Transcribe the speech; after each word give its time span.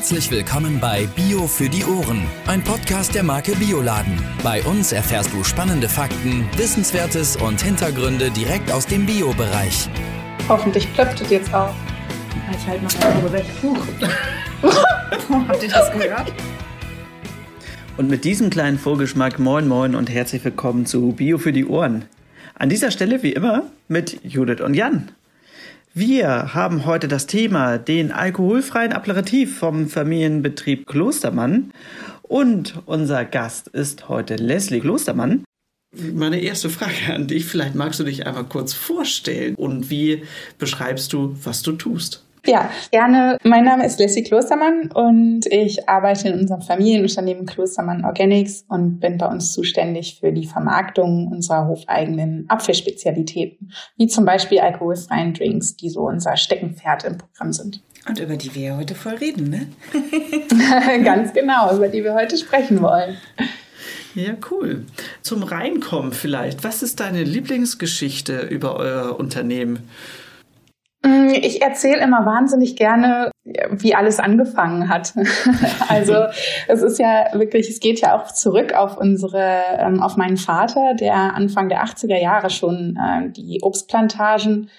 Herzlich 0.00 0.30
willkommen 0.30 0.80
bei 0.80 1.06
Bio 1.14 1.46
für 1.46 1.68
die 1.68 1.84
Ohren, 1.84 2.22
ein 2.46 2.64
Podcast 2.64 3.14
der 3.14 3.22
Marke 3.22 3.54
Bioladen. 3.54 4.18
Bei 4.42 4.62
uns 4.62 4.92
erfährst 4.92 5.30
du 5.30 5.44
spannende 5.44 5.90
Fakten, 5.90 6.48
Wissenswertes 6.56 7.36
und 7.36 7.60
Hintergründe 7.60 8.30
direkt 8.30 8.72
aus 8.72 8.86
dem 8.86 9.04
Bio-Bereich. 9.04 9.90
Hoffentlich 10.48 10.90
plöppt 10.94 11.20
es 11.20 11.28
jetzt 11.28 11.52
auch. 11.52 11.74
Ich 12.50 12.66
halt 12.66 12.82
mal 12.82 12.90
darüber 12.98 13.30
weg. 13.30 13.44
Habt 15.48 15.62
ihr 15.62 15.68
das 15.68 15.92
gehört? 15.92 16.32
Und 17.98 18.08
mit 18.08 18.24
diesem 18.24 18.48
kleinen 18.48 18.78
Vorgeschmack 18.78 19.38
moin 19.38 19.68
moin 19.68 19.94
und 19.94 20.08
herzlich 20.08 20.42
willkommen 20.42 20.86
zu 20.86 21.12
Bio 21.12 21.36
für 21.36 21.52
die 21.52 21.66
Ohren. 21.66 22.06
An 22.54 22.70
dieser 22.70 22.90
Stelle 22.90 23.22
wie 23.22 23.34
immer 23.34 23.64
mit 23.88 24.24
Judith 24.24 24.62
und 24.62 24.72
Jan. 24.72 25.10
Wir 25.92 26.54
haben 26.54 26.86
heute 26.86 27.08
das 27.08 27.26
Thema 27.26 27.76
den 27.76 28.12
alkoholfreien 28.12 28.92
Aperitif 28.92 29.58
vom 29.58 29.88
Familienbetrieb 29.88 30.86
Klostermann 30.86 31.72
und 32.22 32.80
unser 32.86 33.24
Gast 33.24 33.66
ist 33.66 34.08
heute 34.08 34.36
Leslie 34.36 34.78
Klostermann. 34.78 35.42
Meine 36.14 36.38
erste 36.38 36.70
Frage 36.70 37.12
an 37.12 37.26
dich, 37.26 37.44
vielleicht 37.44 37.74
magst 37.74 37.98
du 37.98 38.04
dich 38.04 38.24
einmal 38.24 38.44
kurz 38.44 38.72
vorstellen 38.72 39.56
und 39.56 39.90
wie 39.90 40.22
beschreibst 40.58 41.12
du, 41.12 41.36
was 41.42 41.62
du 41.62 41.72
tust? 41.72 42.24
Ja, 42.46 42.70
gerne. 42.90 43.38
Mein 43.44 43.64
Name 43.64 43.84
ist 43.84 43.98
Leslie 43.98 44.22
Klostermann 44.22 44.90
und 44.92 45.46
ich 45.46 45.88
arbeite 45.88 46.28
in 46.28 46.40
unserem 46.40 46.62
Familienunternehmen 46.62 47.46
Klostermann 47.46 48.04
Organics 48.04 48.64
und 48.68 49.00
bin 49.00 49.18
bei 49.18 49.26
uns 49.26 49.52
zuständig 49.52 50.18
für 50.20 50.32
die 50.32 50.46
Vermarktung 50.46 51.28
unserer 51.28 51.66
hofeigenen 51.66 52.46
Apfelspezialitäten, 52.48 53.72
wie 53.96 54.06
zum 54.06 54.24
Beispiel 54.24 54.60
alkoholfreien 54.60 55.34
Drinks, 55.34 55.76
die 55.76 55.90
so 55.90 56.02
unser 56.02 56.36
Steckenpferd 56.36 57.04
im 57.04 57.18
Programm 57.18 57.52
sind. 57.52 57.82
Und 58.08 58.18
über 58.18 58.36
die 58.36 58.54
wir 58.54 58.62
ja 58.62 58.76
heute 58.78 58.94
voll 58.94 59.14
reden, 59.14 59.50
ne? 59.50 59.66
Ganz 61.04 61.34
genau, 61.34 61.74
über 61.74 61.88
die 61.88 62.02
wir 62.02 62.14
heute 62.14 62.38
sprechen 62.38 62.80
wollen. 62.80 63.16
Ja, 64.14 64.34
cool. 64.50 64.86
Zum 65.22 65.42
Reinkommen 65.42 66.12
vielleicht. 66.12 66.64
Was 66.64 66.82
ist 66.82 67.00
deine 67.00 67.22
Lieblingsgeschichte 67.22 68.40
über 68.40 68.76
euer 68.76 69.20
Unternehmen? 69.20 69.88
Mm, 71.02 71.30
ich 71.30 71.62
erzähle 71.62 72.02
immer 72.02 72.26
wahnsinnig 72.26 72.76
gerne, 72.76 73.30
wie 73.70 73.94
alles 73.94 74.18
angefangen 74.18 74.88
hat. 74.88 75.14
also 75.88 76.14
es 76.68 76.82
ist 76.82 76.98
ja 76.98 77.26
wirklich, 77.32 77.68
es 77.70 77.80
geht 77.80 78.00
ja 78.00 78.18
auch 78.18 78.26
zurück 78.32 78.74
auf 78.74 78.98
unsere, 78.98 79.62
ähm, 79.78 80.02
auf 80.02 80.16
meinen 80.16 80.36
Vater, 80.36 80.94
der 80.94 81.14
Anfang 81.14 81.68
der 81.68 81.84
80er 81.84 82.20
Jahre 82.20 82.50
schon 82.50 82.96
äh, 82.96 83.30
die 83.30 83.60
Obstplantagen 83.62 84.70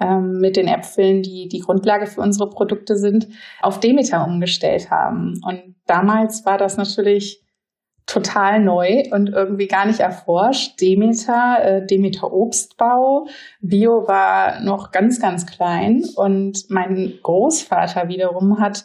ähm, 0.00 0.40
mit 0.40 0.56
den 0.56 0.66
Äpfeln, 0.66 1.22
die 1.22 1.48
die 1.48 1.60
Grundlage 1.60 2.06
für 2.06 2.20
unsere 2.20 2.50
Produkte 2.50 2.96
sind, 2.96 3.28
auf 3.60 3.78
Demeter 3.78 4.26
umgestellt 4.26 4.90
haben. 4.90 5.40
Und 5.46 5.76
damals 5.86 6.44
war 6.44 6.58
das 6.58 6.76
natürlich 6.76 7.41
total 8.06 8.60
neu 8.60 9.04
und 9.10 9.30
irgendwie 9.30 9.68
gar 9.68 9.86
nicht 9.86 10.00
erforscht. 10.00 10.80
Demeter, 10.80 11.58
äh, 11.62 11.86
Demeter 11.86 12.32
Obstbau, 12.32 13.26
Bio 13.60 14.06
war 14.08 14.60
noch 14.60 14.90
ganz, 14.90 15.20
ganz 15.20 15.46
klein. 15.46 16.04
Und 16.16 16.68
mein 16.68 17.14
Großvater 17.22 18.08
wiederum 18.08 18.58
hat 18.60 18.84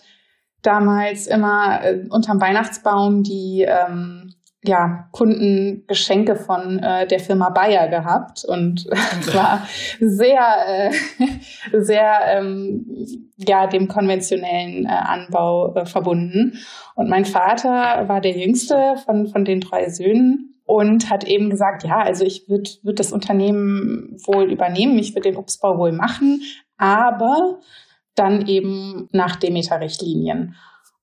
damals 0.61 1.27
immer 1.27 1.83
äh, 1.83 2.05
unterm 2.09 2.39
Weihnachtsbaum 2.41 3.23
die 3.23 3.65
ähm, 3.67 4.33
ja, 4.63 5.07
Kundengeschenke 5.11 6.35
von 6.35 6.79
äh, 6.79 7.07
der 7.07 7.19
Firma 7.19 7.49
Bayer 7.49 7.87
gehabt. 7.87 8.45
Und 8.45 8.85
war 9.33 9.67
sehr, 9.99 10.41
äh, 10.67 10.91
sehr 11.81 12.19
ähm, 12.27 13.26
ja, 13.37 13.67
dem 13.67 13.87
konventionellen 13.87 14.85
äh, 14.85 14.89
Anbau 14.89 15.73
äh, 15.75 15.85
verbunden. 15.85 16.59
Und 16.95 17.09
mein 17.09 17.25
Vater 17.25 18.07
war 18.07 18.19
der 18.19 18.37
jüngste 18.37 18.95
von, 19.05 19.27
von 19.27 19.45
den 19.45 19.61
drei 19.61 19.89
Söhnen 19.89 20.55
und 20.65 21.09
hat 21.09 21.23
eben 21.23 21.49
gesagt, 21.49 21.83
ja, 21.83 21.99
also 21.99 22.25
ich 22.25 22.49
würde 22.49 22.69
würd 22.83 22.99
das 22.99 23.11
Unternehmen 23.11 24.17
wohl 24.25 24.51
übernehmen, 24.51 24.97
ich 24.99 25.15
würde 25.15 25.29
den 25.29 25.37
Obstbau 25.37 25.77
wohl 25.77 25.91
machen, 25.91 26.41
aber 26.77 27.59
dann 28.15 28.47
eben 28.47 29.07
nach 29.11 29.35
Demeter-Richtlinien. 29.35 30.55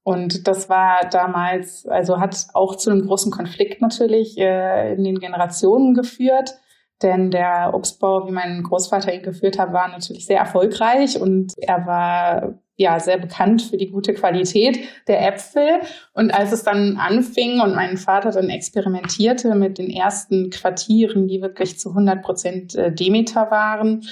Und 0.02 0.46
das 0.46 0.68
war 0.68 1.08
damals, 1.10 1.86
also 1.86 2.20
hat 2.20 2.48
auch 2.52 2.76
zu 2.76 2.90
einem 2.90 3.06
großen 3.06 3.32
Konflikt 3.32 3.80
natürlich 3.80 4.36
äh, 4.36 4.94
in 4.94 5.04
den 5.04 5.18
Generationen 5.18 5.94
geführt. 5.94 6.50
Denn 7.04 7.30
der 7.30 7.72
Obstbau, 7.74 8.26
wie 8.26 8.32
mein 8.32 8.62
Großvater 8.62 9.14
ihn 9.14 9.22
geführt 9.22 9.58
hat, 9.58 9.74
war 9.74 9.88
natürlich 9.88 10.24
sehr 10.24 10.38
erfolgreich 10.38 11.20
und 11.20 11.52
er 11.58 11.86
war 11.86 12.58
ja 12.76 12.98
sehr 12.98 13.18
bekannt 13.18 13.60
für 13.60 13.76
die 13.76 13.90
gute 13.90 14.14
Qualität 14.14 14.78
der 15.06 15.28
Äpfel. 15.28 15.80
Und 16.14 16.32
als 16.32 16.50
es 16.50 16.62
dann 16.62 16.96
anfing 16.96 17.60
und 17.60 17.74
mein 17.74 17.98
Vater 17.98 18.30
dann 18.30 18.48
experimentierte 18.48 19.54
mit 19.54 19.76
den 19.76 19.90
ersten 19.90 20.48
Quartieren, 20.48 21.28
die 21.28 21.42
wirklich 21.42 21.78
zu 21.78 21.90
100 21.90 22.22
Prozent 22.22 22.74
äh, 22.74 22.90
Demeter 22.90 23.50
waren, 23.50 24.06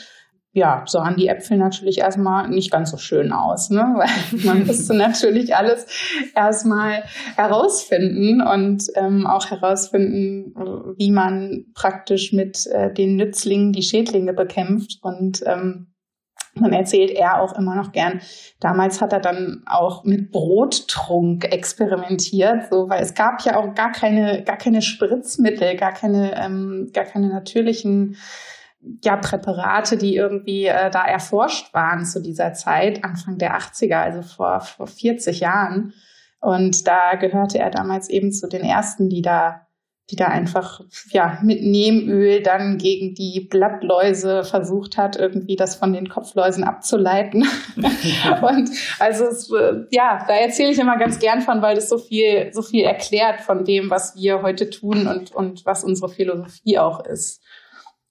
ja, 0.55 0.85
sahen 0.87 1.17
die 1.17 1.29
Äpfel 1.29 1.57
natürlich 1.57 1.99
erstmal 1.99 2.49
nicht 2.49 2.71
ganz 2.71 2.91
so 2.91 2.99
schön 2.99 3.33
aus, 3.33 3.71
ne? 3.71 3.81
weil 3.97 4.41
man 4.45 4.67
musste 4.67 4.95
natürlich 4.97 5.57
alles 5.57 5.87
erstmal 6.35 7.05
herausfinden 7.37 8.43
und 8.43 8.85
ähm, 8.95 9.27
auch 9.27 9.51
herausfinden, 9.51 10.55
wie 10.99 11.11
man 11.11 11.65
praktisch 11.75 12.33
mit 12.33 12.67
äh, 12.67 12.93
den 12.93 13.17
Nützlingen 13.17 13.73
die 13.73 13.83
Schädlinge 13.83 14.35
bekämpft 14.35 14.99
und 15.03 15.43
ähm, 15.47 15.89
man 16.55 16.75
erzählt 16.75 17.11
er 17.11 17.41
auch 17.41 17.57
immer 17.57 17.75
noch 17.75 17.93
gern. 17.93 18.21
Damals 18.61 19.01
hat 19.01 19.15
er 19.15 19.21
dann 19.21 19.63
auch 19.65 20.05
mit 20.05 20.31
Brottrunk 20.31 21.51
experimentiert, 21.51 22.65
so 22.71 22.91
weil 22.91 23.03
es 23.03 23.15
gab 23.15 23.43
ja 23.43 23.57
auch 23.57 23.75
gar 23.75 23.91
keine, 23.91 24.43
gar 24.45 24.59
keine 24.59 24.83
Spritzmittel, 24.83 25.77
gar 25.77 25.93
keine, 25.93 26.39
ähm, 26.39 26.91
gar 26.93 27.05
keine 27.05 27.29
natürlichen 27.29 28.19
ja, 29.04 29.16
Präparate, 29.16 29.97
die 29.97 30.16
irgendwie 30.16 30.66
äh, 30.66 30.91
da 30.91 31.04
erforscht 31.04 31.72
waren 31.72 32.04
zu 32.04 32.20
dieser 32.20 32.53
Zeit, 32.53 33.04
Anfang 33.04 33.38
der 33.38 33.56
80er, 33.56 34.00
also 34.03 34.22
vor, 34.22 34.60
vor 34.60 34.87
40 34.87 35.41
Jahren. 35.41 35.93
Und 36.41 36.88
da 36.88 37.15
gehörte 37.15 37.59
er 37.59 37.71
damals 37.71 38.09
eben 38.10 38.32
zu 38.32 38.48
den 38.48 38.62
ersten, 38.62 39.09
die 39.09 39.22
da, 39.22 39.69
die 40.10 40.16
da 40.16 40.26
einfach, 40.26 40.81
ja, 41.10 41.38
mit 41.42 41.62
Nehmöl 41.62 42.42
dann 42.42 42.78
gegen 42.78 43.15
die 43.15 43.47
Blattläuse 43.48 44.42
versucht 44.42 44.97
hat, 44.97 45.15
irgendwie 45.15 45.54
das 45.54 45.76
von 45.76 45.92
den 45.92 46.09
Kopfläusen 46.09 46.65
abzuleiten. 46.65 47.47
und 47.76 48.71
also, 48.98 49.26
es, 49.26 49.53
äh, 49.53 49.84
ja, 49.92 50.25
da 50.26 50.34
erzähle 50.34 50.72
ich 50.72 50.78
immer 50.81 50.98
ganz 50.98 51.21
gern 51.21 51.41
von, 51.41 51.62
weil 51.62 51.76
das 51.76 51.88
so 51.88 51.98
viel, 51.98 52.53
so 52.53 52.62
viel 52.62 52.84
erklärt 52.84 53.41
von 53.42 53.65
dem, 53.65 53.91
was 53.91 54.16
wir 54.16 54.42
heute 54.42 54.69
tun 54.71 55.06
und, 55.06 55.31
und 55.32 55.65
was 55.65 55.84
unsere 55.84 56.09
Philosophie 56.09 56.78
auch 56.78 57.06
ist. 57.06 57.41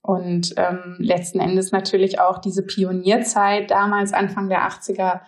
Und 0.01 0.56
ähm, 0.57 0.95
letzten 0.97 1.39
Endes 1.39 1.72
natürlich 1.72 2.19
auch 2.19 2.39
diese 2.39 2.63
Pionierzeit 2.63 3.69
damals, 3.69 4.13
Anfang 4.13 4.50
der 4.50 4.67
80er, 4.67 5.22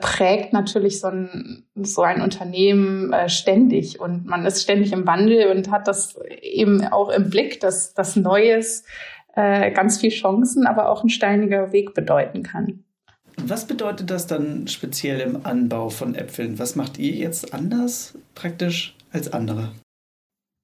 prägt 0.00 0.52
natürlich 0.52 1.00
so 1.00 1.08
ein, 1.08 1.64
so 1.74 2.02
ein 2.02 2.22
Unternehmen 2.22 3.12
äh, 3.12 3.28
ständig 3.28 4.00
und 4.00 4.26
man 4.26 4.46
ist 4.46 4.62
ständig 4.62 4.92
im 4.92 5.06
Wandel 5.06 5.50
und 5.50 5.70
hat 5.70 5.86
das 5.88 6.18
eben 6.42 6.86
auch 6.86 7.10
im 7.10 7.30
Blick, 7.30 7.60
dass 7.60 7.94
das 7.94 8.16
Neues 8.16 8.84
äh, 9.34 9.70
ganz 9.70 9.98
viel 9.98 10.10
Chancen, 10.10 10.66
aber 10.66 10.88
auch 10.88 11.04
ein 11.04 11.10
steiniger 11.10 11.72
Weg 11.72 11.94
bedeuten 11.94 12.42
kann. 12.42 12.84
Was 13.36 13.66
bedeutet 13.66 14.10
das 14.10 14.26
dann 14.26 14.66
speziell 14.68 15.20
im 15.20 15.46
Anbau 15.46 15.88
von 15.88 16.14
Äpfeln? 16.14 16.58
Was 16.58 16.76
macht 16.76 16.98
ihr 16.98 17.12
jetzt 17.12 17.54
anders 17.54 18.18
praktisch 18.34 18.96
als 19.12 19.32
andere? 19.32 19.70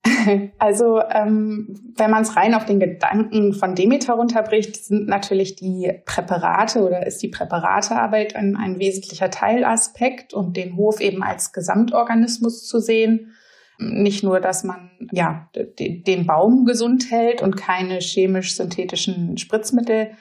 Also 0.59 1.01
ähm, 1.11 1.93
wenn 1.97 2.11
man 2.11 2.23
es 2.23 2.37
rein 2.37 2.55
auf 2.55 2.65
den 2.65 2.81
Gedanken 2.81 3.53
von 3.53 3.75
Demeter 3.75 4.15
runterbricht, 4.15 4.77
sind 4.77 5.07
natürlich 5.07 5.57
die 5.57 5.93
Präparate 6.05 6.81
oder 6.83 7.07
ist 7.07 7.23
die 7.23 7.29
Präparatearbeit 7.29 8.37
ein, 8.37 8.57
ein 8.57 8.79
wesentlicher 8.79 9.31
Teilaspekt 9.31 10.35
und 10.35 10.57
den 10.57 10.77
Hof 10.77 11.01
eben 11.01 11.23
als 11.23 11.53
Gesamtorganismus 11.53 12.67
zu 12.67 12.81
sehen. 12.81 13.33
Nicht 13.79 14.25
nur, 14.25 14.41
dass 14.41 14.65
man 14.65 14.91
ja 15.13 15.51
den 15.55 16.27
Baum 16.27 16.65
gesund 16.65 17.11
hält 17.11 17.43
und 17.43 17.57
keine 17.57 18.01
chemisch-synthetischen 18.01 19.37
Spritzmittel 19.37 20.13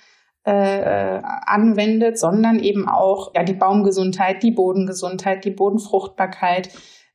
äh, 0.44 1.22
anwendet, 1.24 2.20
sondern 2.20 2.60
eben 2.60 2.88
auch 2.88 3.34
ja 3.34 3.44
die 3.44 3.54
Baumgesundheit, 3.54 4.44
die 4.44 4.52
Bodengesundheit, 4.52 5.46
die 5.46 5.52
Bodenfruchtbarkeit, 5.52 6.70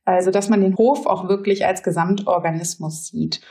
also, 0.05 0.31
dass 0.31 0.49
man 0.49 0.61
den 0.61 0.77
Hof 0.77 1.05
auch 1.05 1.27
wirklich 1.27 1.65
als 1.65 1.83
Gesamtorganismus 1.83 3.07
sieht. 3.07 3.41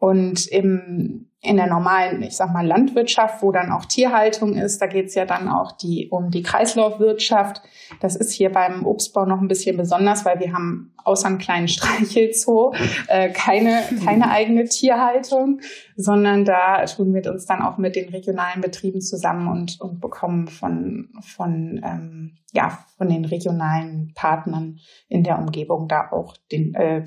Und 0.00 0.46
im, 0.46 1.28
in 1.40 1.56
der 1.56 1.66
normalen, 1.66 2.22
ich 2.22 2.36
sag 2.36 2.52
mal, 2.52 2.66
Landwirtschaft, 2.66 3.42
wo 3.42 3.50
dann 3.50 3.72
auch 3.72 3.84
Tierhaltung 3.84 4.54
ist, 4.54 4.80
da 4.80 4.86
geht's 4.86 5.14
ja 5.14 5.24
dann 5.24 5.48
auch 5.48 5.72
die, 5.72 6.08
um 6.10 6.30
die 6.30 6.42
Kreislaufwirtschaft. 6.42 7.62
Das 8.00 8.14
ist 8.14 8.32
hier 8.32 8.50
beim 8.50 8.86
Obstbau 8.86 9.24
noch 9.24 9.40
ein 9.40 9.48
bisschen 9.48 9.76
besonders, 9.76 10.24
weil 10.24 10.38
wir 10.38 10.52
haben 10.52 10.94
außer 11.04 11.26
einem 11.26 11.38
kleinen 11.38 11.68
Streichelzoo 11.68 12.72
äh, 13.08 13.30
keine, 13.30 13.82
keine 14.04 14.30
eigene 14.30 14.64
Tierhaltung, 14.64 15.60
sondern 15.96 16.44
da 16.44 16.84
tun 16.84 17.12
wir 17.12 17.28
uns 17.30 17.46
dann 17.46 17.62
auch 17.62 17.76
mit 17.76 17.96
den 17.96 18.08
regionalen 18.08 18.60
Betrieben 18.60 19.00
zusammen 19.00 19.48
und, 19.48 19.80
und 19.80 20.00
bekommen 20.00 20.46
von, 20.46 21.08
von, 21.22 21.80
ähm, 21.84 22.38
ja, 22.52 22.78
von 22.96 23.08
den 23.08 23.24
regionalen 23.24 24.12
Partnern 24.14 24.78
in 25.08 25.24
der 25.24 25.38
Umgebung 25.38 25.88
da 25.88 26.08
auch 26.10 26.36
den 26.52 26.74
äh, 26.74 27.06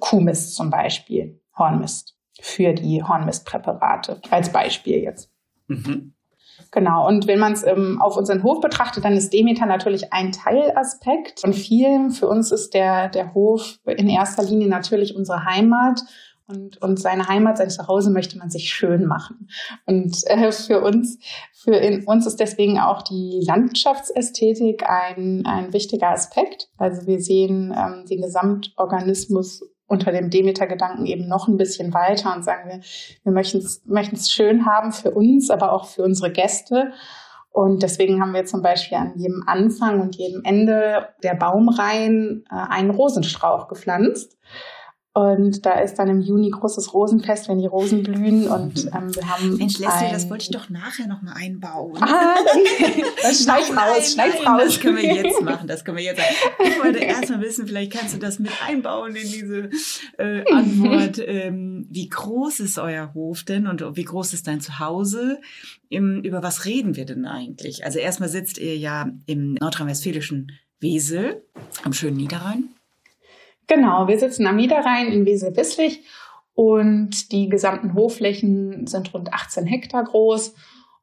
Kuhmist 0.00 0.54
zum 0.54 0.70
Beispiel, 0.70 1.40
Hornmist 1.56 2.17
für 2.40 2.72
die 2.72 3.02
Hornmistpräparate, 3.02 4.20
als 4.30 4.52
Beispiel 4.52 4.98
jetzt. 5.02 5.30
Mhm. 5.66 6.14
Genau, 6.70 7.06
und 7.06 7.26
wenn 7.26 7.38
man 7.38 7.52
es 7.52 7.64
ähm, 7.64 8.00
auf 8.00 8.16
unseren 8.16 8.42
Hof 8.42 8.60
betrachtet, 8.60 9.04
dann 9.04 9.16
ist 9.16 9.32
Demeter 9.32 9.64
natürlich 9.64 10.12
ein 10.12 10.32
Teilaspekt 10.32 11.40
von 11.40 11.52
vielen. 11.52 12.10
Für 12.10 12.28
uns 12.28 12.52
ist 12.52 12.74
der, 12.74 13.08
der 13.08 13.32
Hof 13.32 13.78
in 13.86 14.08
erster 14.08 14.42
Linie 14.42 14.68
natürlich 14.68 15.16
unsere 15.16 15.44
Heimat. 15.44 16.02
Und, 16.46 16.80
und 16.80 16.98
seine 16.98 17.28
Heimat, 17.28 17.58
sein 17.58 17.68
Zuhause 17.68 18.10
möchte 18.10 18.38
man 18.38 18.48
sich 18.48 18.70
schön 18.70 19.04
machen. 19.04 19.48
Und 19.84 20.16
äh, 20.26 20.50
für 20.50 20.80
uns, 20.80 21.18
für 21.52 21.74
in, 21.74 22.06
uns 22.06 22.26
ist 22.26 22.40
deswegen 22.40 22.78
auch 22.78 23.02
die 23.02 23.44
Landschaftsästhetik 23.46 24.88
ein, 24.88 25.44
ein 25.44 25.74
wichtiger 25.74 26.08
Aspekt. 26.08 26.70
Also 26.78 27.06
wir 27.06 27.20
sehen 27.20 27.74
ähm, 27.76 28.06
den 28.06 28.22
Gesamtorganismus 28.22 29.62
unter 29.88 30.12
dem 30.12 30.30
Demeter-Gedanken 30.30 31.06
eben 31.06 31.26
noch 31.26 31.48
ein 31.48 31.56
bisschen 31.56 31.92
weiter 31.92 32.34
und 32.36 32.44
sagen 32.44 32.68
wir, 32.68 32.80
wir 33.24 33.32
möchten 33.32 34.14
es 34.16 34.30
schön 34.30 34.66
haben 34.66 34.92
für 34.92 35.10
uns, 35.10 35.50
aber 35.50 35.72
auch 35.72 35.86
für 35.86 36.02
unsere 36.02 36.30
Gäste. 36.30 36.92
Und 37.50 37.82
deswegen 37.82 38.20
haben 38.20 38.34
wir 38.34 38.44
zum 38.44 38.62
Beispiel 38.62 38.98
an 38.98 39.14
jedem 39.16 39.42
Anfang 39.46 40.00
und 40.00 40.14
jedem 40.14 40.42
Ende 40.44 41.08
der 41.22 41.34
Baumreihen 41.34 42.44
äh, 42.50 42.54
einen 42.54 42.90
Rosenstrauch 42.90 43.66
gepflanzt. 43.66 44.38
Und 45.14 45.66
da 45.66 45.80
ist 45.80 45.96
dann 45.96 46.08
im 46.08 46.20
Juni 46.20 46.50
großes 46.50 46.94
Rosenfest, 46.94 47.48
wenn 47.48 47.58
die 47.58 47.66
Rosen 47.66 48.02
blühen. 48.04 48.46
Und 48.46 48.84
ähm, 48.94 49.14
wir 49.14 49.28
haben. 49.28 49.56
Mensch, 49.56 49.78
Leslie, 49.78 50.12
das 50.12 50.30
wollte 50.30 50.44
ich 50.44 50.50
doch 50.50 50.68
nachher 50.68 51.08
nochmal 51.08 51.34
einbauen. 51.36 51.96
Ah, 52.00 52.36
dann 53.22 53.34
schneid 53.34 53.64
raus, 53.76 54.12
schneid 54.12 54.34
raus. 54.46 54.62
Das 54.64 54.80
können 54.80 54.96
wir 54.96 55.14
jetzt 55.14 55.42
machen, 55.42 55.66
das 55.66 55.84
können 55.84 55.96
wir 55.96 56.04
jetzt 56.04 56.18
machen. 56.18 56.34
Ich 56.64 56.78
wollte 56.78 56.98
erstmal 57.04 57.40
wissen, 57.40 57.66
vielleicht 57.66 57.92
kannst 57.92 58.14
du 58.14 58.18
das 58.18 58.38
mit 58.38 58.52
einbauen 58.66 59.16
in 59.16 59.26
diese 59.26 59.70
äh, 60.18 60.44
Antwort. 60.52 61.20
Ähm, 61.26 61.86
wie 61.90 62.08
groß 62.08 62.60
ist 62.60 62.78
euer 62.78 63.12
Hof 63.14 63.42
denn 63.42 63.66
und 63.66 63.82
wie 63.96 64.04
groß 64.04 64.34
ist 64.34 64.46
dein 64.46 64.60
Zuhause? 64.60 65.40
Im, 65.88 66.22
über 66.22 66.42
was 66.42 66.64
reden 66.64 66.96
wir 66.96 67.06
denn 67.06 67.24
eigentlich? 67.24 67.84
Also 67.84 67.98
erstmal 67.98 68.28
sitzt 68.28 68.58
ihr 68.58 68.76
ja 68.76 69.10
im 69.26 69.54
nordrhein-westfälischen 69.54 70.52
Wesel 70.80 71.42
am 71.82 71.92
schönen 71.92 72.18
Niederrhein. 72.18 72.68
Genau, 73.68 74.08
wir 74.08 74.18
sitzen 74.18 74.46
am 74.46 74.56
Niederrhein 74.56 75.12
in 75.12 75.26
Wesel-Wisslich 75.26 76.04
und 76.54 77.30
die 77.30 77.48
gesamten 77.48 77.94
Hofflächen 77.94 78.86
sind 78.86 79.14
rund 79.14 79.32
18 79.32 79.66
Hektar 79.66 80.04
groß 80.04 80.54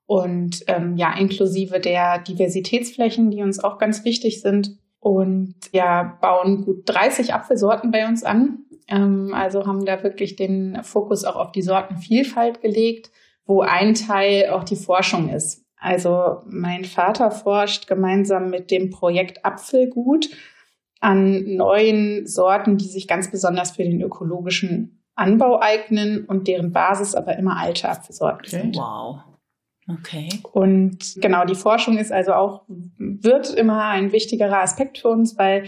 und 0.08 0.64
ähm, 0.68 0.98
ja, 0.98 1.18
inklusive 1.18 1.80
der 1.80 2.20
Diversitätsflächen, 2.20 3.32
die 3.32 3.42
uns 3.42 3.64
auch 3.64 3.78
ganz 3.78 4.04
wichtig 4.04 4.42
sind. 4.42 4.78
Und 5.00 5.56
ja, 5.72 6.18
bauen 6.20 6.66
gut 6.66 6.82
30 6.86 7.34
Apfelsorten 7.34 7.92
bei 7.92 8.08
uns 8.08 8.24
an. 8.24 8.66
Ähm, 8.88 9.32
also 9.34 9.66
haben 9.66 9.86
da 9.86 10.04
wirklich 10.04 10.36
den 10.36 10.84
Fokus 10.84 11.24
auch 11.24 11.36
auf 11.36 11.52
die 11.52 11.62
Sortenvielfalt 11.62 12.62
gelegt, 12.62 13.12
wo 13.46 13.62
ein 13.62 13.94
Teil 13.94 14.50
auch 14.50 14.64
die 14.64 14.76
Forschung 14.76 15.30
ist. 15.30 15.64
Also 15.78 16.42
mein 16.48 16.86
Vater 16.86 17.30
forscht 17.30 17.88
gemeinsam 17.88 18.50
mit 18.50 18.72
dem 18.72 18.90
Projekt 18.90 19.46
Apfelgut 19.46 20.30
an 21.00 21.56
neuen 21.56 22.25
Sorten, 22.25 22.77
die 22.77 22.88
sich 22.88 23.07
ganz 23.07 23.30
besonders 23.30 23.71
für 23.71 23.83
den 23.83 24.01
ökologischen 24.01 25.03
Anbau 25.15 25.62
eignen 25.62 26.25
und 26.25 26.47
deren 26.47 26.71
Basis 26.71 27.15
aber 27.15 27.38
immer 27.38 27.57
alte 27.57 27.89
Apfelsorten 27.89 28.42
okay. 28.42 28.50
sind. 28.50 28.75
Wow. 28.75 29.21
Okay. 29.88 30.30
Und 30.51 31.15
genau, 31.18 31.45
die 31.45 31.56
Forschung 31.56 31.97
ist 31.97 32.12
also 32.12 32.33
auch, 32.33 32.63
wird 32.97 33.53
immer 33.53 33.86
ein 33.86 34.12
wichtigerer 34.12 34.62
Aspekt 34.62 34.97
für 34.97 35.09
uns, 35.09 35.38
weil 35.38 35.68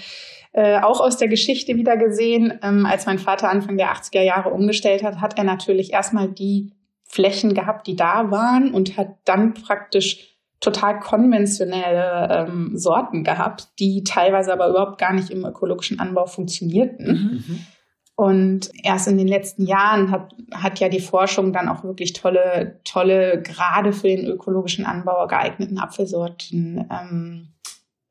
äh, 0.53 0.79
auch 0.79 1.01
aus 1.01 1.17
der 1.17 1.27
Geschichte 1.27 1.75
wieder 1.75 1.97
gesehen, 1.97 2.57
ähm, 2.63 2.85
als 2.87 3.05
mein 3.05 3.19
Vater 3.19 3.49
Anfang 3.49 3.77
der 3.77 3.93
80er 3.93 4.23
Jahre 4.23 4.49
umgestellt 4.49 5.03
hat, 5.03 5.21
hat 5.21 5.37
er 5.37 5.43
natürlich 5.43 5.93
erstmal 5.93 6.29
die 6.29 6.73
Flächen 7.03 7.53
gehabt, 7.53 7.85
die 7.85 7.95
da 7.95 8.31
waren 8.31 8.73
und 8.73 8.97
hat 8.97 9.17
dann 9.23 9.53
praktisch 9.53 10.36
total 10.59 10.99
konventionelle 10.99 12.47
ähm, 12.47 12.71
Sorten 12.77 13.23
gehabt, 13.23 13.69
die 13.79 14.03
teilweise 14.03 14.51
aber 14.51 14.69
überhaupt 14.69 14.97
gar 14.97 15.13
nicht 15.13 15.29
im 15.29 15.45
ökologischen 15.45 15.99
Anbau 15.99 16.25
funktionierten. 16.25 17.07
Mhm. 17.47 17.65
Und 18.15 18.71
erst 18.81 19.07
in 19.07 19.19
den 19.19 19.27
letzten 19.27 19.67
Jahren 19.67 20.09
hat, 20.09 20.33
hat 20.51 20.79
ja 20.79 20.89
die 20.89 20.99
Forschung 20.99 21.53
dann 21.53 21.69
auch 21.69 21.83
wirklich 21.83 22.13
tolle, 22.13 22.79
tolle, 22.83 23.43
gerade 23.43 23.93
für 23.93 24.07
den 24.07 24.25
ökologischen 24.25 24.87
Anbau 24.87 25.27
geeigneten 25.27 25.77
Apfelsorten 25.77 26.87
ähm, 26.89 27.49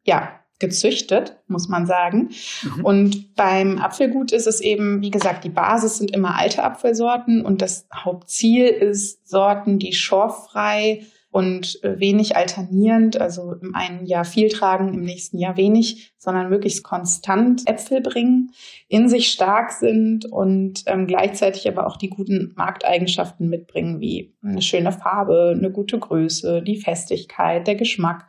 ja, 0.05 0.39
gezüchtet, 0.61 1.37
muss 1.49 1.69
man 1.69 1.87
sagen. 1.87 2.31
Mhm. 2.63 2.85
Und 2.85 3.35
beim 3.35 3.79
Apfelgut 3.79 4.31
ist 4.31 4.47
es 4.47 4.61
eben, 4.61 5.03
wie 5.03 5.11
gesagt, 5.11 5.43
die 5.43 5.51
Basis 5.51 5.99
sind 5.99 6.13
immer 6.13 6.39
alte 6.39 6.63
Apfelsorten 6.63 7.45
und 7.45 7.61
das 7.61 7.89
Hauptziel 7.93 8.67
ist 8.67 9.29
Sorten, 9.29 9.81
die 9.81 9.93
schorffrei 9.93 11.05
und 11.37 11.85
äh, 11.85 12.01
wenig 12.01 12.35
alternierend, 12.35 13.21
also 13.21 13.53
im 13.61 13.75
einen 13.75 14.07
Jahr 14.07 14.25
viel 14.25 14.49
tragen, 14.49 14.95
im 14.95 15.03
nächsten 15.03 15.37
Jahr 15.37 15.59
wenig, 15.59 16.15
sondern 16.17 16.49
möglichst 16.49 16.83
konstant 16.83 17.69
Äpfel 17.69 18.01
bringen, 18.01 18.53
in 18.89 19.11
sich 19.11 19.29
stark 19.29 19.71
sind 19.73 20.25
und 20.25 20.85
ähm, 20.87 21.07
gleichzeitig 21.07 21.69
aber 21.69 21.89
auch 21.89 21.99
die 21.99 22.09
guten 22.09 22.55
Markteigenschaften 22.57 23.51
mitbringen, 23.51 24.01
wie 24.01 24.35
eine 24.43 24.63
schöne 24.63 24.93
Farbe, 24.93 25.55
eine 25.55 25.71
gute 25.71 25.99
Größe, 25.99 26.63
die 26.63 26.81
Festigkeit, 26.81 27.67
der 27.67 27.75
Geschmack. 27.75 28.25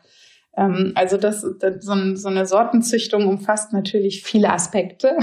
Ähm, 0.57 0.91
also 0.95 1.15
das, 1.15 1.45
das 1.61 1.85
so, 1.85 1.93
so 2.15 2.27
eine 2.27 2.45
Sortenzüchtung 2.45 3.25
umfasst 3.25 3.71
natürlich 3.71 4.21
viele 4.21 4.51
Aspekte. 4.51 5.17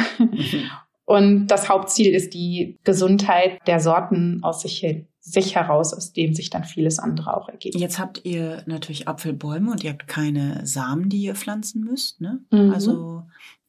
Und 1.04 1.48
das 1.48 1.68
Hauptziel 1.68 2.14
ist 2.14 2.32
die 2.32 2.78
Gesundheit 2.82 3.58
der 3.66 3.78
Sorten 3.78 4.40
aus 4.42 4.62
sich 4.62 4.78
hin 4.78 5.06
sich 5.26 5.54
heraus, 5.54 5.94
aus 5.94 6.12
dem 6.12 6.34
sich 6.34 6.50
dann 6.50 6.64
vieles 6.64 6.98
andere 6.98 7.34
auch 7.34 7.48
ergibt. 7.48 7.76
Jetzt 7.76 7.98
habt 7.98 8.24
ihr 8.24 8.62
natürlich 8.66 9.08
Apfelbäume 9.08 9.70
und 9.70 9.82
ihr 9.82 9.90
habt 9.90 10.06
keine 10.06 10.66
Samen, 10.66 11.08
die 11.08 11.22
ihr 11.22 11.34
pflanzen 11.34 11.82
müsst. 11.82 12.20
Ne? 12.20 12.44
Mhm. 12.50 12.70
Also 12.72 13.22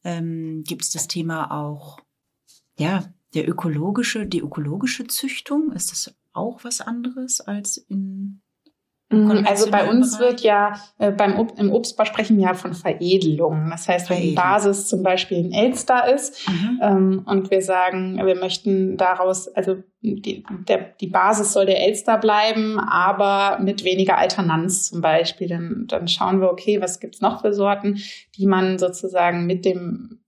ähm, 0.04 0.64
gibt 0.68 0.84
es 0.84 0.90
das 0.90 1.08
Thema 1.08 1.52
auch, 1.52 2.00
ja, 2.78 3.06
der 3.34 3.48
ökologische, 3.48 4.26
die 4.26 4.42
ökologische 4.42 5.08
Züchtung, 5.08 5.72
ist 5.72 5.92
das 5.92 6.14
auch 6.34 6.66
was 6.66 6.82
anderes 6.82 7.40
als 7.40 7.78
in 7.78 8.42
also 9.10 9.70
bei 9.70 9.88
uns 9.88 10.18
Bereich? 10.18 10.32
wird 10.32 10.42
ja 10.42 10.74
äh, 10.98 11.12
beim 11.12 11.38
Ob 11.38 11.60
im 11.60 11.72
Obstbau 11.72 12.06
sprechen 12.06 12.38
wir 12.38 12.46
ja 12.46 12.54
von 12.56 12.74
Veredelung. 12.74 13.70
Das 13.70 13.88
heißt, 13.88 14.10
wenn 14.10 14.22
die 14.22 14.34
Basis 14.34 14.88
zum 14.88 15.04
Beispiel 15.04 15.38
ein 15.38 15.52
Elster 15.52 16.12
ist 16.14 16.50
mhm. 16.50 16.80
ähm, 16.82 17.24
und 17.28 17.52
wir 17.52 17.62
sagen, 17.62 18.18
wir 18.18 18.36
möchten 18.36 18.98
daraus, 18.98 19.48
also 19.50 19.78
die, 20.02 20.44
der, 20.68 20.94
die 21.00 21.08
Basis 21.08 21.54
soll 21.54 21.68
der 21.68 21.86
Elster 21.86 22.18
bleiben, 22.18 22.80
aber 22.80 23.60
mit 23.62 23.84
weniger 23.84 24.18
Alternanz 24.18 24.90
zum 24.90 25.02
Beispiel, 25.02 25.48
dann, 25.48 25.86
dann 25.88 26.08
schauen 26.08 26.42
wir, 26.42 26.52
okay, 26.52 26.82
was 26.82 27.00
gibt's 27.00 27.22
noch 27.22 27.42
für 27.42 27.54
Sorten, 27.54 28.00
die 28.36 28.48
man 28.48 28.80
sozusagen 28.80 29.46
mit 29.46 29.66
dem 29.66 30.20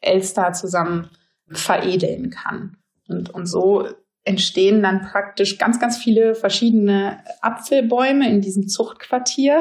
Elster 0.00 0.52
zusammen 0.52 1.10
veredeln 1.48 2.30
kann. 2.30 2.76
Und, 3.08 3.30
und 3.30 3.46
so 3.46 3.86
entstehen 4.26 4.82
dann 4.82 5.02
praktisch 5.02 5.56
ganz, 5.56 5.78
ganz 5.78 5.96
viele 5.96 6.34
verschiedene 6.34 7.18
Apfelbäume 7.40 8.28
in 8.28 8.40
diesem 8.40 8.68
Zuchtquartier, 8.68 9.60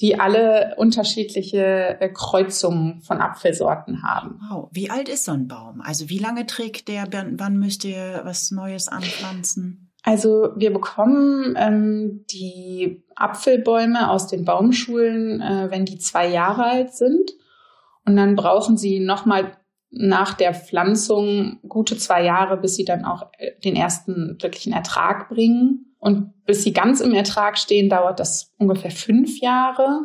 die 0.00 0.18
alle 0.18 0.74
unterschiedliche 0.76 2.00
äh, 2.00 2.08
Kreuzungen 2.12 3.00
von 3.02 3.20
Apfelsorten 3.20 4.02
haben. 4.02 4.40
Wow. 4.50 4.68
Wie 4.72 4.90
alt 4.90 5.08
ist 5.08 5.24
so 5.24 5.32
ein 5.32 5.46
Baum? 5.46 5.80
Also 5.80 6.08
wie 6.08 6.18
lange 6.18 6.46
trägt 6.46 6.88
der? 6.88 7.06
Wann 7.10 7.56
müsst 7.58 7.84
ihr 7.84 8.20
was 8.24 8.50
Neues 8.50 8.88
anpflanzen? 8.88 9.92
Also 10.02 10.50
wir 10.56 10.72
bekommen 10.72 11.54
ähm, 11.56 12.24
die 12.30 13.04
Apfelbäume 13.14 14.10
aus 14.10 14.26
den 14.26 14.44
Baumschulen, 14.44 15.40
äh, 15.40 15.70
wenn 15.70 15.84
die 15.84 15.98
zwei 15.98 16.28
Jahre 16.28 16.64
alt 16.64 16.94
sind. 16.94 17.30
Und 18.04 18.16
dann 18.16 18.34
brauchen 18.34 18.76
sie 18.76 18.98
nochmal 18.98 19.56
nach 19.96 20.34
der 20.34 20.54
Pflanzung 20.54 21.60
gute 21.68 21.96
zwei 21.96 22.24
Jahre, 22.24 22.56
bis 22.56 22.76
sie 22.76 22.84
dann 22.84 23.04
auch 23.04 23.30
äh, 23.38 23.52
den 23.64 23.76
ersten 23.76 24.36
wirklichen 24.40 24.72
Ertrag 24.72 25.28
bringen. 25.28 25.96
Und 25.98 26.44
bis 26.44 26.64
sie 26.64 26.72
ganz 26.72 27.00
im 27.00 27.14
Ertrag 27.14 27.56
stehen, 27.56 27.88
dauert 27.88 28.20
das 28.20 28.52
ungefähr 28.58 28.90
fünf 28.90 29.40
Jahre. 29.40 30.00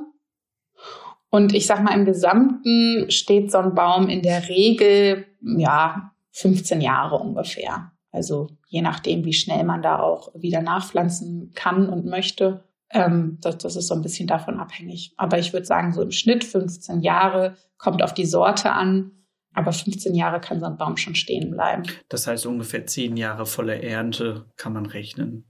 Und 1.30 1.54
ich 1.54 1.68
sag 1.68 1.84
mal, 1.84 1.94
im 1.94 2.06
Gesamten 2.06 3.10
steht 3.12 3.52
so 3.52 3.58
ein 3.58 3.76
Baum 3.76 4.10
in 4.10 4.22
der 4.22 4.48
Regel, 4.48 5.26
ja, 5.42 6.12
15 6.32 6.82
Jahre 6.82 7.18
ungefähr. 7.18 7.92
Also 8.12 8.48
je 8.68 8.82
nachdem, 8.82 9.26
wie 9.26 9.34
schnell 9.34 9.64
man 9.64 9.82
da 9.82 10.00
auch 10.00 10.30
wieder 10.36 10.62
nachpflanzen 10.62 11.52
kann 11.54 11.90
und 11.90 12.06
möchte. 12.06 12.64
Ähm, 12.92 13.38
das, 13.42 13.58
das 13.60 13.76
ist 13.76 13.88
so 13.88 13.94
ein 13.94 14.02
bisschen 14.02 14.28
davon 14.28 14.60
abhängig. 14.60 15.14
Aber 15.18 15.38
ich 15.38 15.54
würde 15.54 15.66
sagen, 15.66 15.94
so 15.94 16.02
im 16.02 16.12
Schnitt 16.12 16.44
15 16.44 17.02
Jahre 17.02 17.56
kommt 17.78 18.02
auf 18.02 18.14
die 18.14 18.26
Sorte 18.26 18.72
an. 18.72 19.12
Aber 19.54 19.74
15 19.74 20.16
Jahre 20.16 20.40
kann 20.40 20.60
so 20.60 20.66
ein 20.66 20.78
Baum 20.78 20.96
schon 20.98 21.16
stehen 21.16 21.52
bleiben. 21.52 21.84
Das 22.08 22.28
heißt, 22.28 22.46
ungefähr 22.46 22.86
10 22.86 23.18
Jahre 23.18 23.46
volle 23.46 23.82
Ernte 23.82 24.46
kann 24.58 24.74
man 24.74 24.86
rechnen. 24.86 25.46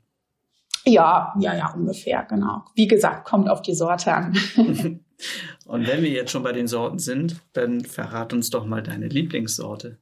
Ja, 0.85 1.33
ja, 1.39 1.55
ja, 1.55 1.73
ungefähr, 1.73 2.23
genau. 2.23 2.63
Wie 2.75 2.87
gesagt, 2.87 3.25
kommt 3.25 3.49
auf 3.49 3.61
die 3.61 3.75
Sorte 3.75 4.13
an. 4.13 4.37
Und 5.65 5.87
wenn 5.87 6.01
wir 6.01 6.09
jetzt 6.09 6.31
schon 6.31 6.43
bei 6.43 6.53
den 6.53 6.67
Sorten 6.67 6.99
sind, 6.99 7.41
dann 7.53 7.81
verrat 7.81 8.33
uns 8.33 8.49
doch 8.49 8.65
mal 8.65 8.81
deine 8.81 9.07
Lieblingssorte. 9.07 9.97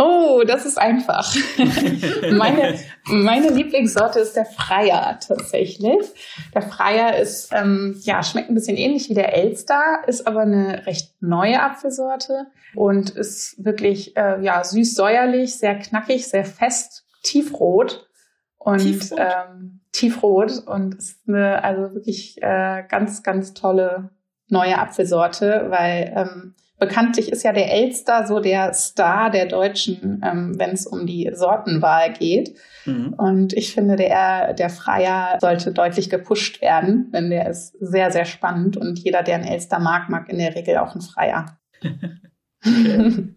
Oh, 0.00 0.44
das 0.46 0.64
ist 0.64 0.78
einfach. 0.78 1.34
meine, 2.32 2.78
meine 3.04 3.50
Lieblingssorte 3.50 4.20
ist 4.20 4.34
der 4.34 4.46
Freier 4.46 5.18
tatsächlich. 5.20 6.06
Der 6.54 6.62
Freier 6.62 7.18
ist, 7.18 7.52
ähm, 7.52 8.00
ja, 8.02 8.22
schmeckt 8.22 8.48
ein 8.48 8.54
bisschen 8.54 8.78
ähnlich 8.78 9.10
wie 9.10 9.14
der 9.14 9.34
Elster, 9.34 10.02
ist 10.06 10.26
aber 10.26 10.40
eine 10.40 10.86
recht 10.86 11.20
neue 11.20 11.62
Apfelsorte 11.62 12.46
und 12.74 13.10
ist 13.10 13.62
wirklich, 13.62 14.16
äh, 14.16 14.40
ja, 14.42 14.64
süß-säuerlich, 14.64 15.58
sehr 15.58 15.78
knackig, 15.78 16.26
sehr 16.26 16.46
fest, 16.46 17.04
tiefrot. 17.22 18.08
Und 18.56 18.78
tiefrot, 18.78 19.18
ähm, 19.18 19.80
tiefrot 19.92 20.66
und 20.66 20.94
ist 20.94 21.20
eine, 21.28 21.62
also 21.62 21.94
wirklich 21.94 22.40
äh, 22.42 22.84
ganz, 22.88 23.22
ganz 23.22 23.52
tolle 23.52 24.10
neue 24.48 24.78
Apfelsorte, 24.78 25.66
weil 25.68 26.12
ähm, 26.16 26.54
bekanntlich 26.80 27.30
ist 27.30 27.44
ja 27.44 27.52
der 27.52 27.72
Elster 27.72 28.26
so 28.26 28.40
der 28.40 28.72
Star 28.74 29.30
der 29.30 29.46
Deutschen, 29.46 30.20
ähm, 30.24 30.58
wenn 30.58 30.70
es 30.70 30.86
um 30.86 31.06
die 31.06 31.30
Sortenwahl 31.32 32.12
geht. 32.12 32.56
Mhm. 32.86 33.12
Und 33.12 33.52
ich 33.52 33.72
finde, 33.72 33.94
der, 33.96 34.54
der 34.54 34.70
Freier 34.70 35.38
sollte 35.40 35.72
deutlich 35.72 36.10
gepusht 36.10 36.60
werden, 36.60 37.12
denn 37.12 37.30
der 37.30 37.48
ist 37.48 37.76
sehr, 37.80 38.10
sehr 38.10 38.24
spannend 38.24 38.76
und 38.76 38.98
jeder, 38.98 39.22
der 39.22 39.36
einen 39.36 39.44
Elster 39.44 39.78
mag, 39.78 40.08
mag 40.08 40.28
in 40.28 40.38
der 40.38 40.56
Regel 40.56 40.78
auch 40.78 40.92
einen 40.92 41.02
Freier. 41.02 41.58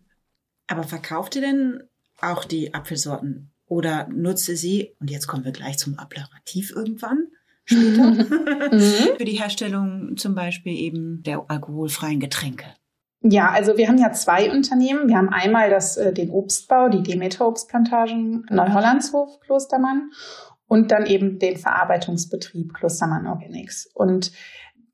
Aber 0.67 0.83
verkauft 0.83 1.35
ihr 1.35 1.41
denn 1.41 1.83
auch 2.19 2.45
die 2.45 2.73
Apfelsorten 2.73 3.51
oder 3.67 4.07
nutzt 4.09 4.47
ihr 4.49 4.57
sie, 4.57 4.95
und 4.99 5.11
jetzt 5.11 5.27
kommen 5.27 5.45
wir 5.45 5.51
gleich 5.51 5.77
zum 5.77 5.99
Applerativ 5.99 6.71
irgendwann, 6.75 7.27
später, 7.65 8.11
mhm. 8.71 8.77
für 9.17 9.25
die 9.25 9.39
Herstellung 9.39 10.15
zum 10.17 10.35
Beispiel 10.35 10.73
eben 10.73 11.23
der 11.23 11.43
alkoholfreien 11.47 12.19
Getränke? 12.19 12.65
Ja, 13.25 13.51
also 13.51 13.77
wir 13.77 13.87
haben 13.87 13.97
ja 13.97 14.11
zwei 14.11 14.51
Unternehmen. 14.51 15.07
Wir 15.07 15.15
haben 15.15 15.29
einmal 15.29 15.69
das, 15.69 15.95
äh, 15.95 16.11
den 16.11 16.29
Obstbau, 16.29 16.89
die 16.89 17.03
Demeter 17.03 17.47
Obstplantagen 17.47 18.45
Neuhollandshof 18.49 19.39
Klostermann 19.39 20.11
und 20.67 20.91
dann 20.91 21.05
eben 21.05 21.39
den 21.39 21.55
Verarbeitungsbetrieb 21.55 22.73
Klostermann 22.73 23.25
Organics. 23.27 23.89
Und 23.93 24.33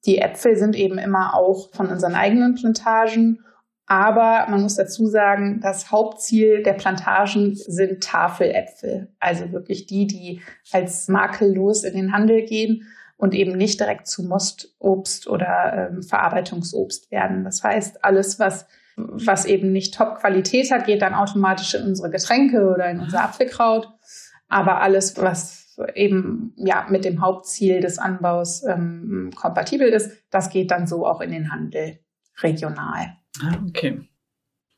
die 0.05 0.19
Äpfel 0.19 0.55
sind 0.57 0.75
eben 0.75 1.00
immer 1.00 1.33
auch 1.33 1.69
von 1.74 1.88
unseren 1.88 2.13
eigenen 2.13 2.53
Plantagen. 2.53 3.43
Aber 3.88 4.45
man 4.48 4.62
muss 4.62 4.75
dazu 4.75 5.07
sagen, 5.07 5.59
das 5.63 5.91
Hauptziel 5.91 6.62
der 6.62 6.74
Plantagen 6.74 7.55
sind 7.55 8.03
Tafeläpfel. 8.03 9.12
Also 9.19 9.51
wirklich 9.51 9.88
die, 9.88 10.05
die 10.05 10.41
als 10.71 11.07
makellos 11.07 11.83
in 11.83 11.95
den 11.95 12.13
Handel 12.13 12.43
gehen 12.43 12.86
und 13.19 13.35
eben 13.35 13.57
nicht 13.57 13.81
direkt 13.81 14.07
zu 14.07 14.23
Mostobst 14.23 15.27
oder 15.27 15.89
ähm, 15.91 16.03
Verarbeitungsobst 16.03 17.11
werden. 17.11 17.43
Das 17.43 17.61
heißt, 17.61 18.05
alles, 18.05 18.39
was, 18.39 18.65
was 18.95 19.43
eben 19.43 19.73
nicht 19.73 19.93
Top-Qualität 19.93 20.71
hat, 20.71 20.85
geht 20.85 21.01
dann 21.01 21.13
automatisch 21.13 21.73
in 21.73 21.83
unsere 21.83 22.09
Getränke 22.09 22.71
oder 22.73 22.89
in 22.89 23.01
unser 23.01 23.21
Apfelkraut. 23.21 23.89
Aber 24.47 24.81
alles, 24.81 25.17
was 25.17 25.77
eben 25.95 26.53
ja 26.55 26.88
mit 26.89 27.03
dem 27.03 27.21
Hauptziel 27.21 27.81
des 27.81 27.99
Anbaus 27.99 28.63
ähm, 28.63 29.31
kompatibel 29.35 29.89
ist, 29.89 30.11
das 30.29 30.49
geht 30.49 30.71
dann 30.71 30.88
so 30.88 31.05
auch 31.05 31.19
in 31.19 31.31
den 31.31 31.51
Handel 31.51 31.99
regional. 32.38 33.17
Ah, 33.43 33.61
okay. 33.67 34.07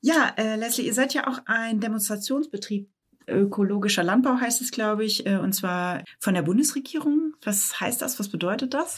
Ja, 0.02 0.34
äh, 0.36 0.56
Leslie, 0.56 0.88
ihr 0.88 0.96
seid 0.96 1.14
ja 1.14 1.28
auch 1.28 1.42
ein 1.46 1.80
Demonstrationsbetrieb 1.80 2.90
ökologischer 3.28 4.04
Landbau 4.04 4.40
heißt 4.40 4.62
es, 4.62 4.72
glaube 4.72 5.06
ich, 5.06 5.26
äh, 5.26 5.38
und 5.38 5.54
zwar 5.54 6.04
von 6.20 6.34
der 6.34 6.42
Bundesregierung. 6.42 7.34
Was 7.44 7.80
heißt 7.80 8.02
das? 8.02 8.20
Was 8.20 8.30
bedeutet 8.30 8.74
das? 8.74 8.98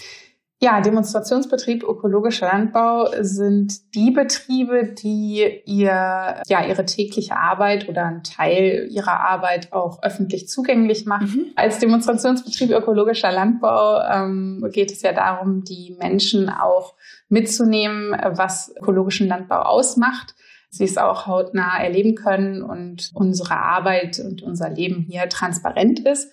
Ja, 0.64 0.80
Demonstrationsbetrieb 0.80 1.84
ökologischer 1.84 2.48
Landbau 2.48 3.10
sind 3.20 3.94
die 3.96 4.12
Betriebe, 4.12 4.94
die 4.94 5.62
ihr, 5.66 6.42
ja, 6.48 6.66
ihre 6.66 6.86
tägliche 6.86 7.36
Arbeit 7.36 7.90
oder 7.90 8.06
einen 8.06 8.24
Teil 8.24 8.88
ihrer 8.90 9.20
Arbeit 9.20 9.74
auch 9.74 10.02
öffentlich 10.04 10.48
zugänglich 10.48 11.06
machen. 11.06 11.48
Mhm. 11.48 11.52
Als 11.58 11.80
Demonstrationsbetrieb 11.80 12.72
ökologischer 12.72 13.34
Landbau 13.34 14.00
ähm, 14.10 14.66
geht 14.72 14.94
es 14.94 15.02
ja 15.02 15.12
darum, 15.12 15.66
die 15.66 15.98
Menschen 16.00 16.48
auch 16.48 16.94
mitzunehmen, 17.28 18.16
was 18.32 18.74
ökologischen 18.80 19.28
Landbau 19.28 19.64
ausmacht 19.64 20.34
sie 20.74 20.86
es 20.86 20.98
auch 20.98 21.28
hautnah 21.28 21.82
erleben 21.82 22.16
können 22.16 22.64
und 22.64 23.12
unsere 23.14 23.58
Arbeit 23.58 24.20
und 24.20 24.42
unser 24.42 24.70
Leben 24.70 25.06
hier 25.08 25.30
transparent 25.30 26.00
ist 26.00 26.32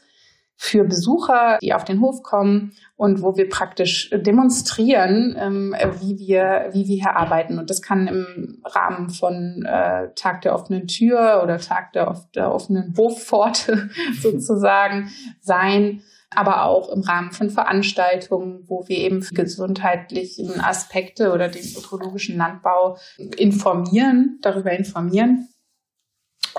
für 0.63 0.85
Besucher, 0.85 1.59
die 1.63 1.73
auf 1.73 1.85
den 1.85 2.03
Hof 2.03 2.23
kommen 2.23 2.73
und 2.97 3.23
wo 3.23 3.35
wir 3.37 3.49
praktisch 3.49 4.11
demonstrieren, 4.11 5.35
ähm, 5.39 5.75
wie 6.01 6.19
wir 6.19 6.69
wie 6.73 6.87
wir 6.87 6.97
hier 6.97 7.17
arbeiten. 7.17 7.59
Und 7.59 7.71
das 7.71 7.81
kann 7.81 8.07
im 8.07 8.63
Rahmen 8.67 9.09
von 9.09 9.65
äh, 9.65 10.09
Tag 10.15 10.43
der 10.43 10.55
offenen 10.55 10.87
Tür 10.87 11.41
oder 11.43 11.57
Tag 11.59 11.95
der, 11.95 12.15
der 12.35 12.53
offenen 12.53 12.95
Hofpforte 12.97 13.89
sozusagen 14.21 15.11
sein 15.41 16.03
aber 16.35 16.65
auch 16.65 16.91
im 16.91 17.01
Rahmen 17.03 17.33
von 17.33 17.51
Veranstaltungen, 17.51 18.65
wo 18.69 18.87
wir 18.89 18.99
eben 18.99 19.23
für 19.23 19.35
gesundheitlichen 19.35 20.61
Aspekte 20.61 21.33
oder 21.33 21.49
den 21.49 21.65
ökologischen 21.77 22.37
Landbau 22.37 22.99
informieren, 23.37 24.39
darüber 24.41 24.73
informieren. 24.73 25.49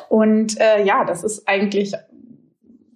Und 0.10 0.60
äh, 0.60 0.84
ja, 0.84 1.06
das 1.06 1.24
ist 1.24 1.48
eigentlich 1.48 1.94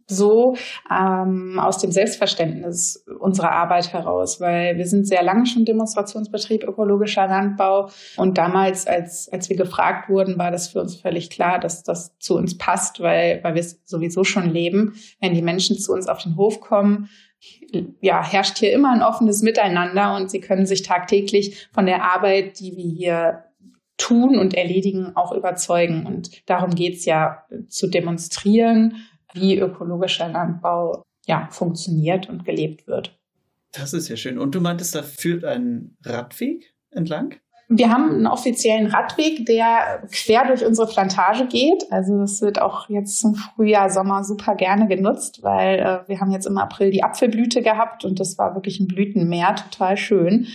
so 0.08 0.56
ähm, 0.92 1.60
aus 1.60 1.80
dem 1.80 1.92
Selbstverständnis 1.92 3.04
unserer 3.20 3.52
Arbeit 3.52 3.92
heraus, 3.92 4.40
weil 4.40 4.78
wir 4.78 4.86
sind 4.86 5.08
sehr 5.08 5.24
lange 5.24 5.46
schon 5.46 5.66
Demonstrationsbetrieb 5.66 6.64
ökologischer 6.64 7.28
Landbau 7.28 7.90
und 8.18 8.38
damals, 8.38 8.86
als, 8.86 9.30
als 9.32 9.50
wir 9.50 9.58
gefragt 9.58 10.10
wurden, 10.10 10.38
war 10.38 10.52
das 10.52 10.68
für 10.68 10.82
uns 10.82 10.96
völlig 10.96 11.30
klar, 11.30 11.60
dass 11.60 11.84
das 11.84 12.18
zu 12.20 12.36
uns 12.36 12.58
passt, 12.58 13.00
weil, 13.00 13.40
weil 13.44 13.56
wir 13.56 13.62
es 13.62 13.82
sowieso 13.86 14.24
schon 14.24 14.50
leben. 14.52 14.96
Wenn 15.20 15.34
die 15.34 15.42
Menschen 15.42 15.78
zu 15.78 15.94
uns 15.94 16.08
auf 16.08 16.22
den 16.22 16.38
Hof 16.38 16.60
kommen, 16.60 17.10
ja, 18.02 18.24
herrscht 18.24 18.58
hier 18.58 18.74
immer 18.74 18.92
ein 18.92 19.04
offenes 19.04 19.42
Miteinander 19.42 20.16
und 20.16 20.30
sie 20.30 20.40
können 20.40 20.66
sich 20.66 20.84
tagtäglich 20.84 21.68
von 21.74 21.86
der 21.86 22.04
Arbeit, 22.04 22.60
die 22.60 22.76
wir 22.76 22.90
hier 22.90 23.44
tun 23.98 24.38
und 24.38 24.54
erledigen, 24.54 25.16
auch 25.16 25.32
überzeugen. 25.32 26.06
Und 26.06 26.48
darum 26.50 26.72
geht's 26.76 27.06
ja, 27.06 27.46
zu 27.68 27.88
demonstrieren, 27.88 28.96
wie 29.36 29.60
ökologischer 29.60 30.30
Landbau 30.30 31.04
ja, 31.26 31.48
funktioniert 31.52 32.30
und 32.30 32.46
gelebt 32.46 32.88
wird. 32.88 33.18
Das 33.72 33.94
ist 33.94 34.08
ja 34.08 34.16
schön. 34.16 34.40
Und 34.40 34.56
du 34.56 34.62
meintest, 34.62 34.96
da 34.96 35.04
führt 35.04 35.44
ein 35.44 35.98
Radweg 36.04 36.74
entlang? 36.92 37.36
Wir 37.68 37.90
haben 37.90 38.12
einen 38.12 38.28
offiziellen 38.28 38.88
Radweg, 38.88 39.48
der 39.48 40.04
quer 40.12 40.46
durch 40.46 40.64
unsere 40.64 40.88
Plantage 40.88 41.48
geht. 41.48 41.84
Also 41.92 42.20
das 42.20 42.40
wird 42.42 42.62
auch 42.62 42.90
jetzt 42.90 43.18
zum 43.18 43.34
Frühjahr, 43.34 43.90
Sommer 43.90 44.24
super 44.24 44.54
gerne 44.54 44.88
genutzt, 44.88 45.42
weil 45.42 45.80
äh, 45.80 46.08
wir 46.08 46.20
haben 46.22 46.30
jetzt 46.30 46.46
im 46.46 46.60
April 46.60 46.92
die 46.92 47.04
Apfelblüte 47.04 47.64
gehabt 47.64 48.06
und 48.06 48.20
das 48.20 48.38
war 48.38 48.54
wirklich 48.54 48.80
ein 48.80 48.88
Blütenmeer, 48.88 49.56
total 49.56 49.98
schön. 49.98 50.48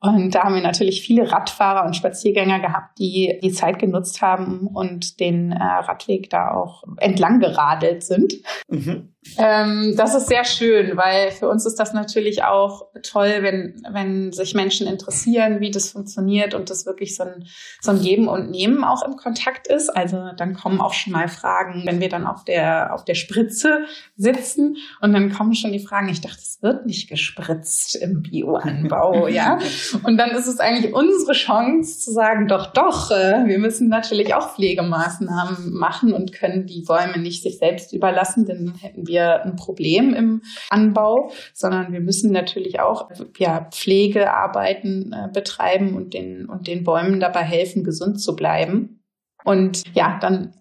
Und 0.00 0.32
da 0.32 0.44
haben 0.44 0.54
wir 0.54 0.62
natürlich 0.62 1.02
viele 1.02 1.30
Radfahrer 1.30 1.84
und 1.84 1.96
Spaziergänger 1.96 2.60
gehabt, 2.60 2.98
die 3.00 3.40
die 3.42 3.50
Zeit 3.50 3.80
genutzt 3.80 4.22
haben 4.22 4.68
und 4.68 5.18
den 5.18 5.50
äh, 5.50 5.60
Radweg 5.60 6.30
da 6.30 6.52
auch 6.52 6.84
entlang 6.98 7.40
geradelt 7.40 8.04
sind. 8.04 8.34
Mhm. 8.68 9.14
Ähm, 9.36 9.94
das 9.96 10.14
ist 10.14 10.28
sehr 10.28 10.44
schön, 10.44 10.96
weil 10.96 11.32
für 11.32 11.48
uns 11.48 11.66
ist 11.66 11.76
das 11.76 11.92
natürlich 11.92 12.44
auch 12.44 12.86
toll, 13.02 13.38
wenn, 13.40 13.82
wenn 13.90 14.32
sich 14.32 14.54
Menschen 14.54 14.86
interessieren, 14.86 15.60
wie 15.60 15.70
das 15.70 15.90
funktioniert 15.90 16.54
und 16.54 16.70
das 16.70 16.86
wirklich 16.86 17.16
so 17.16 17.24
ein, 17.24 17.46
so 17.80 17.90
ein 17.90 18.00
Geben 18.00 18.28
und 18.28 18.50
Nehmen 18.50 18.84
auch 18.84 19.02
im 19.02 19.16
Kontakt 19.16 19.66
ist. 19.66 19.90
Also 19.90 20.30
dann 20.36 20.54
kommen 20.54 20.80
auch 20.80 20.94
schon 20.94 21.12
mal 21.12 21.28
Fragen, 21.28 21.82
wenn 21.86 22.00
wir 22.00 22.08
dann 22.08 22.26
auf 22.26 22.44
der, 22.44 22.94
auf 22.94 23.04
der 23.04 23.14
Spritze 23.14 23.80
sitzen 24.16 24.76
und 25.00 25.12
dann 25.12 25.32
kommen 25.32 25.54
schon 25.54 25.72
die 25.72 25.84
Fragen, 25.84 26.08
ich 26.08 26.20
dachte, 26.20 26.38
es 26.38 26.62
wird 26.62 26.86
nicht 26.86 27.08
gespritzt 27.08 27.96
im 27.96 28.22
Bioanbau, 28.22 29.26
ja. 29.28 29.58
Und 30.02 30.16
dann 30.16 30.30
ist 30.30 30.46
es 30.46 30.60
eigentlich 30.60 30.94
unsere 30.94 31.32
Chance 31.32 31.98
zu 31.98 32.12
sagen, 32.12 32.48
doch, 32.48 32.72
doch, 32.72 33.10
äh, 33.10 33.46
wir 33.46 33.58
müssen 33.58 33.88
natürlich 33.88 34.34
auch 34.34 34.54
Pflegemaßnahmen 34.54 35.72
machen 35.72 36.12
und 36.12 36.32
können 36.32 36.66
die 36.66 36.82
Bäume 36.82 37.18
nicht 37.18 37.42
sich 37.42 37.58
selbst 37.58 37.92
überlassen, 37.92 38.46
denn 38.46 38.66
dann 38.66 38.74
hätten 38.76 39.06
wir 39.06 39.44
ein 39.44 39.56
Problem 39.56 40.14
im 40.14 40.42
Anbau, 40.70 41.30
sondern 41.54 41.92
wir 41.92 42.00
müssen 42.00 42.32
natürlich 42.32 42.80
auch 42.80 43.10
ja, 43.38 43.68
Pflegearbeiten 43.70 45.12
äh, 45.12 45.28
betreiben 45.32 45.94
und 45.94 46.14
den, 46.14 46.46
und 46.46 46.66
den 46.66 46.84
Bäumen 46.84 47.20
dabei 47.20 47.42
helfen, 47.42 47.84
gesund 47.84 48.20
zu 48.20 48.36
bleiben. 48.36 49.02
Und 49.44 49.82
ja, 49.94 50.18
dann 50.20 50.54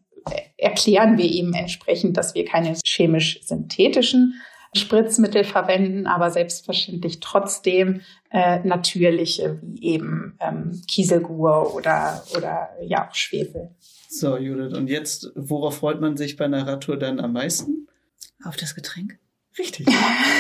erklären 0.57 1.17
wir 1.17 1.25
ihm 1.25 1.53
entsprechend, 1.53 2.17
dass 2.17 2.35
wir 2.35 2.45
keine 2.45 2.75
chemisch-synthetischen 2.85 4.41
Spritzmittel 4.75 5.43
verwenden, 5.43 6.07
aber 6.07 6.29
selbstverständlich 6.31 7.19
trotzdem 7.19 8.01
äh, 8.31 8.59
natürliche, 8.59 9.59
wie 9.61 9.83
eben 9.83 10.37
ähm, 10.39 10.81
Kieselgur 10.87 11.73
oder, 11.73 12.23
oder 12.35 12.69
ja 12.81 13.07
auch 13.07 13.15
Schwefel. 13.15 13.71
So, 14.09 14.37
Judith, 14.37 14.77
und 14.77 14.87
jetzt, 14.87 15.31
worauf 15.35 15.77
freut 15.77 16.01
man 16.01 16.17
sich 16.17 16.37
bei 16.37 16.45
einer 16.45 16.65
Radtour 16.65 16.97
dann 16.97 17.19
am 17.19 17.33
meisten? 17.33 17.87
Auf 18.43 18.55
das 18.55 18.75
Getränk. 18.75 19.19
Richtig. 19.57 19.87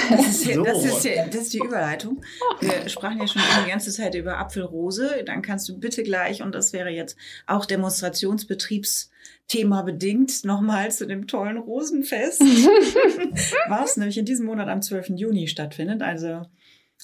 Das 0.09 0.27
ist, 0.27 0.43
so. 0.53 0.63
das, 0.63 0.85
ist, 0.85 1.05
das 1.05 1.35
ist 1.35 1.53
die 1.53 1.57
Überleitung. 1.57 2.23
Wir 2.61 2.87
sprachen 2.87 3.19
ja 3.19 3.27
schon 3.27 3.41
die 3.65 3.69
ganze 3.69 3.91
Zeit 3.91 4.15
über 4.15 4.37
Apfelrose. 4.37 5.25
Dann 5.25 5.41
kannst 5.41 5.67
du 5.67 5.77
bitte 5.77 6.01
gleich, 6.03 6.41
und 6.41 6.55
das 6.55 6.71
wäre 6.71 6.89
jetzt 6.89 7.17
auch 7.45 7.65
Demonstrationsbetriebsthema 7.65 9.81
bedingt, 9.81 10.45
nochmal 10.45 10.93
zu 10.93 11.05
dem 11.05 11.27
tollen 11.27 11.57
Rosenfest, 11.57 12.39
was 13.67 13.97
nämlich 13.97 14.17
in 14.17 14.23
diesem 14.23 14.45
Monat 14.45 14.69
am 14.69 14.81
12. 14.81 15.09
Juni 15.17 15.49
stattfindet. 15.49 16.01
Also, 16.01 16.43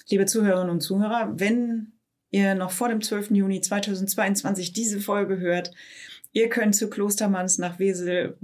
liebe 0.08 0.24
Zuhörerinnen 0.24 0.70
und 0.70 0.80
Zuhörer, 0.80 1.34
wenn 1.34 1.92
ihr 2.30 2.54
noch 2.54 2.70
vor 2.70 2.88
dem 2.88 3.02
12. 3.02 3.32
Juni 3.32 3.60
2022 3.60 4.72
diese 4.72 4.98
Folge 4.98 5.40
hört, 5.40 5.72
ihr 6.32 6.48
könnt 6.48 6.74
zu 6.74 6.88
Klostermanns 6.88 7.58
nach 7.58 7.78
Wesel 7.78 8.38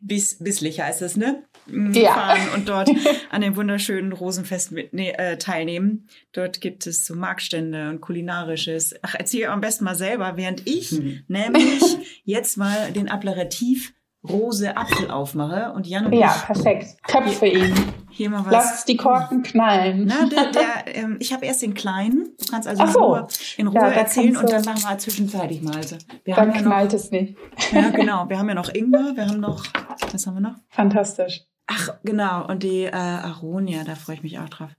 bis, 0.00 0.38
Bisslich 0.38 0.80
heißt 0.80 1.02
es, 1.02 1.16
ne? 1.16 1.44
Mm, 1.66 1.92
ja. 1.92 2.12
Fahren 2.12 2.48
und 2.54 2.68
dort 2.68 2.90
an 3.30 3.40
dem 3.40 3.56
wunderschönen 3.56 4.12
Rosenfest 4.12 4.72
mit, 4.72 4.92
ne, 4.92 5.18
äh, 5.18 5.38
teilnehmen. 5.38 6.08
Dort 6.32 6.60
gibt 6.60 6.86
es 6.86 7.06
so 7.06 7.14
Marktstände 7.14 7.88
und 7.88 8.00
kulinarisches. 8.00 8.94
Ach, 9.02 9.14
erzähl 9.18 9.46
am 9.46 9.60
besten 9.60 9.84
mal 9.84 9.96
selber, 9.96 10.36
während 10.36 10.66
ich 10.66 10.92
mhm. 10.92 11.22
nämlich 11.28 11.82
jetzt 12.24 12.56
mal 12.56 12.92
den 12.92 13.08
Aperitif 13.08 13.92
Rose 14.28 14.76
Apfel 14.76 15.10
aufmache 15.10 15.72
und 15.72 15.86
Jan 15.86 16.06
und 16.06 16.12
Ja, 16.12 16.34
ich, 16.36 16.44
perfekt. 16.44 17.02
Köpfe 17.06 17.46
ihn. 17.46 17.74
Hier 18.10 18.30
mal 18.30 18.44
was. 18.46 18.52
Lass 18.52 18.84
die 18.84 18.96
Korken 18.96 19.42
knallen. 19.42 20.06
Na, 20.06 20.26
der, 20.26 20.50
der, 20.52 20.96
ähm, 20.96 21.16
ich 21.20 21.32
habe 21.32 21.44
erst 21.44 21.62
den 21.62 21.74
kleinen. 21.74 22.34
Du 22.38 22.50
kannst 22.50 22.66
also 22.66 22.86
so. 22.86 23.00
Ruhe, 23.00 23.26
in 23.56 23.66
Ruhe 23.66 23.80
ja, 23.80 23.88
erzählen 23.88 24.36
und 24.36 24.50
dann 24.50 24.64
machen 24.64 24.82
wir 24.82 24.98
zwischenzeitig 24.98 25.62
mal. 25.62 25.76
Also, 25.76 25.96
wir 26.24 26.34
dann 26.34 26.48
haben 26.48 26.54
ja 26.54 26.62
knallt 26.62 26.92
noch, 26.92 26.98
es 26.98 27.10
nicht. 27.10 27.36
Ja, 27.72 27.90
genau. 27.94 28.28
Wir 28.28 28.38
haben 28.38 28.48
ja 28.48 28.54
noch 28.54 28.72
Ingwer. 28.72 29.12
Wir 29.14 29.26
haben 29.26 29.40
noch, 29.40 29.64
was 30.12 30.26
haben 30.26 30.34
wir 30.34 30.40
noch? 30.40 30.56
Fantastisch. 30.68 31.42
Ach, 31.66 31.90
genau. 32.04 32.46
Und 32.46 32.62
die 32.62 32.84
äh, 32.84 32.92
Aronia, 32.92 33.84
da 33.84 33.94
freue 33.94 34.16
ich 34.16 34.22
mich 34.22 34.38
auch 34.38 34.48
drauf. 34.48 34.70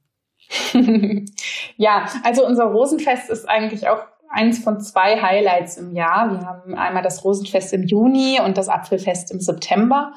ja, 1.78 2.06
also 2.24 2.46
unser 2.46 2.66
Rosenfest 2.66 3.30
ist 3.30 3.48
eigentlich 3.48 3.88
auch 3.88 4.00
eins 4.30 4.60
von 4.60 4.80
zwei 4.82 5.22
Highlights 5.22 5.78
im 5.78 5.94
Jahr. 5.94 6.32
Wir 6.32 6.46
haben 6.46 6.76
einmal 6.76 7.04
das 7.04 7.24
Rosenfest 7.24 7.74
im 7.74 7.84
Juni 7.84 8.40
und 8.44 8.58
das 8.58 8.70
Apfelfest 8.70 9.32
im 9.32 9.40
September. 9.40 10.14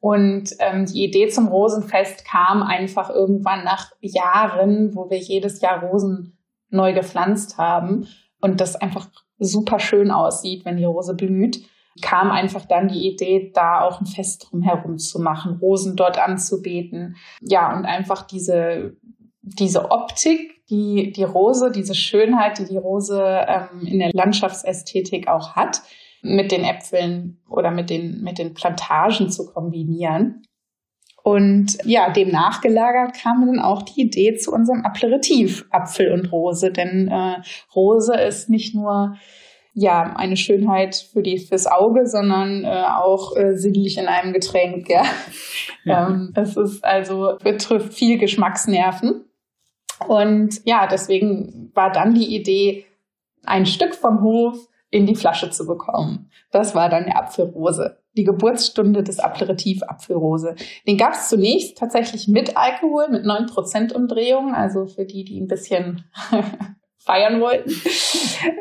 Und 0.00 0.50
ähm, 0.58 0.86
die 0.86 1.04
Idee 1.04 1.28
zum 1.28 1.48
Rosenfest 1.48 2.24
kam 2.24 2.62
einfach 2.62 3.08
irgendwann 3.08 3.62
nach 3.64 3.92
Jahren, 4.00 4.96
wo 4.96 5.08
wir 5.10 5.18
jedes 5.18 5.60
Jahr 5.60 5.80
Rosen 5.84 6.38
neu 6.70 6.92
gepflanzt 6.92 7.58
haben 7.58 8.08
und 8.40 8.60
das 8.60 8.74
einfach 8.74 9.08
super 9.38 9.78
schön 9.78 10.10
aussieht, 10.10 10.64
wenn 10.64 10.76
die 10.76 10.84
Rose 10.84 11.14
blüht, 11.14 11.64
kam 12.00 12.30
einfach 12.30 12.64
dann 12.64 12.88
die 12.88 13.06
Idee, 13.06 13.52
da 13.54 13.82
auch 13.82 14.00
ein 14.00 14.06
Fest 14.06 14.48
drumherum 14.50 14.98
zu 14.98 15.20
machen, 15.20 15.58
Rosen 15.60 15.94
dort 15.94 16.18
anzubeten. 16.18 17.16
Ja, 17.40 17.76
und 17.76 17.84
einfach 17.84 18.22
diese, 18.22 18.96
diese 19.42 19.90
Optik, 19.90 20.51
die 20.70 21.12
die 21.12 21.24
Rose, 21.24 21.70
diese 21.70 21.94
Schönheit, 21.94 22.58
die 22.58 22.66
die 22.66 22.76
Rose 22.76 23.22
ähm, 23.46 23.86
in 23.86 23.98
der 23.98 24.10
Landschaftsästhetik 24.12 25.28
auch 25.28 25.54
hat, 25.56 25.82
mit 26.22 26.52
den 26.52 26.64
Äpfeln 26.64 27.40
oder 27.48 27.70
mit 27.70 27.90
den, 27.90 28.22
mit 28.22 28.38
den 28.38 28.54
Plantagen 28.54 29.28
zu 29.30 29.46
kombinieren. 29.52 30.42
Und 31.24 31.78
ja, 31.84 32.10
dem 32.10 32.30
nachgelagert 32.30 33.14
kam 33.14 33.46
dann 33.46 33.60
auch 33.60 33.82
die 33.82 34.02
Idee 34.02 34.36
zu 34.36 34.52
unserem 34.52 34.84
Aperitif 34.84 35.66
Apfel 35.70 36.12
und 36.12 36.32
Rose, 36.32 36.72
denn 36.72 37.08
äh, 37.08 37.42
Rose 37.74 38.14
ist 38.14 38.50
nicht 38.50 38.74
nur 38.74 39.16
ja 39.74 40.14
eine 40.16 40.36
Schönheit 40.36 40.96
für 40.96 41.22
die 41.22 41.38
fürs 41.38 41.66
Auge, 41.66 42.06
sondern 42.06 42.64
äh, 42.64 42.68
auch 42.68 43.36
äh, 43.36 43.56
sinnlich 43.56 43.98
in 43.98 44.06
einem 44.06 44.32
Getränk. 44.32 44.88
Ja, 45.84 46.08
ähm, 46.08 46.32
es 46.34 46.56
ist 46.56 46.84
also 46.84 47.38
betrifft 47.42 47.94
viel 47.94 48.18
Geschmacksnerven. 48.18 49.24
Und 50.08 50.60
ja, 50.64 50.86
deswegen 50.86 51.70
war 51.74 51.90
dann 51.92 52.14
die 52.14 52.34
Idee, 52.34 52.86
ein 53.44 53.66
Stück 53.66 53.94
vom 53.94 54.22
Hof 54.22 54.68
in 54.90 55.06
die 55.06 55.16
Flasche 55.16 55.50
zu 55.50 55.66
bekommen. 55.66 56.30
Das 56.50 56.74
war 56.74 56.88
dann 56.88 57.06
der 57.06 57.18
Apfelrose, 57.18 57.98
die 58.16 58.24
Geburtsstunde 58.24 59.02
des 59.02 59.18
Aperitif 59.18 59.82
Apfelrose. 59.82 60.54
Den 60.86 60.98
gab 60.98 61.14
es 61.14 61.28
zunächst 61.28 61.78
tatsächlich 61.78 62.28
mit 62.28 62.56
Alkohol, 62.56 63.08
mit 63.08 63.24
neun 63.24 63.46
Prozent 63.46 63.94
Umdrehung, 63.94 64.54
also 64.54 64.86
für 64.86 65.06
die, 65.06 65.24
die 65.24 65.40
ein 65.40 65.48
bisschen 65.48 66.04
feiern 66.98 67.40
wollten. 67.40 67.72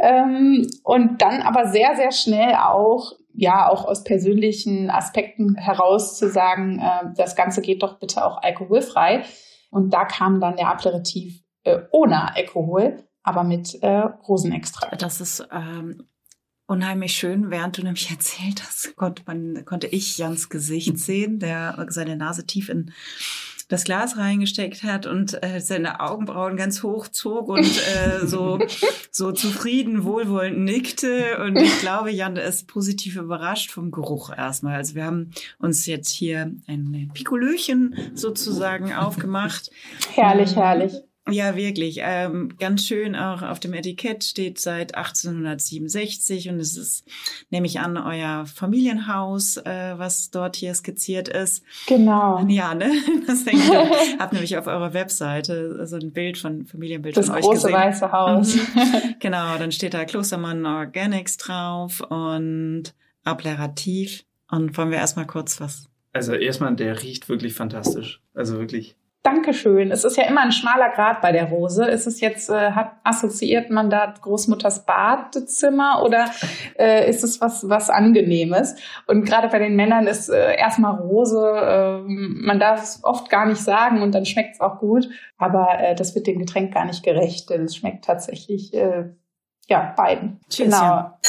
ähm, 0.01 0.67
und 0.83 1.21
dann 1.21 1.41
aber 1.41 1.67
sehr, 1.67 1.95
sehr 1.95 2.13
schnell 2.13 2.55
auch, 2.55 3.11
ja, 3.33 3.69
auch 3.69 3.85
aus 3.85 4.03
persönlichen 4.03 4.89
Aspekten 4.89 5.55
heraus 5.55 6.17
zu 6.17 6.29
sagen, 6.29 6.79
äh, 6.79 7.13
das 7.15 7.35
Ganze 7.35 7.61
geht 7.61 7.83
doch 7.83 7.99
bitte 7.99 8.25
auch 8.25 8.41
alkoholfrei. 8.41 9.23
Und 9.71 9.91
da 9.91 10.05
kam 10.05 10.39
dann 10.39 10.57
der 10.57 10.69
Aperitif 10.69 11.41
äh, 11.63 11.79
ohne 11.91 12.35
Alkohol, 12.35 13.03
aber 13.23 13.43
mit 13.43 13.81
äh, 13.81 13.87
Rosenextrakt. 13.87 15.01
Das 15.01 15.21
ist 15.21 15.47
ähm, 15.51 16.03
unheimlich 16.67 17.13
schön, 17.13 17.49
während 17.49 17.77
du 17.77 17.83
nämlich 17.83 18.09
erzählt 18.11 18.63
hast, 18.63 18.95
konnte, 18.95 19.23
man, 19.25 19.65
konnte 19.65 19.87
ich 19.87 20.17
Jans 20.17 20.49
Gesicht 20.49 20.99
sehen, 20.99 21.39
der 21.39 21.87
seine 21.89 22.15
Nase 22.15 22.45
tief 22.45 22.69
in 22.69 22.93
das 23.71 23.85
Glas 23.85 24.17
reingesteckt 24.17 24.83
hat 24.83 25.05
und 25.05 25.41
äh, 25.43 25.61
seine 25.61 26.01
Augenbrauen 26.01 26.57
ganz 26.57 26.83
hoch 26.83 27.07
zog 27.07 27.47
und 27.47 27.65
äh, 27.65 28.25
so, 28.25 28.59
so 29.11 29.31
zufrieden, 29.31 30.03
wohlwollend 30.03 30.59
nickte. 30.59 31.37
Und 31.41 31.55
ich 31.55 31.79
glaube, 31.79 32.11
Jan 32.11 32.35
ist 32.35 32.67
positiv 32.67 33.15
überrascht 33.15 33.71
vom 33.71 33.89
Geruch 33.91 34.29
erstmal. 34.35 34.75
Also 34.75 34.95
wir 34.95 35.05
haben 35.05 35.31
uns 35.57 35.85
jetzt 35.85 36.11
hier 36.11 36.51
ein 36.67 37.11
Pikolöchen 37.13 37.95
sozusagen 38.13 38.93
aufgemacht. 38.93 39.71
Herrlich, 40.13 40.57
herrlich. 40.57 40.93
Ja, 41.29 41.55
wirklich. 41.55 41.99
Ähm, 42.01 42.57
ganz 42.57 42.85
schön 42.85 43.15
auch 43.15 43.43
auf 43.43 43.59
dem 43.59 43.73
Etikett 43.73 44.23
steht 44.23 44.59
seit 44.59 44.95
1867 44.95 46.49
und 46.49 46.59
es 46.59 46.75
ist, 46.75 47.05
nehme 47.51 47.67
ich 47.67 47.79
an, 47.79 47.95
euer 47.95 48.45
Familienhaus, 48.47 49.57
äh, 49.57 49.93
was 49.97 50.31
dort 50.31 50.55
hier 50.55 50.73
skizziert 50.73 51.27
ist. 51.27 51.63
Genau. 51.87 52.43
Ja, 52.47 52.73
ne? 52.73 52.91
Das 53.27 53.45
denke 53.45 53.61
ich. 53.61 54.19
Hab 54.19 54.33
nämlich 54.33 54.57
auf 54.57 54.67
eurer 54.67 54.93
Webseite 54.93 55.85
so 55.85 55.95
ein 55.95 56.11
Bild 56.11 56.37
von 56.37 56.65
Familienbild 56.65 57.15
das 57.15 57.27
von 57.27 57.35
euch 57.35 57.49
gesehen. 57.49 57.71
Das 57.71 57.99
große 57.99 58.07
weiße 58.07 58.11
Haus. 58.11 58.55
Mhm. 58.55 59.15
genau, 59.19 59.57
dann 59.57 59.71
steht 59.71 59.93
da 59.93 60.05
Klostermann 60.05 60.65
Organics 60.65 61.37
drauf 61.37 62.01
und 62.01 62.93
Applerativ. 63.23 64.25
Und 64.49 64.75
wollen 64.75 64.91
wir 64.91 64.97
erstmal 64.97 65.27
kurz 65.27 65.61
was 65.61 65.87
also 66.13 66.33
erstmal, 66.33 66.75
der 66.75 67.01
riecht 67.01 67.29
wirklich 67.29 67.53
fantastisch. 67.53 68.21
Also 68.33 68.59
wirklich 68.59 68.95
Dankeschön. 69.23 69.91
Es 69.91 70.03
ist 70.03 70.17
ja 70.17 70.23
immer 70.23 70.41
ein 70.41 70.51
schmaler 70.51 70.89
Grad 70.89 71.21
bei 71.21 71.31
der 71.31 71.45
Rose. 71.45 71.85
Ist 71.85 72.07
es 72.07 72.21
jetzt, 72.21 72.49
äh, 72.49 72.71
hat, 72.71 72.93
assoziiert 73.03 73.69
man 73.69 73.91
da 73.91 74.11
Großmutters 74.19 74.85
Badezimmer 74.85 76.01
oder 76.03 76.25
äh, 76.79 77.07
ist 77.07 77.23
es 77.23 77.39
was, 77.39 77.69
was 77.69 77.91
Angenehmes? 77.91 78.75
Und 79.05 79.23
gerade 79.25 79.47
bei 79.49 79.59
den 79.59 79.75
Männern 79.75 80.07
ist 80.07 80.29
äh, 80.29 80.55
erstmal 80.55 80.95
Rose, 80.95 81.39
äh, 81.39 81.99
man 82.07 82.59
darf 82.59 82.81
es 82.81 83.03
oft 83.03 83.29
gar 83.29 83.45
nicht 83.45 83.61
sagen 83.61 84.01
und 84.01 84.15
dann 84.15 84.25
schmeckt 84.25 84.55
es 84.55 84.59
auch 84.59 84.79
gut. 84.79 85.07
Aber 85.37 85.79
äh, 85.79 85.93
das 85.93 86.15
wird 86.15 86.25
dem 86.25 86.39
Getränk 86.39 86.73
gar 86.73 86.85
nicht 86.85 87.03
gerecht, 87.03 87.51
denn 87.51 87.65
es 87.65 87.75
schmeckt 87.75 88.05
tatsächlich, 88.05 88.73
äh, 88.73 89.05
ja, 89.67 89.93
beiden. 89.95 90.39
Cheers, 90.49 90.71
genau. 90.71 90.81
Ja. 90.81 91.19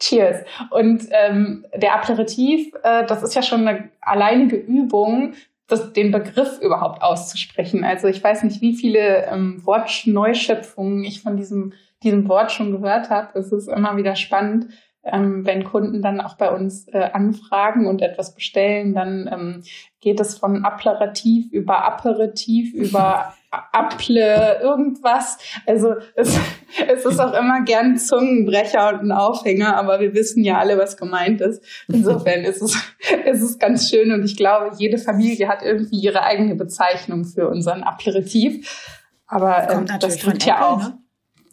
Cheers. 0.00 0.44
Und 0.70 1.08
ähm, 1.10 1.66
der 1.74 1.94
Aperitif, 1.94 2.72
äh, 2.82 3.04
das 3.04 3.22
ist 3.22 3.34
ja 3.34 3.42
schon 3.42 3.68
eine 3.68 3.90
alleinige 4.00 4.56
Übung, 4.56 5.34
das, 5.66 5.92
den 5.92 6.10
Begriff 6.10 6.60
überhaupt 6.60 7.02
auszusprechen. 7.02 7.84
Also 7.84 8.08
ich 8.08 8.22
weiß 8.22 8.42
nicht, 8.42 8.60
wie 8.60 8.74
viele 8.74 9.26
ähm, 9.26 9.64
Wortneuschöpfungen 9.64 11.04
ich 11.04 11.22
von 11.22 11.36
diesem, 11.36 11.72
diesem 12.02 12.28
Wort 12.28 12.52
schon 12.52 12.72
gehört 12.72 13.10
habe. 13.10 13.38
Es 13.38 13.50
ist 13.52 13.68
immer 13.68 13.96
wieder 13.96 14.14
spannend, 14.16 14.68
ähm, 15.04 15.44
wenn 15.46 15.64
Kunden 15.64 16.02
dann 16.02 16.20
auch 16.20 16.36
bei 16.36 16.50
uns 16.50 16.88
äh, 16.88 17.10
anfragen 17.12 17.86
und 17.86 18.02
etwas 18.02 18.34
bestellen, 18.34 18.94
dann 18.94 19.28
ähm, 19.30 19.62
geht 20.00 20.20
es 20.20 20.38
von 20.38 20.64
Aperitif 20.64 21.52
über 21.52 21.84
Aperitif 21.84 22.72
über 22.72 23.34
Apple 23.72 24.60
irgendwas. 24.62 25.38
Also 25.66 25.94
es, 26.14 26.38
es 26.88 27.04
ist 27.04 27.20
auch 27.20 27.32
immer 27.32 27.62
gern 27.62 27.92
ein 27.92 27.98
Zungenbrecher 27.98 28.88
und 28.88 29.00
ein 29.00 29.12
Aufhänger, 29.12 29.76
aber 29.76 30.00
wir 30.00 30.14
wissen 30.14 30.44
ja 30.44 30.58
alle, 30.58 30.78
was 30.78 30.96
gemeint 30.96 31.40
ist. 31.40 31.62
Insofern 31.88 32.44
ist 32.44 32.62
es, 32.62 32.76
es 33.26 33.42
ist 33.42 33.60
ganz 33.60 33.88
schön 33.88 34.12
und 34.12 34.24
ich 34.24 34.36
glaube, 34.36 34.70
jede 34.78 34.98
Familie 34.98 35.48
hat 35.48 35.62
irgendwie 35.62 36.00
ihre 36.00 36.22
eigene 36.22 36.54
Bezeichnung 36.54 37.24
für 37.24 37.48
unseren 37.48 37.82
Aperitif. 37.82 39.00
Aber 39.26 39.70
ähm, 39.70 39.86
das 40.00 40.22
liegt 40.22 40.44
ja 40.44 40.66
auch. 40.66 40.78
Ne? 40.78 40.98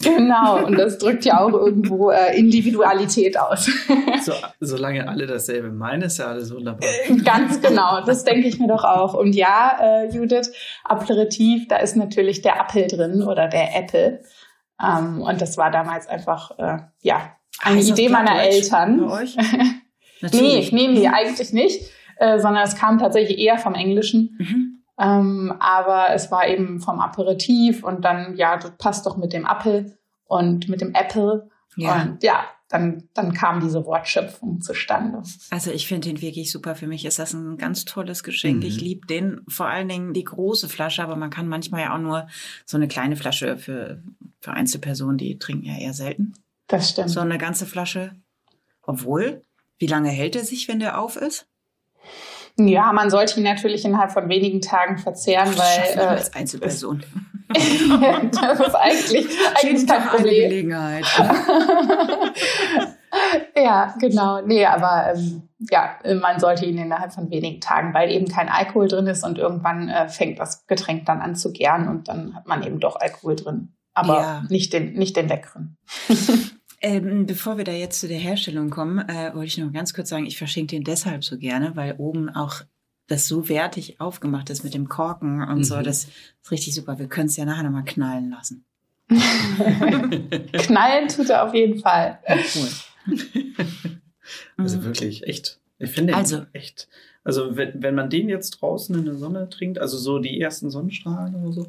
Genau, 0.02 0.66
und 0.66 0.78
das 0.78 0.98
drückt 0.98 1.26
ja 1.26 1.40
auch 1.40 1.54
irgendwo 1.54 2.12
äh, 2.12 2.38
Individualität 2.38 3.40
aus. 3.40 3.70
so, 4.24 4.34
solange 4.60 5.08
alle 5.08 5.28
dasselbe 5.28 5.72
meinen, 5.72 6.04
ist 6.04 6.18
ja 6.18 6.28
alles 6.28 6.54
wunderbar. 6.54 6.88
Ganz 7.24 7.62
genau, 7.62 8.04
das 8.06 8.24
denke 8.24 8.48
ich 8.48 8.60
mir 8.60 8.68
doch 8.68 8.84
auch. 8.84 9.14
Und 9.14 9.34
ja, 9.34 9.78
äh, 9.82 10.10
Judith, 10.14 10.52
Aperitif, 10.84 11.68
da 11.68 11.78
ist 11.78 11.96
natürlich 11.96 12.42
der 12.42 12.60
Apfel 12.60 12.88
drin 12.88 13.24
oder 13.24 13.48
der 13.48 13.76
Apple. 13.76 14.22
Ähm, 14.82 15.22
und 15.22 15.42
das 15.42 15.58
war 15.58 15.72
damals 15.72 16.08
einfach, 16.08 16.52
äh, 16.58 16.80
ja, 17.02 17.36
eine 17.62 17.78
heißt 17.78 17.90
Idee 17.90 18.10
meiner 18.10 18.42
Eltern. 18.42 19.08
Bei 19.08 19.22
euch? 19.22 19.36
nee, 20.34 20.68
nee, 20.72 20.88
nee, 20.88 21.08
eigentlich 21.08 21.54
nicht, 21.54 21.92
äh, 22.18 22.40
sondern 22.40 22.64
es 22.64 22.76
kam 22.76 23.00
tatsächlich 23.00 23.38
eher 23.38 23.58
vom 23.58 23.76
Englischen. 23.76 24.36
Mhm. 24.40 24.81
Ähm, 25.00 25.54
aber 25.60 26.14
es 26.14 26.32
war 26.32 26.48
eben 26.48 26.80
vom 26.80 27.00
Aperitif 27.00 27.84
und 27.84 28.04
dann, 28.06 28.36
ja, 28.36 28.58
das 28.58 28.72
passt 28.78 29.06
doch 29.06 29.18
mit 29.18 29.34
dem 29.34 29.46
Apfel 29.46 29.98
und 30.26 30.70
mit 30.70 30.82
dem 30.82 30.94
Apple. 30.94 31.50
Ja. 31.76 32.02
Und 32.02 32.24
ja, 32.24 32.46
dann, 32.72 33.10
dann 33.14 33.34
kam 33.34 33.60
diese 33.60 33.86
Wortschöpfung 33.86 34.62
zustande. 34.62 35.24
Also 35.50 35.72
ich 35.72 35.88
finde 35.88 36.10
den 36.10 36.22
wirklich 36.22 36.52
super. 36.52 36.76
Für 36.76 36.88
mich 36.88 37.06
ist 37.06 37.20
das 37.20 37.34
ein 37.34 37.58
ganz 37.58 37.86
tolles 37.86 38.24
Geschenk. 38.24 38.58
Mhm. 38.58 38.64
Ich 38.64 38.80
liebe 38.80 39.08
den, 39.08 39.42
vor 39.48 39.68
allen 39.68 39.90
Dingen 39.90 40.14
die 40.14 40.24
große 40.24 40.70
Flasche, 40.70 41.04
aber 41.04 41.16
man 41.16 41.30
kann 41.30 41.48
manchmal 41.48 41.82
ja 41.82 41.96
auch 41.96 42.00
nur 42.00 42.28
so 42.66 42.78
eine 42.78 42.88
kleine 42.88 43.16
Flasche 43.16 43.58
für, 43.58 44.02
für 44.40 44.52
Einzelpersonen, 44.52 45.18
die 45.18 45.38
trinken 45.38 45.66
ja 45.66 45.78
eher 45.78 45.94
selten. 45.94 46.34
Das 46.68 46.90
stimmt. 46.90 47.10
So 47.10 47.20
eine 47.20 47.38
ganze 47.38 47.66
Flasche. 47.66 48.16
Obwohl, 48.84 49.44
wie 49.78 49.88
lange 49.88 50.10
hält 50.10 50.36
er 50.36 50.46
sich, 50.46 50.68
wenn 50.68 50.80
der 50.80 51.00
auf 51.00 51.18
ist? 51.18 51.48
Ja, 52.58 52.92
man 52.94 53.10
sollte 53.10 53.40
ihn 53.40 53.44
natürlich 53.44 53.86
innerhalb 53.86 54.12
von 54.12 54.30
wenigen 54.30 54.62
Tagen 54.62 54.98
verzehren, 54.98 55.50
weil. 55.58 55.98
Äh, 55.98 56.08
als 56.08 56.34
Einzelperson. 56.34 57.04
das 57.54 58.60
ist 58.60 58.76
eigentlich, 58.76 59.28
eigentlich 59.62 59.88
kein 59.88 60.04
Problem. 60.04 60.50
Gelegenheit. 60.50 61.06
ja, 63.56 63.94
genau. 64.00 64.42
Nee, 64.42 64.66
aber 64.66 65.14
ähm, 65.16 65.50
ja, 65.70 65.98
man 66.20 66.40
sollte 66.40 66.66
ihn 66.66 66.78
innerhalb 66.78 67.14
von 67.14 67.30
wenigen 67.30 67.60
Tagen, 67.62 67.94
weil 67.94 68.10
eben 68.10 68.28
kein 68.28 68.50
Alkohol 68.50 68.88
drin 68.88 69.08
ist 69.08 69.24
und 69.24 69.38
irgendwann 69.38 69.90
äh, 69.90 70.08
fängt 70.08 70.40
das 70.40 70.66
Getränk 70.68 71.06
dann 71.06 71.22
an 71.22 71.36
zu 71.36 71.52
gären 71.52 71.88
und 71.88 72.08
dann 72.08 72.36
hat 72.36 72.48
man 72.48 72.64
eben 72.64 72.80
doch 72.80 72.96
Alkohol 73.00 73.36
drin. 73.36 73.76
Aber 73.94 74.22
ja. 74.22 74.44
nicht, 74.50 74.72
den, 74.74 74.94
nicht 74.94 75.18
den 75.18 75.28
leckeren. 75.28 75.78
Ähm, 76.82 77.28
bevor 77.28 77.58
wir 77.58 77.64
da 77.64 77.72
jetzt 77.72 78.00
zu 78.00 78.08
der 78.08 78.18
Herstellung 78.18 78.70
kommen, 78.70 79.00
äh, 79.08 79.34
wollte 79.36 79.48
ich 79.48 79.58
noch 79.58 79.72
ganz 79.72 79.94
kurz 79.94 80.10
sagen, 80.10 80.26
ich 80.26 80.38
verschenke 80.38 80.76
den 80.76 80.84
deshalb 80.84 81.24
so 81.24 81.38
gerne, 81.38 81.76
weil 81.76 81.96
oben 81.98 82.30
auch 82.30 82.64
das 83.08 83.28
so 83.28 83.50
wertig 83.50 84.00
aufgemacht 84.00 84.50
ist 84.50 84.64
mit 84.64 84.74
dem 84.74 84.88
Korken 84.88 85.44
und 85.44 85.60
mhm. 85.60 85.64
so. 85.64 85.82
Das 85.82 86.06
ist 86.06 86.52
richtig 86.52 86.74
super. 86.74 86.98
Wir 86.98 87.08
können 87.08 87.28
es 87.28 87.38
ja 87.38 87.46
nachher 87.46 87.64
nochmal 87.64 87.84
knallen 87.84 88.32
lassen. 88.32 88.66
knallen 90.54 91.08
tut 91.10 91.30
er 91.30 91.46
auf 91.46 91.54
jeden 91.54 91.80
Fall. 91.80 92.20
Cool. 92.28 93.18
Also 94.56 94.84
wirklich 94.84 95.28
echt. 95.28 95.60
Ich 95.78 95.92
finde 95.92 96.16
also, 96.16 96.46
echt. 96.54 96.88
Also 97.24 97.58
wenn, 97.58 97.82
wenn 97.82 97.96
man 97.96 98.10
den 98.10 98.30
jetzt 98.30 98.62
draußen 98.62 98.96
in 98.96 99.06
der 99.06 99.16
Sonne 99.16 99.50
trinkt, 99.50 99.80
also 99.80 99.98
so 99.98 100.20
die 100.20 100.40
ersten 100.40 100.70
Sonnenstrahlen 100.70 101.36
oder 101.36 101.52
so, 101.52 101.68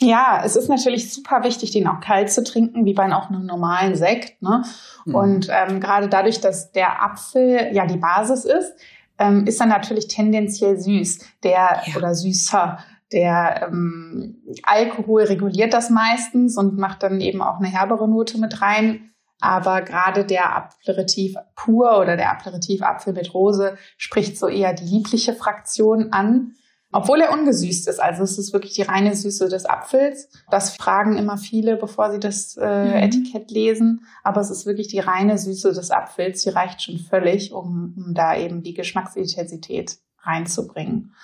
ja, 0.00 0.42
es 0.44 0.56
ist 0.56 0.68
natürlich 0.68 1.12
super 1.12 1.44
wichtig, 1.44 1.70
den 1.70 1.86
auch 1.86 2.00
kalt 2.00 2.30
zu 2.30 2.42
trinken, 2.42 2.84
wie 2.84 2.94
bei 2.94 3.12
auch 3.12 3.30
einem 3.30 3.46
normalen 3.46 3.94
Sekt. 3.94 4.42
Ne? 4.42 4.64
Mhm. 5.04 5.14
Und 5.14 5.48
ähm, 5.50 5.80
gerade 5.80 6.08
dadurch, 6.08 6.40
dass 6.40 6.72
der 6.72 7.02
Apfel 7.02 7.70
ja 7.72 7.86
die 7.86 7.96
Basis 7.96 8.44
ist, 8.44 8.74
ähm, 9.18 9.46
ist 9.46 9.60
er 9.60 9.66
natürlich 9.66 10.08
tendenziell 10.08 10.78
süß, 10.78 11.20
der 11.42 11.82
ja. 11.86 11.96
oder 11.96 12.14
süßer. 12.14 12.78
Der 13.12 13.68
ähm, 13.68 14.42
Alkohol 14.64 15.24
reguliert 15.24 15.72
das 15.72 15.90
meistens 15.90 16.56
und 16.56 16.76
macht 16.76 17.02
dann 17.02 17.20
eben 17.20 17.42
auch 17.42 17.58
eine 17.58 17.68
herbere 17.68 18.08
Note 18.08 18.38
mit 18.38 18.60
rein. 18.60 19.10
Aber 19.40 19.82
gerade 19.82 20.24
der 20.24 20.56
Aperitif 20.56 21.36
pur 21.54 21.98
oder 22.00 22.16
der 22.16 22.30
Aperitif 22.30 22.82
Apfel 22.82 23.12
mit 23.12 23.34
Rose 23.34 23.76
spricht 23.98 24.38
so 24.38 24.48
eher 24.48 24.72
die 24.72 24.86
liebliche 24.86 25.34
Fraktion 25.34 26.12
an. 26.12 26.54
Obwohl 26.96 27.22
er 27.22 27.32
ungesüßt 27.32 27.88
ist. 27.88 28.00
Also 28.00 28.22
es 28.22 28.38
ist 28.38 28.52
wirklich 28.52 28.74
die 28.74 28.82
reine 28.82 29.16
Süße 29.16 29.48
des 29.48 29.66
Apfels. 29.66 30.28
Das 30.48 30.76
fragen 30.76 31.18
immer 31.18 31.36
viele, 31.36 31.76
bevor 31.76 32.12
sie 32.12 32.20
das 32.20 32.56
äh, 32.56 32.84
mhm. 32.84 32.92
Etikett 32.92 33.50
lesen. 33.50 34.06
Aber 34.22 34.40
es 34.40 34.48
ist 34.48 34.64
wirklich 34.64 34.86
die 34.86 35.00
reine 35.00 35.36
Süße 35.36 35.72
des 35.72 35.90
Apfels. 35.90 36.44
Die 36.44 36.50
reicht 36.50 36.82
schon 36.82 36.98
völlig, 36.98 37.52
um, 37.52 37.94
um 37.96 38.14
da 38.14 38.36
eben 38.36 38.62
die 38.62 38.74
Geschmacksintensität 38.74 39.98
reinzubringen. 40.20 41.14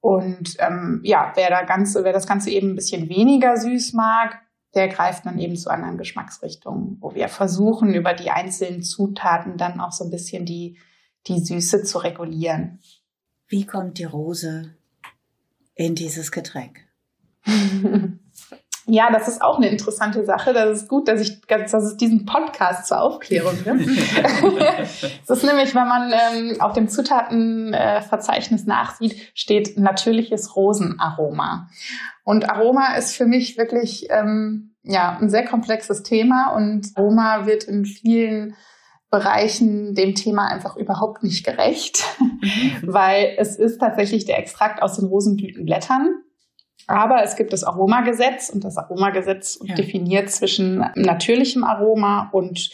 Und 0.00 0.56
ähm, 0.58 1.00
ja, 1.04 1.30
wer, 1.36 1.48
da 1.48 1.62
Ganze, 1.62 2.02
wer 2.02 2.12
das 2.12 2.26
Ganze 2.26 2.50
eben 2.50 2.70
ein 2.70 2.74
bisschen 2.74 3.08
weniger 3.08 3.56
süß 3.56 3.92
mag, 3.92 4.40
der 4.74 4.88
greift 4.88 5.26
dann 5.26 5.38
eben 5.38 5.56
zu 5.56 5.70
anderen 5.70 5.96
Geschmacksrichtungen, 5.96 6.96
wo 7.00 7.14
wir 7.14 7.28
versuchen, 7.28 7.94
über 7.94 8.14
die 8.14 8.32
einzelnen 8.32 8.82
Zutaten 8.82 9.58
dann 9.58 9.78
auch 9.78 9.92
so 9.92 10.02
ein 10.02 10.10
bisschen 10.10 10.44
die, 10.44 10.76
die 11.28 11.38
Süße 11.38 11.84
zu 11.84 11.98
regulieren. 11.98 12.80
Wie 13.46 13.64
kommt 13.64 13.98
die 13.98 14.04
Rose 14.04 14.74
in 15.74 15.94
dieses 15.94 16.32
Getränk? 16.32 16.80
Ja, 18.86 19.10
das 19.10 19.28
ist 19.28 19.40
auch 19.40 19.56
eine 19.56 19.68
interessante 19.68 20.24
Sache. 20.26 20.52
Das 20.52 20.82
ist 20.82 20.88
gut, 20.88 21.08
dass 21.08 21.20
ich, 21.20 21.40
dass 21.46 21.72
es 21.72 21.96
diesen 21.96 22.26
Podcast 22.26 22.86
zur 22.86 23.00
Aufklärung 23.00 23.56
gibt. 23.64 23.88
Es 25.22 25.30
ist 25.30 25.44
nämlich, 25.44 25.74
wenn 25.74 25.88
man 25.88 26.12
ähm, 26.12 26.60
auf 26.60 26.74
dem 26.74 26.88
Zutatenverzeichnis 26.88 28.66
nachsieht, 28.66 29.32
steht 29.34 29.78
natürliches 29.78 30.54
Rosenaroma. 30.54 31.70
Und 32.24 32.50
Aroma 32.50 32.94
ist 32.96 33.16
für 33.16 33.26
mich 33.26 33.56
wirklich 33.56 34.08
ähm, 34.10 34.74
ja 34.82 35.16
ein 35.18 35.30
sehr 35.30 35.46
komplexes 35.46 36.02
Thema 36.02 36.54
und 36.54 36.88
Aroma 36.94 37.46
wird 37.46 37.64
in 37.64 37.86
vielen 37.86 38.54
Bereichen 39.14 39.94
dem 39.94 40.16
Thema 40.16 40.48
einfach 40.48 40.74
überhaupt 40.74 41.22
nicht 41.22 41.46
gerecht, 41.46 42.02
mhm. 42.18 42.80
weil 42.82 43.36
es 43.38 43.54
ist 43.54 43.78
tatsächlich 43.78 44.24
der 44.24 44.40
Extrakt 44.40 44.82
aus 44.82 44.96
den 44.96 45.04
Rosenblütenblättern. 45.04 46.24
Aber 46.88 47.22
es 47.22 47.36
gibt 47.36 47.52
das 47.52 47.62
Aromagesetz 47.62 48.50
und 48.50 48.64
das 48.64 48.76
Aromagesetz 48.76 49.60
ja. 49.62 49.76
definiert 49.76 50.30
zwischen 50.30 50.84
natürlichem 50.96 51.62
Aroma 51.62 52.28
und 52.32 52.72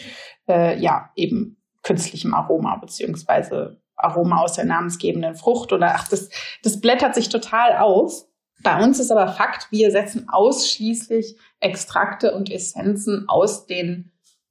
äh, 0.48 0.80
ja 0.80 1.10
eben 1.14 1.58
künstlichem 1.82 2.32
Aroma 2.32 2.76
beziehungsweise 2.76 3.82
Aroma 3.94 4.40
aus 4.40 4.54
der 4.54 4.64
namensgebenden 4.64 5.34
Frucht 5.34 5.74
oder 5.74 5.94
ach 5.94 6.08
das 6.08 6.30
das 6.62 6.80
blättert 6.80 7.14
sich 7.14 7.28
total 7.28 7.76
auf. 7.76 8.24
Bei 8.62 8.82
uns 8.82 8.98
ist 8.98 9.12
aber 9.12 9.28
Fakt, 9.28 9.70
wir 9.70 9.90
setzen 9.90 10.26
ausschließlich 10.30 11.36
Extrakte 11.60 12.34
und 12.34 12.50
Essenzen 12.50 13.26
aus 13.28 13.66
den 13.66 14.10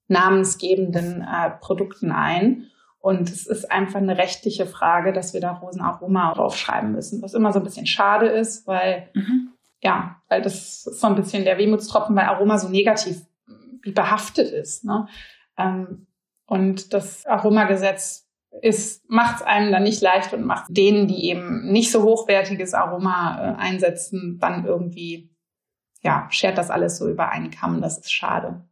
namensgebenden 0.10 1.22
äh, 1.22 1.52
Produkten 1.62 2.12
ein. 2.12 2.65
Und 3.00 3.30
es 3.30 3.48
ist 3.48 3.72
einfach 3.72 4.00
eine 4.00 4.17
rechtliche 4.17 4.65
Frage, 4.65 5.13
dass 5.13 5.34
wir 5.34 5.39
da 5.39 5.54
Rosenaroma 5.54 6.34
draufschreiben 6.34 6.91
müssen, 6.91 7.22
was 7.22 7.34
immer 7.34 7.54
so 7.54 7.60
ein 7.60 7.63
bisschen 7.63 7.86
schade 7.86 8.28
ist, 8.28 8.67
weil, 8.67 9.08
mhm. 9.13 9.54
ja, 9.82 10.17
weil 10.28 10.41
das 10.41 10.86
ist 10.86 11.00
so 11.00 11.08
ein 11.08 11.15
bisschen 11.15 11.45
der 11.45 11.58
Wehmutstropfen, 11.58 12.15
weil 12.15 12.26
Aroma 12.26 12.58
so 12.58 12.67
negativ 12.67 13.22
behaftet 13.84 14.52
ist. 14.52 14.84
Ne? 14.84 15.08
Ähm, 15.58 16.08
und 16.45 16.93
das 16.93 17.26
Aromagesetz 17.26 18.28
ist, 18.62 19.10
macht 19.10 19.38
es 19.38 19.41
einem 19.43 19.72
dann 19.72 19.84
nicht 19.84 20.02
leicht 20.02 20.34
und 20.34 20.43
macht 20.43 20.65
denen, 20.69 21.08
die 21.08 21.30
eben 21.30 21.72
nicht 21.72 21.91
so 21.91 22.04
hochwertiges 22.04 22.74
Aroma 22.74 23.38
äh, 23.39 23.62
einsetzen, 23.62 24.39
dann 24.41 24.65
irgendwie, 24.65 25.30
ja, 26.02 26.28
schert 26.32 26.58
das 26.58 26.69
alles 26.69 26.98
so 26.98 27.08
über 27.08 27.30
einen 27.30 27.52
Kamm. 27.52 27.82
Das 27.82 28.00
ist 28.00 28.12
schade. 28.12 28.65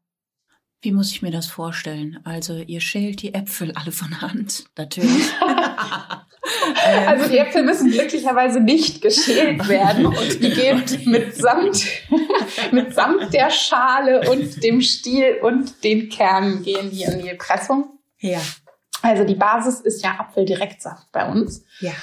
Wie 0.82 0.92
muss 0.92 1.12
ich 1.12 1.24
mir 1.24 1.32
das 1.32 1.48
vorstellen? 1.48 2.20
Also 2.24 2.58
ihr 2.58 2.82
schält 2.82 3.24
die 3.24 3.34
Äpfel 3.34 3.72
alle 3.74 3.92
von 3.92 4.22
Hand, 4.22 4.66
natürlich. 4.78 5.26
also 7.08 7.30
die 7.30 7.40
Äpfel 7.40 7.64
müssen 7.64 7.90
glücklicherweise 7.90 8.60
nicht 8.60 9.02
geschält 9.02 9.68
werden 9.68 10.06
und 10.06 10.44
die 10.44 10.52
gehen 10.52 10.84
mitsamt, 11.06 11.84
mitsamt 12.72 13.34
der 13.34 13.50
Schale 13.50 14.30
und 14.30 14.64
dem 14.64 14.82
Stiel 14.82 15.40
und 15.42 15.84
den 15.84 16.10
Kernen 16.10 16.62
gehen 16.62 16.92
die 16.92 17.04
in 17.04 17.24
die 17.24 17.34
Pressung. 17.34 17.98
Ja. 18.20 18.42
Also 19.02 19.24
die 19.24 19.36
Basis 19.36 19.80
ist 19.80 20.04
ja 20.04 20.20
Apfeldirektsaft 20.20 21.12
bei 21.12 21.28
uns. 21.28 21.64
Ja. 21.80 21.94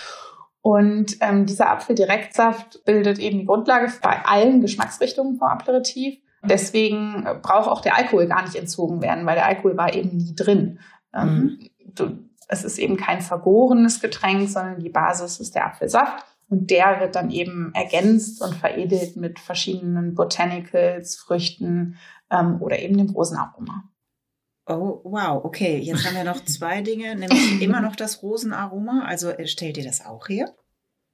Und 0.63 1.19
ähm, 1.21 1.47
dieser 1.47 1.71
Apfeldirektsaft 1.71 2.85
bildet 2.85 3.19
eben 3.19 3.41
die 3.41 3.45
Grundlage 3.45 3.93
bei 4.01 4.25
allen 4.25 4.63
Geschmacksrichtungen 4.63 5.37
vom 5.37 5.47
Aperitif. 5.47 6.19
Deswegen 6.45 7.25
braucht 7.43 7.69
auch 7.69 7.81
der 7.81 7.97
Alkohol 7.97 8.27
gar 8.27 8.43
nicht 8.43 8.57
entzogen 8.57 9.03
werden, 9.03 9.27
weil 9.27 9.37
der 9.37 9.47
Alkohol 9.47 9.77
war 9.77 9.95
eben 9.95 10.17
nie 10.17 10.35
drin. 10.35 10.81
Ähm, 11.15 11.59
mhm. 11.99 12.31
es 12.49 12.65
ist 12.65 12.79
eben 12.79 12.97
kein 12.97 13.21
vergorenes 13.21 14.01
Getränk, 14.01 14.49
sondern 14.49 14.81
die 14.81 14.91
Basis 14.91 15.41
ist 15.41 15.55
der 15.55 15.67
Apfelsaft. 15.67 16.25
Und 16.49 16.71
der 16.71 17.01
wird 17.01 17.17
dann 17.17 17.31
eben 17.31 17.73
ergänzt 17.75 18.43
und 18.43 18.55
veredelt 18.55 19.17
mit 19.17 19.39
verschiedenen 19.39 20.15
Botanicals, 20.15 21.17
Früchten 21.17 21.97
ähm, 22.31 22.61
oder 22.61 22.79
eben 22.79 22.99
dem 22.99 23.11
Rosenaroma. 23.11 23.85
Oh, 24.67 25.01
wow, 25.05 25.45
okay. 25.45 25.79
Jetzt 25.79 26.07
haben 26.07 26.17
wir 26.17 26.25
noch 26.25 26.45
zwei 26.45 26.81
Dinge, 26.81 27.17
nämlich 27.17 27.61
immer 27.63 27.81
noch 27.81 27.97
das 27.97 28.23
Rosenaroma. 28.23 29.05
Also 29.07 29.31
äh, 29.31 29.47
stellt 29.47 29.77
ihr 29.77 29.85
das 29.85 30.05
auch 30.05 30.29
her? 30.29 30.55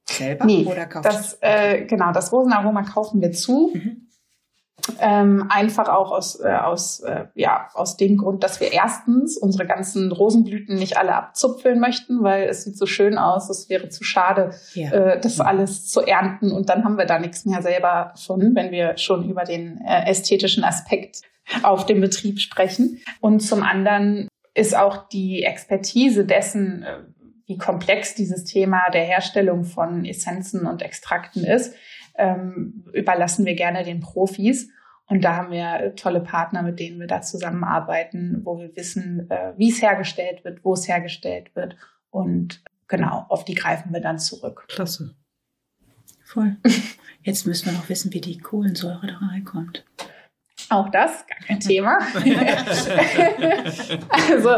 Selber 0.09 0.45
nee, 0.45 0.65
oder 0.65 0.87
kauft 0.87 1.07
das? 1.07 1.39
Äh, 1.41 1.85
genau, 1.87 2.13
das 2.13 2.33
Rosenaroma 2.33 2.83
kaufen 2.83 3.21
wir 3.21 3.33
zu. 3.33 3.73
Mhm. 3.75 4.09
Ähm, 5.01 5.47
einfach 5.51 5.89
auch 5.89 6.11
aus, 6.11 6.41
äh, 6.41 6.49
aus, 6.49 7.01
äh, 7.01 7.27
ja, 7.35 7.69
aus 7.75 7.97
dem 7.97 8.17
Grund, 8.17 8.43
dass 8.45 8.61
wir 8.61 8.73
erstens 8.73 9.37
unsere 9.37 9.67
ganzen 9.67 10.13
Rosenblüten 10.13 10.77
nicht 10.77 10.97
alle 10.97 11.15
abzupfeln 11.15 11.81
möchten, 11.81 12.23
weil 12.23 12.45
es 12.45 12.65
sieht 12.65 12.77
so 12.77 12.87
schön 12.87 13.19
aus, 13.19 13.49
es 13.51 13.69
wäre 13.69 13.89
zu 13.89 14.05
schade, 14.05 14.51
ja. 14.75 14.91
äh, 14.91 15.21
das 15.21 15.41
alles 15.41 15.89
zu 15.89 16.01
ernten 16.03 16.53
und 16.53 16.69
dann 16.69 16.85
haben 16.85 16.99
wir 16.99 17.07
da 17.07 17.19
nichts 17.19 17.45
mehr 17.45 17.63
selber 17.63 18.13
von, 18.17 18.55
wenn 18.55 18.71
wir 18.71 18.97
schon 18.99 19.29
über 19.29 19.45
den 19.45 19.81
äh, 19.87 20.11
ästhetischen 20.11 20.65
Aspekt 20.65 21.23
auf 21.63 21.87
dem 21.87 22.01
Betrieb 22.01 22.41
sprechen. 22.41 23.01
Und 23.21 23.41
zum 23.41 23.63
anderen 23.63 24.29
ist 24.55 24.77
auch 24.77 25.09
die 25.09 25.43
Expertise 25.43 26.25
dessen, 26.25 26.83
äh, 26.83 26.99
wie 27.47 27.59
komplex 27.59 28.15
dieses 28.15 28.45
Thema 28.45 28.91
der 28.93 29.03
Herstellung 29.03 29.65
von 29.65 30.05
Essenzen 30.05 30.67
und 30.67 30.83
Extrakten 30.83 31.45
ist, 31.45 31.75
ähm, 32.21 32.85
überlassen 32.93 33.45
wir 33.47 33.55
gerne 33.55 33.83
den 33.83 34.01
Profis. 34.01 34.71
Und 35.07 35.25
da 35.25 35.35
haben 35.35 35.51
wir 35.51 35.97
tolle 35.97 36.21
Partner, 36.21 36.63
mit 36.63 36.79
denen 36.79 37.01
wir 37.01 37.09
da 37.09 37.21
zusammenarbeiten, 37.21 38.43
wo 38.45 38.59
wir 38.59 38.77
wissen, 38.77 39.29
äh, 39.29 39.55
wie 39.57 39.71
es 39.71 39.83
hergestellt 39.83 40.45
wird, 40.45 40.65
wo 40.65 40.75
es 40.75 40.87
hergestellt 40.87 41.57
wird. 41.57 41.77
Und 42.11 42.63
genau, 42.87 43.27
auf 43.29 43.45
die 43.45 43.55
greifen 43.55 43.93
wir 43.93 44.01
dann 44.01 44.21
zurück. 44.21 44.67
Klasse. 44.69 45.17
Voll. 46.23 46.57
Jetzt 47.23 47.47
müssen 47.47 47.67
wir 47.67 47.73
noch 47.73 47.89
wissen, 47.89 48.13
wie 48.13 48.21
die 48.21 48.39
Kohlensäure 48.39 49.09
da 49.09 49.17
reinkommt. 49.17 49.85
Auch 50.71 50.89
das, 50.89 51.27
gar 51.27 51.39
kein 51.49 51.59
Thema. 51.59 51.99
also, 54.09 54.51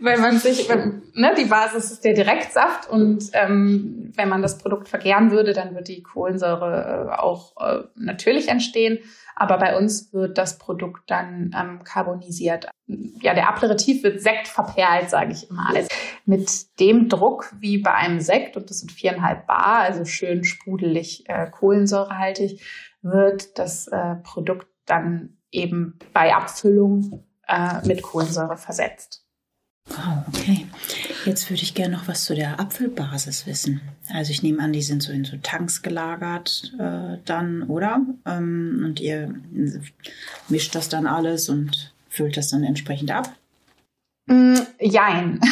wenn 0.00 0.20
man 0.20 0.40
sich, 0.40 0.68
wenn, 0.68 1.04
ne, 1.14 1.32
die 1.38 1.44
Basis 1.44 1.92
ist 1.92 2.04
der 2.04 2.14
Direktsaft 2.14 2.90
und 2.90 3.30
ähm, 3.34 4.12
wenn 4.16 4.28
man 4.28 4.42
das 4.42 4.58
Produkt 4.58 4.88
vergären 4.88 5.30
würde, 5.30 5.52
dann 5.52 5.76
wird 5.76 5.86
die 5.86 6.02
Kohlensäure 6.02 7.12
äh, 7.12 7.14
auch 7.16 7.54
äh, 7.60 7.84
natürlich 7.94 8.48
entstehen. 8.48 8.98
Aber 9.36 9.58
bei 9.58 9.78
uns 9.78 10.12
wird 10.12 10.38
das 10.38 10.58
Produkt 10.58 11.08
dann 11.08 11.54
ähm, 11.56 11.84
carbonisiert. 11.84 12.68
Ja, 13.22 13.32
der 13.34 13.48
Aperitif 13.48 14.02
wird 14.02 14.20
Sekt 14.20 14.48
verperlt, 14.48 15.08
sage 15.08 15.30
ich 15.30 15.48
immer. 15.48 15.70
Also 15.72 15.88
mit 16.26 16.80
dem 16.80 17.08
Druck 17.08 17.54
wie 17.60 17.78
bei 17.78 17.94
einem 17.94 18.20
Sekt, 18.20 18.56
und 18.56 18.68
das 18.68 18.80
sind 18.80 18.90
viereinhalb 18.90 19.46
Bar, 19.46 19.76
also 19.76 20.04
schön 20.04 20.42
sprudelig 20.42 21.28
äh, 21.28 21.48
kohlensäurehaltig, 21.48 22.60
wird 23.02 23.56
das 23.58 23.86
äh, 23.86 24.16
Produkt 24.16 24.66
dann 24.84 25.36
eben 25.50 25.98
bei 26.12 26.34
Abfüllung 26.34 27.24
äh, 27.46 27.86
mit 27.86 28.02
Kohlensäure 28.02 28.56
versetzt. 28.56 29.24
Wow, 29.88 30.24
okay. 30.28 30.66
Jetzt 31.24 31.50
würde 31.50 31.62
ich 31.62 31.74
gerne 31.74 31.96
noch 31.96 32.06
was 32.06 32.24
zu 32.24 32.34
der 32.34 32.60
Apfelbasis 32.60 33.46
wissen. 33.46 33.80
Also 34.12 34.30
ich 34.30 34.42
nehme 34.42 34.62
an, 34.62 34.72
die 34.72 34.82
sind 34.82 35.02
so 35.02 35.12
in 35.12 35.24
so 35.24 35.36
Tanks 35.42 35.82
gelagert 35.82 36.72
äh, 36.78 37.18
dann, 37.24 37.64
oder? 37.64 38.00
Ähm, 38.24 38.82
und 38.84 39.00
ihr 39.00 39.34
mischt 40.48 40.74
das 40.74 40.88
dann 40.88 41.06
alles 41.06 41.48
und 41.48 41.92
füllt 42.08 42.36
das 42.36 42.48
dann 42.48 42.62
entsprechend 42.62 43.10
ab? 43.10 43.34
Mm, 44.30 44.56
jein. 44.78 45.40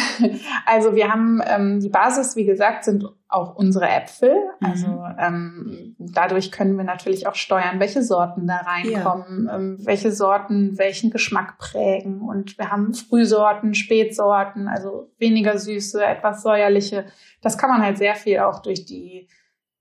Also 0.66 0.94
wir 0.94 1.10
haben 1.10 1.40
ähm, 1.46 1.80
die 1.80 1.88
Basis, 1.88 2.36
wie 2.36 2.44
gesagt, 2.44 2.84
sind 2.84 3.04
auch 3.28 3.54
unsere 3.54 3.88
Äpfel. 3.88 4.34
Also 4.60 4.88
mhm. 4.88 5.16
ähm, 5.18 5.96
dadurch 5.98 6.52
können 6.52 6.76
wir 6.76 6.84
natürlich 6.84 7.26
auch 7.26 7.36
steuern, 7.36 7.80
welche 7.80 8.02
Sorten 8.02 8.46
da 8.46 8.56
reinkommen, 8.56 9.46
ja. 9.46 9.56
ähm, 9.56 9.78
welche 9.80 10.12
Sorten 10.12 10.76
welchen 10.76 11.10
Geschmack 11.10 11.56
prägen. 11.58 12.20
Und 12.20 12.58
wir 12.58 12.70
haben 12.70 12.92
Frühsorten, 12.92 13.74
Spätsorten, 13.74 14.68
also 14.68 15.10
weniger 15.18 15.56
süße, 15.56 16.04
etwas 16.04 16.42
säuerliche. 16.42 17.06
Das 17.40 17.56
kann 17.56 17.70
man 17.70 17.82
halt 17.82 17.96
sehr 17.96 18.14
viel 18.14 18.40
auch 18.40 18.60
durch 18.60 18.84
die 18.84 19.28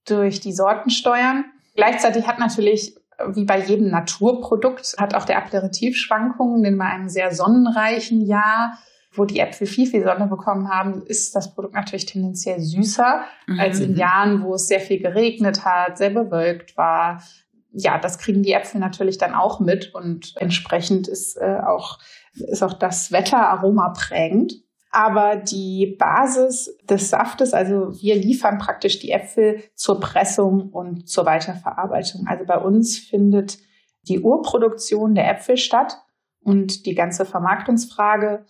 durch 0.05 0.39
die 0.39 0.53
Sorten 0.53 0.89
steuern. 0.89 1.43
Gleichzeitig 1.75 2.27
hat 2.27 2.39
natürlich 2.39 2.95
wie 3.29 3.45
bei 3.45 3.59
jedem 3.59 3.89
Naturprodukt 3.89 4.95
hat 4.97 5.15
auch 5.15 5.25
der 5.25 5.37
Aperitif 5.37 5.97
Schwankungen, 5.97 6.63
denn 6.63 6.77
bei 6.77 6.85
einem 6.85 7.09
sehr 7.09 7.33
sonnenreichen 7.33 8.25
Jahr, 8.25 8.77
wo 9.13 9.25
die 9.25 9.39
Äpfel 9.39 9.65
viel, 9.65 9.87
viel 9.87 10.03
Sonne 10.03 10.27
bekommen 10.27 10.69
haben, 10.69 11.01
ist 11.03 11.35
das 11.35 11.53
Produkt 11.53 11.73
natürlich 11.73 12.05
tendenziell 12.05 12.59
süßer 12.59 13.23
mhm. 13.47 13.59
als 13.59 13.79
in 13.79 13.95
Jahren, 13.95 14.43
wo 14.43 14.53
es 14.53 14.67
sehr 14.67 14.79
viel 14.79 14.99
geregnet 14.99 15.65
hat, 15.65 15.97
sehr 15.97 16.11
bewölkt 16.11 16.77
war. 16.77 17.23
Ja, 17.71 17.97
das 17.97 18.19
kriegen 18.19 18.43
die 18.43 18.53
Äpfel 18.53 18.79
natürlich 18.79 19.17
dann 19.17 19.33
auch 19.33 19.59
mit 19.59 19.93
und 19.95 20.33
entsprechend 20.37 21.07
ist 21.07 21.37
äh, 21.37 21.59
auch, 21.65 21.99
ist 22.33 22.63
auch 22.63 22.73
das 22.73 23.11
Wetteraroma 23.11 23.89
prägend. 23.89 24.53
Aber 24.97 25.35
die 25.35 25.95
Basis 25.99 26.75
des 26.89 27.11
Saftes, 27.11 27.53
also 27.53 28.01
wir 28.01 28.15
liefern 28.15 28.57
praktisch 28.57 28.97
die 28.97 29.11
Äpfel 29.11 29.61
zur 29.75 29.99
Pressung 29.99 30.71
und 30.71 31.07
zur 31.07 31.23
Weiterverarbeitung. 31.27 32.25
Also 32.25 32.45
bei 32.45 32.57
uns 32.57 32.97
findet 32.97 33.59
die 34.07 34.21
Urproduktion 34.21 35.13
der 35.13 35.29
Äpfel 35.29 35.57
statt 35.57 36.03
und 36.39 36.87
die 36.87 36.95
ganze 36.95 37.25
Vermarktungsfrage 37.25 38.43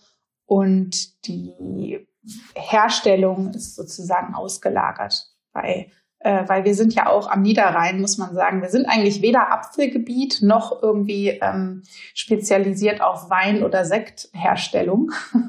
und 0.46 1.26
die 1.26 2.08
Herstellung 2.54 3.50
ist 3.52 3.76
sozusagen 3.76 4.34
ausgelagert 4.34 5.26
bei 5.52 5.90
äh, 6.20 6.42
weil 6.48 6.64
wir 6.64 6.74
sind 6.74 6.94
ja 6.94 7.06
auch 7.06 7.30
am 7.30 7.42
Niederrhein, 7.42 8.00
muss 8.00 8.18
man 8.18 8.34
sagen. 8.34 8.60
Wir 8.60 8.70
sind 8.70 8.86
eigentlich 8.86 9.22
weder 9.22 9.52
Apfelgebiet 9.52 10.40
noch 10.42 10.82
irgendwie 10.82 11.28
ähm, 11.28 11.82
spezialisiert 12.14 13.00
auf 13.00 13.30
Wein- 13.30 13.62
oder 13.62 13.84
Sektherstellung, 13.84 15.12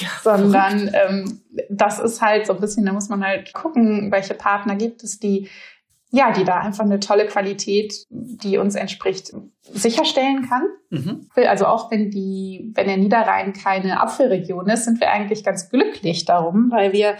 ja, 0.00 0.08
sondern 0.22 0.90
ähm, 0.94 1.40
das 1.68 1.98
ist 1.98 2.22
halt 2.22 2.46
so 2.46 2.54
ein 2.54 2.60
bisschen, 2.60 2.86
da 2.86 2.92
muss 2.92 3.08
man 3.08 3.24
halt 3.24 3.52
gucken, 3.52 4.12
welche 4.12 4.34
Partner 4.34 4.76
gibt 4.76 5.02
es, 5.02 5.18
die 5.18 5.48
ja, 6.14 6.30
die 6.30 6.44
da 6.44 6.58
einfach 6.58 6.84
eine 6.84 7.00
tolle 7.00 7.26
Qualität, 7.26 7.94
die 8.10 8.58
uns 8.58 8.74
entspricht, 8.74 9.32
sicherstellen 9.62 10.46
kann. 10.46 10.64
Mhm. 10.90 11.30
Also 11.34 11.64
auch 11.64 11.90
wenn 11.90 12.10
die, 12.10 12.70
wenn 12.74 12.86
der 12.86 12.98
Niederrhein 12.98 13.54
keine 13.54 13.98
Apfelregion 13.98 14.68
ist, 14.68 14.84
sind 14.84 15.00
wir 15.00 15.10
eigentlich 15.10 15.42
ganz 15.42 15.70
glücklich 15.70 16.26
darum, 16.26 16.70
weil 16.70 16.92
wir 16.92 17.16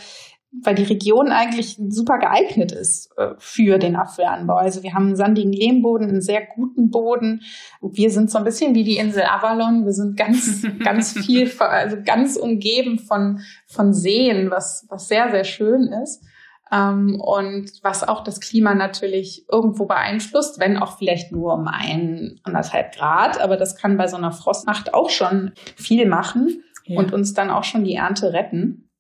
weil 0.61 0.75
die 0.75 0.85
Region 0.85 1.29
eigentlich 1.29 1.79
super 1.89 2.19
geeignet 2.19 2.73
ist 2.73 3.11
äh, 3.17 3.31
für 3.39 3.79
den 3.79 3.97
Apfelanbau. 3.97 4.57
Also 4.57 4.83
wir 4.83 4.93
haben 4.93 5.07
einen 5.07 5.17
sandigen 5.17 5.53
Lehmboden, 5.53 6.09
einen 6.09 6.21
sehr 6.21 6.45
guten 6.45 6.91
Boden. 6.91 7.41
Wir 7.81 8.11
sind 8.11 8.31
so 8.31 8.39
ein 8.39 8.45
bisschen 8.45 8.75
wie 8.75 8.85
die 8.85 8.99
Insel 8.99 9.25
Avalon. 9.25 9.87
Wir 9.87 9.93
sind 9.93 10.17
ganz, 10.17 10.67
ganz 10.85 11.13
viel, 11.13 11.51
also 11.59 11.97
ganz 12.05 12.37
umgeben 12.37 12.99
von, 12.99 13.41
von 13.67 13.95
Seen, 13.95 14.51
was, 14.51 14.87
was 14.91 15.09
sehr, 15.09 15.31
sehr 15.31 15.45
schön 15.45 15.85
ist. 16.03 16.23
Ähm, 16.71 17.19
und 17.19 17.71
was 17.83 18.07
auch 18.07 18.23
das 18.23 18.41
Klima 18.41 18.75
natürlich 18.75 19.47
irgendwo 19.51 19.87
beeinflusst, 19.87 20.61
wenn 20.61 20.77
auch 20.77 20.99
vielleicht 20.99 21.33
nur 21.33 21.55
um 21.55 21.67
ein, 21.67 22.41
anderthalb 22.43 22.95
Grad. 22.95 23.41
Aber 23.41 23.57
das 23.57 23.77
kann 23.77 23.97
bei 23.97 24.07
so 24.07 24.17
einer 24.19 24.33
Frostnacht 24.33 24.93
auch 24.93 25.09
schon 25.09 25.53
viel 25.77 26.07
machen 26.07 26.63
ja. 26.85 26.99
und 26.99 27.15
uns 27.15 27.33
dann 27.33 27.51
auch 27.51 27.65
schon 27.65 27.85
die 27.85 27.95
Ernte 27.95 28.35
retten. 28.35 28.91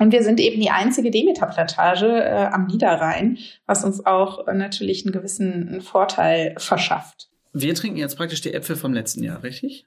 Und 0.00 0.12
wir 0.12 0.22
sind 0.24 0.40
eben 0.40 0.60
die 0.60 0.70
einzige 0.70 1.10
Demeter-Plantage 1.10 2.06
äh, 2.06 2.46
am 2.52 2.66
Niederrhein, 2.66 3.38
was 3.66 3.84
uns 3.84 4.04
auch 4.04 4.48
äh, 4.48 4.54
natürlich 4.54 5.04
einen 5.04 5.12
gewissen 5.12 5.80
Vorteil 5.80 6.54
verschafft. 6.58 7.28
Wir 7.52 7.74
trinken 7.74 7.98
jetzt 7.98 8.16
praktisch 8.16 8.40
die 8.40 8.52
Äpfel 8.52 8.74
vom 8.74 8.92
letzten 8.92 9.22
Jahr, 9.22 9.42
richtig? 9.44 9.86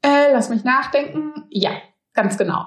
Äh, 0.00 0.32
lass 0.32 0.48
mich 0.48 0.64
nachdenken. 0.64 1.44
Ja, 1.50 1.72
ganz 2.14 2.38
genau. 2.38 2.66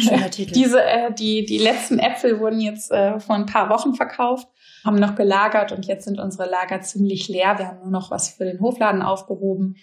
Schöner 0.00 0.30
Titel. 0.30 0.54
Diese, 0.54 0.82
äh, 0.82 1.12
die, 1.12 1.44
die 1.44 1.58
letzten 1.58 1.98
Äpfel 1.98 2.40
wurden 2.40 2.60
jetzt 2.60 2.90
äh, 2.90 3.20
vor 3.20 3.34
ein 3.34 3.46
paar 3.46 3.68
Wochen 3.68 3.94
verkauft, 3.94 4.48
haben 4.84 4.96
noch 4.96 5.14
gelagert 5.14 5.72
und 5.72 5.84
jetzt 5.84 6.04
sind 6.04 6.18
unsere 6.18 6.48
Lager 6.48 6.80
ziemlich 6.80 7.28
leer. 7.28 7.58
Wir 7.58 7.66
haben 7.66 7.80
nur 7.80 7.90
noch 7.90 8.10
was 8.10 8.30
für 8.30 8.44
den 8.44 8.60
Hofladen 8.60 9.02
aufgehoben 9.02 9.76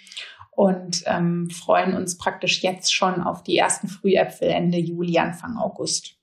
und 0.52 1.04
ähm, 1.06 1.50
freuen 1.50 1.96
uns 1.96 2.18
praktisch 2.18 2.62
jetzt 2.62 2.94
schon 2.94 3.22
auf 3.22 3.44
die 3.44 3.58
ersten 3.58 3.88
Frühäpfel 3.88 4.50
Ende 4.50 4.78
Juli, 4.78 5.18
Anfang 5.18 5.58
August. 5.58 6.16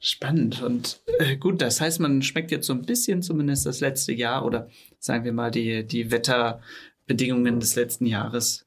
Spannend. 0.00 0.62
Und 0.62 1.02
äh, 1.18 1.36
gut, 1.36 1.60
das 1.60 1.80
heißt, 1.80 2.00
man 2.00 2.22
schmeckt 2.22 2.50
jetzt 2.50 2.66
so 2.66 2.72
ein 2.72 2.82
bisschen 2.82 3.22
zumindest 3.22 3.66
das 3.66 3.80
letzte 3.80 4.14
Jahr 4.14 4.46
oder 4.46 4.68
sagen 4.98 5.24
wir 5.24 5.32
mal 5.32 5.50
die, 5.50 5.86
die 5.86 6.10
Wetterbedingungen 6.10 7.60
des 7.60 7.76
letzten 7.76 8.06
Jahres. 8.06 8.66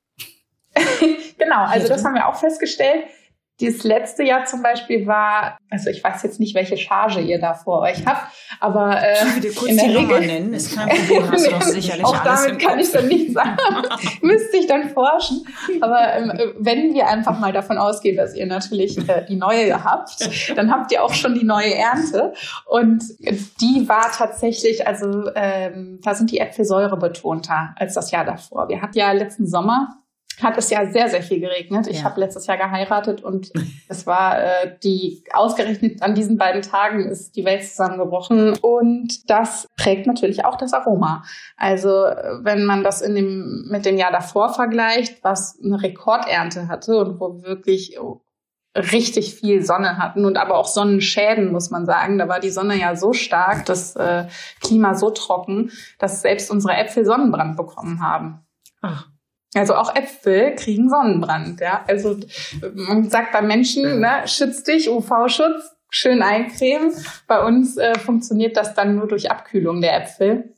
genau, 1.38 1.65
also 1.65 1.88
das 1.88 2.06
haben 2.06 2.13
wir 2.13 2.27
auch 2.27 2.36
festgestellt. 2.36 3.06
Dieses 3.59 3.83
letzte 3.83 4.23
Jahr 4.23 4.45
zum 4.45 4.63
Beispiel 4.63 5.05
war, 5.05 5.57
also 5.69 5.91
ich 5.91 6.03
weiß 6.03 6.23
jetzt 6.23 6.39
nicht, 6.39 6.55
welche 6.55 6.75
Charge 6.75 7.21
ihr 7.21 7.39
da 7.39 7.53
vor 7.53 7.81
euch 7.81 8.03
habt, 8.05 8.33
aber 8.59 8.99
äh, 8.99 9.15
in 9.67 9.77
der 9.77 9.95
Regel 9.95 10.19
nennen, 10.21 10.53
ist 10.53 10.75
kein 10.75 10.89
Problem, 10.89 11.31
hast 11.31 11.45
du 11.45 11.51
doch 11.51 11.61
sicherlich 11.61 12.03
auch 12.03 12.23
damit 12.23 12.59
kann 12.59 12.79
ich 12.79 12.91
dann 12.91 13.07
nicht 13.07 13.31
sagen, 13.31 13.57
müsste 14.21 14.57
ich 14.57 14.65
dann 14.65 14.89
forschen. 14.89 15.45
Aber 15.81 16.13
ähm, 16.13 16.53
wenn 16.57 16.93
wir 16.95 17.07
einfach 17.07 17.39
mal 17.39 17.53
davon 17.53 17.77
ausgehen, 17.77 18.17
dass 18.17 18.35
ihr 18.35 18.47
natürlich 18.47 18.97
äh, 19.07 19.25
die 19.27 19.35
neue 19.35 19.83
habt, 19.83 20.29
dann 20.55 20.71
habt 20.71 20.91
ihr 20.91 21.03
auch 21.03 21.13
schon 21.13 21.35
die 21.35 21.45
neue 21.45 21.75
Ernte 21.75 22.33
und 22.65 23.03
die 23.19 23.87
war 23.87 24.11
tatsächlich, 24.11 24.87
also 24.87 25.29
ähm, 25.35 25.99
da 26.03 26.15
sind 26.15 26.31
die 26.31 26.39
Äpfel 26.39 26.65
säurebetonter 26.65 27.75
als 27.75 27.93
das 27.93 28.09
Jahr 28.11 28.25
davor. 28.25 28.67
Wir 28.67 28.81
hatten 28.81 28.97
ja 28.97 29.11
letzten 29.11 29.45
Sommer 29.45 30.02
hat 30.41 30.57
es 30.57 30.69
ja 30.69 30.85
sehr, 30.91 31.09
sehr 31.09 31.21
viel 31.21 31.39
geregnet. 31.39 31.87
Ich 31.87 31.99
Ja. 31.99 32.05
habe 32.05 32.19
letztes 32.19 32.47
Jahr 32.47 32.57
geheiratet 32.57 33.23
und 33.23 33.51
es 33.87 34.07
war 34.07 34.39
äh, 34.41 34.77
die 34.83 35.23
ausgerechnet 35.33 36.01
an 36.01 36.15
diesen 36.15 36.37
beiden 36.37 36.61
Tagen 36.61 37.07
ist 37.09 37.35
die 37.35 37.45
Welt 37.45 37.63
zusammengebrochen 37.63 38.57
und 38.59 39.29
das 39.29 39.67
prägt 39.77 40.07
natürlich 40.07 40.45
auch 40.45 40.57
das 40.57 40.73
Aroma. 40.73 41.23
Also 41.57 41.89
wenn 41.89 42.65
man 42.65 42.83
das 42.83 43.01
in 43.01 43.15
dem 43.15 43.65
mit 43.69 43.85
dem 43.85 43.97
Jahr 43.97 44.11
davor 44.11 44.53
vergleicht, 44.53 45.23
was 45.23 45.59
eine 45.63 45.81
Rekordernte 45.81 46.67
hatte 46.67 46.97
und 46.97 47.19
wo 47.19 47.35
wir 47.35 47.43
wirklich 47.43 47.97
richtig 48.75 49.35
viel 49.35 49.63
Sonne 49.63 49.97
hatten 49.97 50.25
und 50.25 50.35
aber 50.37 50.57
auch 50.57 50.65
Sonnenschäden, 50.67 51.51
muss 51.51 51.69
man 51.69 51.85
sagen. 51.85 52.17
Da 52.17 52.27
war 52.27 52.39
die 52.39 52.49
Sonne 52.49 52.75
ja 52.79 52.95
so 52.95 53.13
stark, 53.13 53.65
das 53.65 53.95
äh, 53.95 54.25
Klima 54.61 54.95
so 54.95 55.11
trocken, 55.11 55.71
dass 55.99 56.23
selbst 56.23 56.49
unsere 56.49 56.75
Äpfel 56.75 57.05
Sonnenbrand 57.05 57.55
bekommen 57.55 58.01
haben. 58.01 58.39
Ach, 58.81 59.07
Also 59.55 59.75
auch 59.75 59.95
Äpfel 59.95 60.55
kriegen 60.55 60.89
Sonnenbrand, 60.89 61.59
ja. 61.61 61.83
Also 61.87 62.17
man 62.73 63.09
sagt 63.09 63.33
bei 63.33 63.41
Menschen, 63.41 63.99
ne, 63.99 64.23
schütz 64.25 64.63
dich, 64.63 64.89
UV-Schutz, 64.89 65.75
schön 65.89 66.23
eincremen. 66.23 66.91
Bei 67.27 67.45
uns 67.45 67.77
äh, 67.77 67.97
funktioniert 67.99 68.57
das 68.57 68.73
dann 68.73 68.95
nur 68.95 69.07
durch 69.07 69.29
Abkühlung 69.29 69.79
der 69.79 70.01
Äpfel, 70.01 70.55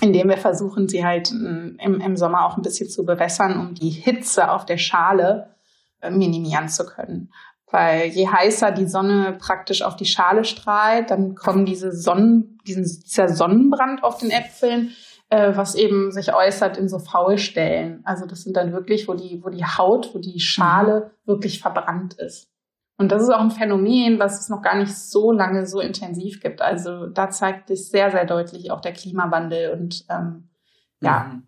indem 0.00 0.28
wir 0.28 0.38
versuchen, 0.38 0.88
sie 0.88 1.04
halt 1.04 1.32
ähm, 1.32 1.76
im, 1.82 2.00
im 2.00 2.16
Sommer 2.16 2.46
auch 2.46 2.56
ein 2.56 2.62
bisschen 2.62 2.88
zu 2.88 3.04
bewässern, 3.04 3.58
um 3.58 3.74
die 3.74 3.90
Hitze 3.90 4.50
auf 4.52 4.64
der 4.64 4.78
Schale 4.78 5.56
äh, 6.00 6.10
minimieren 6.10 6.68
zu 6.68 6.86
können. 6.86 7.32
Weil 7.70 8.06
je 8.06 8.28
heißer 8.28 8.70
die 8.70 8.86
Sonne 8.86 9.36
praktisch 9.38 9.82
auf 9.82 9.96
die 9.96 10.06
Schale 10.06 10.44
strahlt, 10.44 11.10
dann 11.10 11.34
kommen 11.34 11.66
diese 11.66 11.92
Sonnen, 11.92 12.58
diesen, 12.66 12.84
dieser 12.84 13.28
Sonnenbrand 13.28 14.04
auf 14.04 14.18
den 14.18 14.30
Äpfeln, 14.30 14.92
äh, 15.30 15.56
was 15.56 15.74
eben 15.74 16.10
sich 16.12 16.34
äußert 16.34 16.76
in 16.76 16.88
so 16.88 16.98
Faulstellen. 16.98 18.00
Also 18.04 18.26
das 18.26 18.42
sind 18.42 18.56
dann 18.56 18.72
wirklich, 18.72 19.08
wo 19.08 19.14
die, 19.14 19.42
wo 19.42 19.50
die 19.50 19.64
Haut, 19.64 20.14
wo 20.14 20.18
die 20.18 20.40
Schale 20.40 21.10
wirklich 21.24 21.60
verbrannt 21.60 22.14
ist. 22.14 22.48
Und 22.96 23.12
das 23.12 23.22
ist 23.22 23.30
auch 23.30 23.40
ein 23.40 23.52
Phänomen, 23.52 24.18
was 24.18 24.40
es 24.40 24.48
noch 24.48 24.62
gar 24.62 24.76
nicht 24.76 24.96
so 24.96 25.30
lange 25.30 25.66
so 25.66 25.80
intensiv 25.80 26.40
gibt. 26.40 26.60
Also 26.60 27.06
da 27.06 27.30
zeigt 27.30 27.68
sich 27.68 27.88
sehr, 27.88 28.10
sehr 28.10 28.24
deutlich 28.24 28.70
auch 28.70 28.80
der 28.80 28.92
Klimawandel 28.92 29.78
und 29.78 30.04
ähm, 30.08 30.48
ja, 31.00 31.40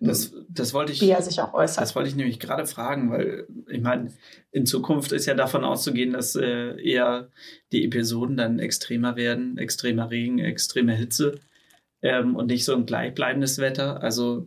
Mhm. 0.00 0.06
Das, 0.06 0.32
das 0.48 0.74
wollte 0.74 0.92
ich. 0.92 1.00
wie 1.00 1.10
er 1.10 1.22
sich 1.22 1.40
auch 1.40 1.54
äußert. 1.54 1.82
Das 1.82 1.94
wollte 1.94 2.08
ich 2.08 2.16
nämlich 2.16 2.40
gerade 2.40 2.66
fragen, 2.66 3.10
weil 3.10 3.46
ich 3.68 3.80
meine, 3.80 4.12
in 4.50 4.66
Zukunft 4.66 5.12
ist 5.12 5.26
ja 5.26 5.34
davon 5.34 5.64
auszugehen, 5.64 6.12
dass 6.12 6.34
äh, 6.34 6.80
eher 6.82 7.28
die 7.72 7.84
Episoden 7.84 8.36
dann 8.36 8.58
extremer 8.58 9.16
werden, 9.16 9.58
extremer 9.58 10.10
Regen, 10.10 10.38
extreme 10.38 10.94
Hitze 10.94 11.38
ähm, 12.02 12.36
und 12.36 12.46
nicht 12.46 12.64
so 12.64 12.74
ein 12.74 12.86
gleichbleibendes 12.86 13.58
Wetter. 13.58 14.02
Also 14.02 14.46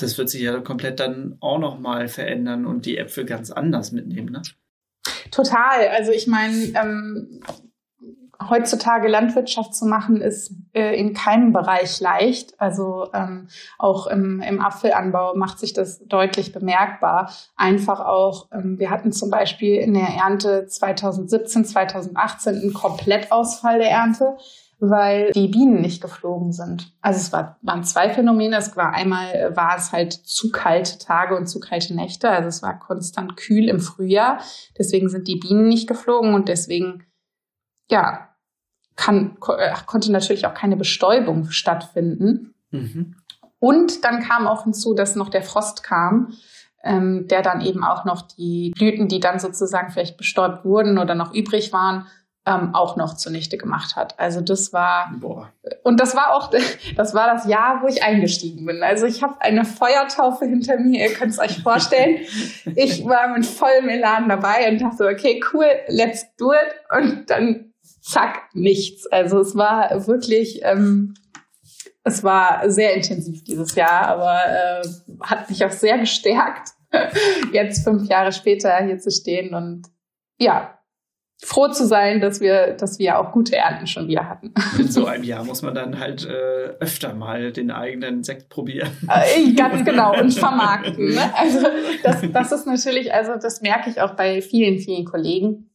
das 0.00 0.16
wird 0.18 0.30
sich 0.30 0.42
ja 0.42 0.60
komplett 0.60 1.00
dann 1.00 1.36
auch 1.40 1.58
nochmal 1.58 2.08
verändern 2.08 2.66
und 2.66 2.86
die 2.86 2.98
Äpfel 2.98 3.24
ganz 3.24 3.50
anders 3.50 3.92
mitnehmen. 3.92 4.32
Ne? 4.32 4.42
Total. 5.30 5.88
Also 5.88 6.12
ich 6.12 6.26
meine, 6.26 6.54
ähm, 6.74 7.40
heutzutage 8.48 9.08
Landwirtschaft 9.08 9.74
zu 9.74 9.84
machen, 9.84 10.20
ist 10.20 10.54
äh, 10.72 10.98
in 10.98 11.12
keinem 11.12 11.52
Bereich 11.52 12.00
leicht. 12.00 12.58
Also 12.58 13.08
ähm, 13.12 13.48
auch 13.78 14.06
im, 14.06 14.40
im 14.40 14.60
Apfelanbau 14.60 15.34
macht 15.34 15.58
sich 15.58 15.72
das 15.72 16.00
deutlich 16.06 16.52
bemerkbar. 16.52 17.32
Einfach 17.56 18.00
auch, 18.00 18.48
ähm, 18.52 18.78
wir 18.78 18.90
hatten 18.90 19.12
zum 19.12 19.30
Beispiel 19.30 19.76
in 19.76 19.94
der 19.94 20.08
Ernte 20.08 20.66
2017, 20.66 21.66
2018 21.66 22.54
einen 22.56 22.72
Komplettausfall 22.72 23.78
der 23.78 23.90
Ernte 23.90 24.36
weil 24.80 25.30
die 25.32 25.48
Bienen 25.48 25.82
nicht 25.82 26.02
geflogen 26.02 26.52
sind. 26.52 26.92
Also 27.02 27.20
es 27.20 27.32
war, 27.32 27.58
waren 27.60 27.84
zwei 27.84 28.08
Phänomene. 28.08 28.56
Es 28.56 28.76
war 28.76 28.94
einmal 28.94 29.34
äh, 29.34 29.56
war 29.56 29.76
es 29.76 29.92
halt 29.92 30.12
zu 30.12 30.50
kalte 30.50 30.98
Tage 30.98 31.36
und 31.36 31.46
zu 31.46 31.60
kalte 31.60 31.94
Nächte. 31.94 32.30
Also 32.30 32.48
es 32.48 32.62
war 32.62 32.78
konstant 32.78 33.36
kühl 33.36 33.68
im 33.68 33.78
Frühjahr. 33.78 34.40
Deswegen 34.78 35.10
sind 35.10 35.28
die 35.28 35.36
Bienen 35.36 35.68
nicht 35.68 35.86
geflogen 35.86 36.34
und 36.34 36.48
deswegen, 36.48 37.04
ja, 37.90 38.30
kann, 38.96 39.36
äh, 39.58 39.74
konnte 39.84 40.10
natürlich 40.10 40.46
auch 40.46 40.54
keine 40.54 40.76
Bestäubung 40.76 41.50
stattfinden. 41.50 42.54
Mhm. 42.70 43.16
Und 43.58 44.04
dann 44.04 44.22
kam 44.22 44.46
auch 44.46 44.64
hinzu, 44.64 44.94
dass 44.94 45.14
noch 45.14 45.28
der 45.28 45.42
Frost 45.42 45.82
kam, 45.82 46.32
ähm, 46.82 47.28
der 47.28 47.42
dann 47.42 47.60
eben 47.60 47.84
auch 47.84 48.06
noch 48.06 48.22
die 48.22 48.72
Blüten, 48.74 49.08
die 49.08 49.20
dann 49.20 49.38
sozusagen 49.38 49.90
vielleicht 49.90 50.16
bestäubt 50.16 50.64
wurden 50.64 50.96
oder 50.96 51.14
noch 51.14 51.34
übrig 51.34 51.72
waren, 51.72 52.06
ähm, 52.46 52.74
auch 52.74 52.96
noch 52.96 53.16
zunichte 53.16 53.58
gemacht 53.58 53.96
hat. 53.96 54.18
Also 54.18 54.40
das 54.40 54.72
war 54.72 55.12
Boah. 55.20 55.52
und 55.82 56.00
das 56.00 56.14
war 56.16 56.34
auch 56.34 56.50
das 56.96 57.14
war 57.14 57.32
das 57.32 57.46
Jahr, 57.46 57.80
wo 57.82 57.88
ich 57.88 58.02
eingestiegen 58.02 58.64
bin. 58.64 58.82
Also 58.82 59.06
ich 59.06 59.22
habe 59.22 59.40
eine 59.40 59.64
Feuertaufe 59.64 60.46
hinter 60.46 60.78
mir, 60.78 61.08
ihr 61.08 61.14
könnt 61.14 61.32
es 61.32 61.38
euch 61.38 61.62
vorstellen. 61.62 62.18
Ich 62.76 63.04
war 63.04 63.28
mit 63.28 63.44
vollem 63.46 63.88
Elan 63.88 64.28
dabei 64.28 64.70
und 64.70 64.80
dachte, 64.80 65.06
okay, 65.06 65.42
cool, 65.52 65.66
let's 65.88 66.26
do 66.36 66.52
it. 66.52 66.74
Und 66.96 67.28
dann 67.28 67.72
zack, 68.00 68.48
nichts. 68.54 69.06
Also 69.06 69.40
es 69.40 69.56
war 69.56 70.06
wirklich, 70.06 70.60
ähm, 70.62 71.14
es 72.04 72.22
war 72.22 72.70
sehr 72.70 72.94
intensiv 72.94 73.44
dieses 73.44 73.74
Jahr, 73.74 74.06
aber 74.06 74.38
äh, 74.46 74.82
hat 75.22 75.50
mich 75.50 75.64
auch 75.64 75.70
sehr 75.70 75.98
gestärkt, 75.98 76.70
jetzt 77.52 77.84
fünf 77.84 78.08
Jahre 78.08 78.32
später 78.32 78.76
hier 78.84 78.98
zu 78.98 79.10
stehen 79.10 79.54
und 79.54 79.86
ja, 80.38 80.79
froh 81.42 81.68
zu 81.68 81.86
sein, 81.86 82.20
dass 82.20 82.40
wir, 82.40 82.74
dass 82.74 82.98
wir 82.98 83.18
auch 83.18 83.32
gute 83.32 83.56
Ernten 83.56 83.86
schon 83.86 84.08
wieder 84.08 84.28
hatten. 84.28 84.52
In 84.78 84.88
so 84.88 85.06
einem 85.06 85.24
Jahr 85.24 85.44
muss 85.44 85.62
man 85.62 85.74
dann 85.74 85.98
halt 85.98 86.26
äh, 86.26 86.74
öfter 86.80 87.14
mal 87.14 87.52
den 87.52 87.70
eigenen 87.70 88.22
Sekt 88.22 88.48
probieren. 88.48 88.90
Äh, 89.08 89.52
Ganz 89.52 89.84
genau 89.84 90.18
und 90.18 90.32
vermarkten. 90.32 91.14
Ne? 91.14 91.34
Also 91.34 91.66
das, 92.02 92.22
das 92.32 92.52
ist 92.52 92.66
natürlich, 92.66 93.12
also 93.12 93.32
das 93.40 93.62
merke 93.62 93.90
ich 93.90 94.00
auch 94.00 94.14
bei 94.14 94.42
vielen, 94.42 94.78
vielen 94.78 95.04
Kollegen, 95.04 95.70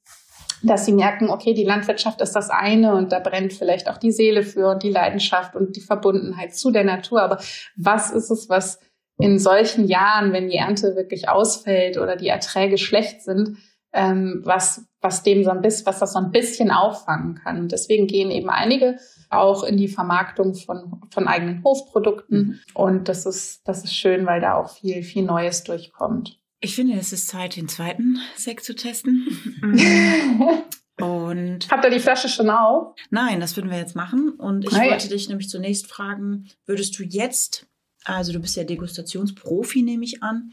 dass 0.62 0.86
sie 0.86 0.94
merken, 0.94 1.30
okay, 1.30 1.54
die 1.54 1.64
Landwirtschaft 1.64 2.22
ist 2.22 2.34
das 2.34 2.50
eine 2.50 2.96
und 2.96 3.12
da 3.12 3.20
brennt 3.20 3.54
vielleicht 3.54 3.90
auch 3.90 3.98
die 3.98 4.12
Seele 4.12 4.44
für 4.44 4.70
und 4.70 4.84
die 4.84 4.92
Leidenschaft 4.92 5.56
und 5.56 5.76
die 5.76 5.82
Verbundenheit 5.82 6.56
zu 6.56 6.72
der 6.72 6.84
Natur. 6.84 7.22
Aber 7.22 7.40
was 7.76 8.12
ist 8.12 8.30
es, 8.30 8.50
was 8.50 8.80
in 9.18 9.40
solchen 9.40 9.88
Jahren, 9.88 10.34
wenn 10.34 10.50
die 10.50 10.58
Ernte 10.58 10.96
wirklich 10.96 11.30
ausfällt 11.30 11.98
oder 11.98 12.16
die 12.16 12.28
Erträge 12.28 12.78
schlecht 12.78 13.22
sind, 13.22 13.58
ähm, 13.96 14.42
was, 14.44 14.86
was 15.02 15.24
dem 15.24 15.44
so 15.44 15.50
ein 15.50 15.62
bisschen, 15.62 15.86
was 15.86 16.00
das 16.00 16.14
so 16.14 16.20
ein 16.20 16.32
bisschen 16.32 16.70
auffangen 16.70 17.36
kann. 17.36 17.70
Deswegen 17.70 18.08
gehen 18.08 18.30
eben 18.30 18.50
einige 18.50 18.98
auch 19.30 19.64
in 19.64 19.78
die 19.78 19.88
Vermarktung 19.88 20.54
von, 20.54 21.02
von 21.12 21.28
eigenen 21.28 21.64
Hofprodukten. 21.64 22.40
Mhm. 22.40 22.60
Und 22.74 23.08
das 23.08 23.26
ist, 23.26 23.62
das 23.66 23.84
ist 23.84 23.96
schön, 23.96 24.26
weil 24.26 24.42
da 24.42 24.56
auch 24.56 24.70
viel, 24.70 25.02
viel 25.04 25.24
Neues 25.24 25.64
durchkommt. 25.64 26.40
Ich 26.60 26.76
finde, 26.76 26.98
es 26.98 27.14
ist 27.14 27.28
Zeit, 27.28 27.56
den 27.56 27.68
zweiten 27.68 28.20
Sekt 28.36 28.64
zu 28.66 28.76
testen. 28.76 29.28
Und 30.98 31.70
Habt 31.70 31.84
ihr 31.84 31.92
die 31.92 32.00
Flasche 32.00 32.30
schon 32.30 32.50
auf? 32.50 32.96
nein, 33.10 33.42
das 33.42 33.56
würden 33.58 33.70
wir 33.70 33.78
jetzt 33.78 33.96
machen. 33.96 34.30
Und 34.30 34.66
ich 34.66 34.72
ja. 34.72 34.86
wollte 34.86 35.10
dich 35.10 35.28
nämlich 35.28 35.50
zunächst 35.50 35.88
fragen, 35.88 36.48
würdest 36.66 36.98
du 36.98 37.04
jetzt, 37.04 37.68
also 38.06 38.32
du 38.32 38.40
bist 38.40 38.56
ja 38.56 38.64
Degustationsprofi, 38.64 39.82
nehme 39.82 40.06
ich 40.06 40.24
an, 40.24 40.52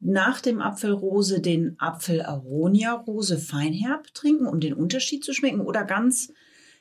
nach 0.00 0.40
dem 0.40 0.60
Apfelrose 0.60 1.40
den 1.40 1.76
Apfel 1.78 2.22
Aronia 2.22 2.92
Rose 2.94 3.38
Feinherb 3.38 4.12
trinken, 4.14 4.46
um 4.46 4.60
den 4.60 4.74
Unterschied 4.74 5.24
zu 5.24 5.32
schmecken, 5.32 5.60
oder 5.60 5.84
ganz 5.84 6.32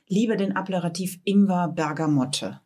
lieber 0.07 0.35
den 0.35 0.55
Applativ 0.55 1.19
Ingwer 1.25 1.67
Bergamotte? 1.67 2.61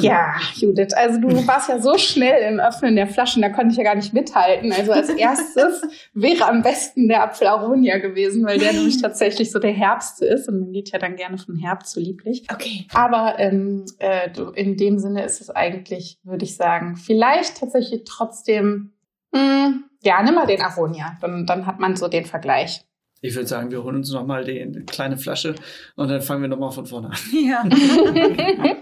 Ja, 0.00 0.36
Judith, 0.54 0.94
also 0.94 1.20
du 1.20 1.28
warst 1.46 1.68
ja 1.68 1.78
so 1.78 1.98
schnell 1.98 2.50
im 2.50 2.60
Öffnen 2.60 2.96
der 2.96 3.06
Flaschen, 3.06 3.42
da 3.42 3.50
konnte 3.50 3.72
ich 3.72 3.76
ja 3.76 3.84
gar 3.84 3.94
nicht 3.94 4.14
mithalten. 4.14 4.72
Also 4.72 4.92
als 4.92 5.10
erstes 5.10 5.82
wäre 6.14 6.48
am 6.48 6.62
besten 6.62 7.08
der 7.08 7.22
Apfel 7.22 7.46
Aronia 7.46 7.98
gewesen, 7.98 8.44
weil 8.46 8.58
der 8.58 8.72
nämlich 8.72 9.00
tatsächlich 9.00 9.50
so 9.50 9.58
der 9.58 9.72
Herbste 9.72 10.24
ist 10.24 10.48
und 10.48 10.60
man 10.60 10.72
geht 10.72 10.92
ja 10.92 10.98
dann 10.98 11.16
gerne 11.16 11.38
von 11.38 11.56
Herbst 11.56 11.92
zu 11.92 12.00
lieblich. 12.00 12.44
Okay. 12.52 12.86
Aber 12.94 13.38
ähm, 13.38 13.84
äh, 13.98 14.30
in 14.54 14.76
dem 14.76 14.98
Sinne 14.98 15.24
ist 15.24 15.40
es 15.40 15.50
eigentlich, 15.50 16.18
würde 16.24 16.44
ich 16.44 16.56
sagen, 16.56 16.96
vielleicht 16.96 17.58
tatsächlich 17.58 18.04
trotzdem, 18.04 18.92
mh, 19.32 19.74
ja, 20.02 20.22
nimm 20.22 20.34
mal 20.34 20.46
den 20.46 20.60
Aronia, 20.60 21.16
dann, 21.20 21.46
dann 21.46 21.66
hat 21.66 21.80
man 21.80 21.96
so 21.96 22.08
den 22.08 22.24
Vergleich. 22.24 22.84
Ich 23.20 23.34
würde 23.34 23.48
sagen, 23.48 23.70
wir 23.70 23.82
holen 23.82 23.96
uns 23.96 24.12
nochmal 24.12 24.44
die 24.44 24.84
kleine 24.86 25.16
Flasche 25.16 25.54
und 25.96 26.08
dann 26.08 26.20
fangen 26.20 26.42
wir 26.42 26.48
nochmal 26.48 26.70
von 26.70 26.86
vorne 26.86 27.08
an. 27.08 27.16
Ja. 27.32 27.64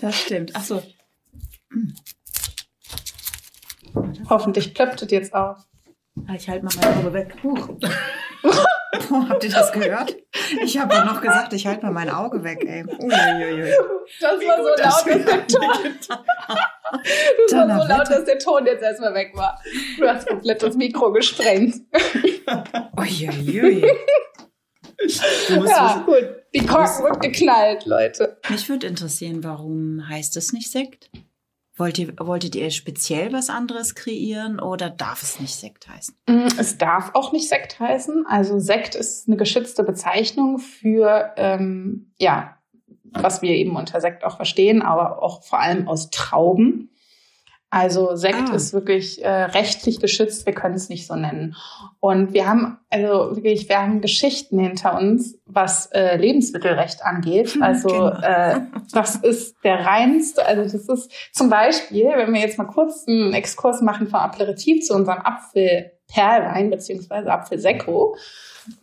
das 0.00 0.20
stimmt. 0.20 0.56
Achso. 0.56 0.82
Hoffentlich 4.28 4.74
plöppt 4.74 5.02
es 5.02 5.10
jetzt 5.10 5.34
auf. 5.34 5.58
Ich 6.34 6.48
halte 6.48 6.64
mal 6.64 6.74
mein 6.80 6.98
Auge 6.98 7.12
weg. 7.12 7.36
Huch. 7.42 7.68
Boah, 9.08 9.28
habt 9.28 9.44
ihr 9.44 9.50
das 9.50 9.72
gehört? 9.72 10.16
Ich 10.62 10.78
habe 10.78 10.94
ja 10.94 11.04
noch 11.04 11.20
gesagt, 11.20 11.52
ich 11.52 11.66
halte 11.66 11.84
mal 11.84 11.92
mein 11.92 12.10
Auge 12.10 12.42
weg, 12.42 12.64
ey. 12.66 12.84
Uiuiui. 12.84 13.72
Das 14.20 14.40
war 14.40 14.56
so 14.56 14.68
laut, 14.68 14.78
dass 14.80 15.04
der 15.04 15.46
Ton, 15.46 15.94
das 17.48 17.68
war 17.68 17.82
so 17.82 17.88
laut, 17.88 18.10
dass 18.10 18.24
der 18.24 18.38
Ton 18.38 18.66
jetzt 18.66 18.82
erstmal 18.82 19.14
weg 19.14 19.32
war. 19.34 19.60
Du 19.98 20.08
hast 20.08 20.26
komplett 20.26 20.62
das 20.62 20.74
Mikro 20.76 21.12
gesprengt. 21.12 21.76
Uiuiui. 22.96 23.86
Ja, 25.48 26.02
gut. 26.04 26.34
Die 26.54 26.64
Korken 26.64 27.04
wird 27.04 27.20
geknallt, 27.20 27.84
Leute. 27.84 28.38
Mich 28.48 28.68
würde 28.68 28.86
interessieren, 28.86 29.44
warum 29.44 30.08
heißt 30.08 30.36
es 30.36 30.52
nicht 30.52 30.70
Sekt? 30.70 31.10
Wollt 31.78 31.98
ihr, 31.98 32.12
wolltet 32.18 32.56
ihr 32.56 32.70
speziell 32.70 33.32
was 33.32 33.48
anderes 33.48 33.94
kreieren 33.94 34.58
oder 34.58 34.90
darf 34.90 35.22
es 35.22 35.38
nicht 35.38 35.54
Sekt 35.54 35.88
heißen? 35.88 36.14
Mm, 36.28 36.48
es 36.58 36.76
darf 36.76 37.12
auch 37.14 37.30
nicht 37.32 37.48
Sekt 37.48 37.78
heißen. 37.78 38.26
Also 38.28 38.58
Sekt 38.58 38.96
ist 38.96 39.28
eine 39.28 39.36
geschützte 39.36 39.84
Bezeichnung 39.84 40.58
für, 40.58 41.32
ähm, 41.36 42.10
ja, 42.18 42.58
was 43.04 43.42
wir 43.42 43.52
eben 43.52 43.76
unter 43.76 44.00
Sekt 44.00 44.24
auch 44.24 44.36
verstehen, 44.36 44.82
aber 44.82 45.22
auch 45.22 45.44
vor 45.44 45.60
allem 45.60 45.86
aus 45.86 46.10
Trauben. 46.10 46.90
Also 47.70 48.16
Sekt 48.16 48.48
ah. 48.50 48.54
ist 48.54 48.72
wirklich 48.72 49.22
äh, 49.22 49.28
rechtlich 49.28 50.00
geschützt, 50.00 50.46
wir 50.46 50.54
können 50.54 50.74
es 50.74 50.88
nicht 50.88 51.06
so 51.06 51.14
nennen. 51.16 51.54
Und 52.00 52.32
wir 52.32 52.48
haben 52.48 52.78
also 52.88 53.36
wirklich, 53.36 53.68
wir 53.68 53.82
haben 53.82 54.00
Geschichten 54.00 54.58
hinter 54.58 54.96
uns, 54.98 55.38
was 55.44 55.86
äh, 55.92 56.16
Lebensmittelrecht 56.16 57.04
angeht. 57.04 57.58
Also 57.68 57.88
genau. 57.88 58.10
äh, 58.22 58.60
das 58.92 59.16
ist 59.16 59.56
der 59.62 59.84
reinste, 59.84 60.46
also 60.46 60.62
das 60.62 60.88
ist 60.88 61.12
zum 61.32 61.50
Beispiel, 61.50 62.06
wenn 62.06 62.32
wir 62.32 62.40
jetzt 62.40 62.56
mal 62.56 62.64
kurz 62.64 63.06
einen 63.06 63.34
Exkurs 63.34 63.82
machen 63.82 64.08
vom 64.08 64.20
Aperitif 64.20 64.86
zu 64.86 64.94
unserem 64.94 65.18
Apfelperlwein 65.18 66.70
beziehungsweise 66.70 67.30
Apfelsekko, 67.30 68.16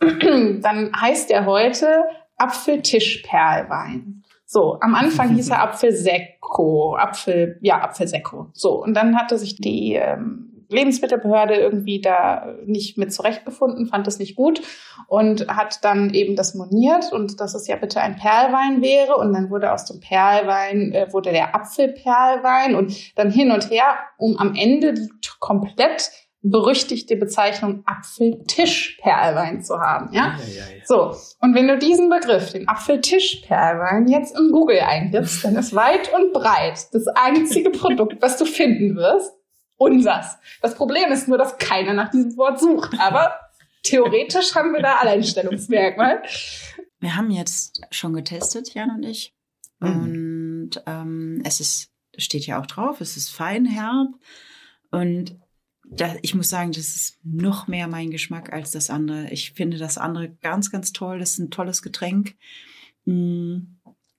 dann 0.00 0.92
heißt 1.00 1.30
der 1.30 1.46
heute 1.46 2.04
Apfeltischperlwein. 2.36 4.22
So, 4.48 4.78
am 4.80 4.94
Anfang 4.94 5.34
hieß 5.34 5.50
er 5.50 5.62
Apfelsekko, 5.62 6.96
Apfel, 6.96 7.58
ja, 7.62 7.82
Apfelsekko. 7.82 8.50
So, 8.52 8.80
und 8.80 8.94
dann 8.94 9.16
hatte 9.18 9.38
sich 9.38 9.56
die 9.56 9.94
ähm, 9.94 10.56
Lebensmittelbehörde 10.68 11.54
irgendwie 11.54 12.00
da 12.00 12.54
nicht 12.64 12.96
mit 12.96 13.12
zurechtgefunden, 13.12 13.86
fand 13.86 14.06
das 14.06 14.18
nicht 14.20 14.36
gut 14.36 14.62
und 15.08 15.48
hat 15.48 15.84
dann 15.84 16.14
eben 16.14 16.36
das 16.36 16.54
moniert 16.54 17.12
und 17.12 17.40
dass 17.40 17.54
es 17.54 17.66
ja 17.66 17.76
bitte 17.76 18.00
ein 18.00 18.16
Perlwein 18.16 18.82
wäre 18.82 19.16
und 19.16 19.32
dann 19.32 19.50
wurde 19.50 19.72
aus 19.72 19.84
dem 19.84 20.00
Perlwein 20.00 20.92
äh, 20.92 21.12
wurde 21.12 21.32
der 21.32 21.54
Apfelperlwein 21.54 22.74
und 22.74 23.16
dann 23.16 23.30
hin 23.30 23.50
und 23.50 23.70
her, 23.70 23.96
um 24.16 24.36
am 24.38 24.54
Ende 24.54 24.94
komplett 25.40 26.10
berüchtigte 26.42 27.16
Bezeichnung 27.16 27.82
Apfeltischperlwein 27.86 29.62
zu 29.62 29.78
haben. 29.78 30.12
Ja? 30.12 30.36
Ja, 30.38 30.44
ja, 30.44 30.76
ja? 30.76 30.84
So, 30.84 31.16
und 31.40 31.54
wenn 31.54 31.66
du 31.66 31.78
diesen 31.78 32.08
Begriff, 32.08 32.52
den 32.52 32.68
Apfeltischperlwein, 32.68 34.06
jetzt 34.08 34.38
in 34.38 34.52
Google 34.52 34.80
eingibst, 34.80 35.44
dann 35.44 35.56
ist 35.56 35.74
weit 35.74 36.12
und 36.14 36.32
breit 36.32 36.86
das 36.92 37.06
einzige 37.08 37.70
Produkt, 37.70 38.20
was 38.22 38.36
du 38.38 38.44
finden 38.44 38.96
wirst, 38.96 39.32
unsers. 39.76 40.38
Das 40.62 40.74
Problem 40.74 41.10
ist 41.10 41.28
nur, 41.28 41.38
dass 41.38 41.58
keiner 41.58 41.92
nach 41.92 42.10
diesem 42.10 42.36
Wort 42.36 42.60
sucht. 42.60 42.98
Aber 42.98 43.34
theoretisch 43.82 44.54
haben 44.54 44.72
wir 44.72 44.82
da 44.82 44.96
Alleinstellungsmerkmal. 44.96 46.22
Wir 47.00 47.16
haben 47.16 47.30
jetzt 47.30 47.82
schon 47.90 48.14
getestet, 48.14 48.72
Jan 48.74 48.90
und 48.90 49.02
ich. 49.02 49.34
Mhm. 49.80 49.88
Und 49.88 50.82
ähm, 50.86 51.42
es 51.44 51.60
ist, 51.60 51.90
steht 52.16 52.46
ja 52.46 52.60
auch 52.60 52.66
drauf, 52.66 53.00
es 53.00 53.16
ist 53.16 53.30
feinherb. 53.30 54.08
Und 54.90 55.36
da, 55.90 56.14
ich 56.22 56.34
muss 56.34 56.48
sagen, 56.48 56.72
das 56.72 56.96
ist 56.96 57.18
noch 57.22 57.68
mehr 57.68 57.86
mein 57.88 58.10
Geschmack 58.10 58.52
als 58.52 58.70
das 58.72 58.90
andere. 58.90 59.30
Ich 59.30 59.52
finde 59.52 59.78
das 59.78 59.98
andere 59.98 60.30
ganz, 60.42 60.70
ganz 60.70 60.92
toll. 60.92 61.18
Das 61.18 61.32
ist 61.32 61.38
ein 61.38 61.50
tolles 61.50 61.82
Getränk. 61.82 62.34
Mm, 63.04 63.58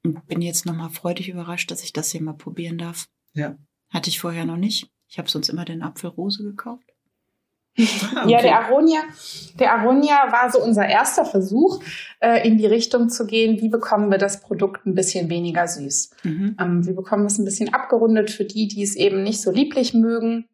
und 0.04 0.28
bin 0.28 0.42
jetzt 0.42 0.66
nochmal 0.66 0.90
freudig 0.90 1.30
überrascht, 1.30 1.70
dass 1.70 1.84
ich 1.84 1.94
das 1.94 2.12
hier 2.12 2.22
mal 2.22 2.34
probieren 2.34 2.78
darf. 2.78 3.08
Ja. 3.34 3.58
Hatte 3.90 4.10
ich 4.10 4.20
vorher 4.20 4.46
noch 4.46 4.58
nicht. 4.58 4.90
Ich 5.10 5.18
habe 5.18 5.30
sonst 5.30 5.50
immer 5.50 5.66
den 5.66 5.84
Apfelrose 5.84 6.44
gekauft. 6.44 6.86
Ah, 7.78 8.24
okay. 8.24 8.32
Ja, 8.32 8.42
der 8.42 8.60
Aronia, 8.60 9.02
der 9.60 9.74
Aronia 9.74 10.32
war 10.32 10.52
so 10.52 10.60
unser 10.64 10.88
erster 10.88 11.26
Versuch, 11.26 11.84
äh, 12.20 12.48
in 12.48 12.58
die 12.58 12.66
Richtung 12.66 13.10
zu 13.10 13.28
gehen, 13.28 13.62
wie 13.62 13.70
bekommen 13.70 14.10
wir 14.10 14.18
das 14.18 14.42
Produkt 14.42 14.88
ein 14.88 14.96
bisschen 14.96 15.30
weniger 15.30 15.68
süß. 15.68 16.12
Mhm. 16.24 16.58
Ähm, 16.60 16.88
wie 16.88 16.94
bekommen 16.94 17.24
wir 17.24 17.28
es 17.28 17.38
ein 17.38 17.46
bisschen 17.46 17.74
abgerundet 17.74 18.32
für 18.32 18.46
die, 18.46 18.68
die 18.68 18.82
es 18.82 18.96
eben 18.96 19.22
nicht 19.22 19.42
so 19.42 19.52
lieblich 19.52 19.94
mögen. 19.94 20.48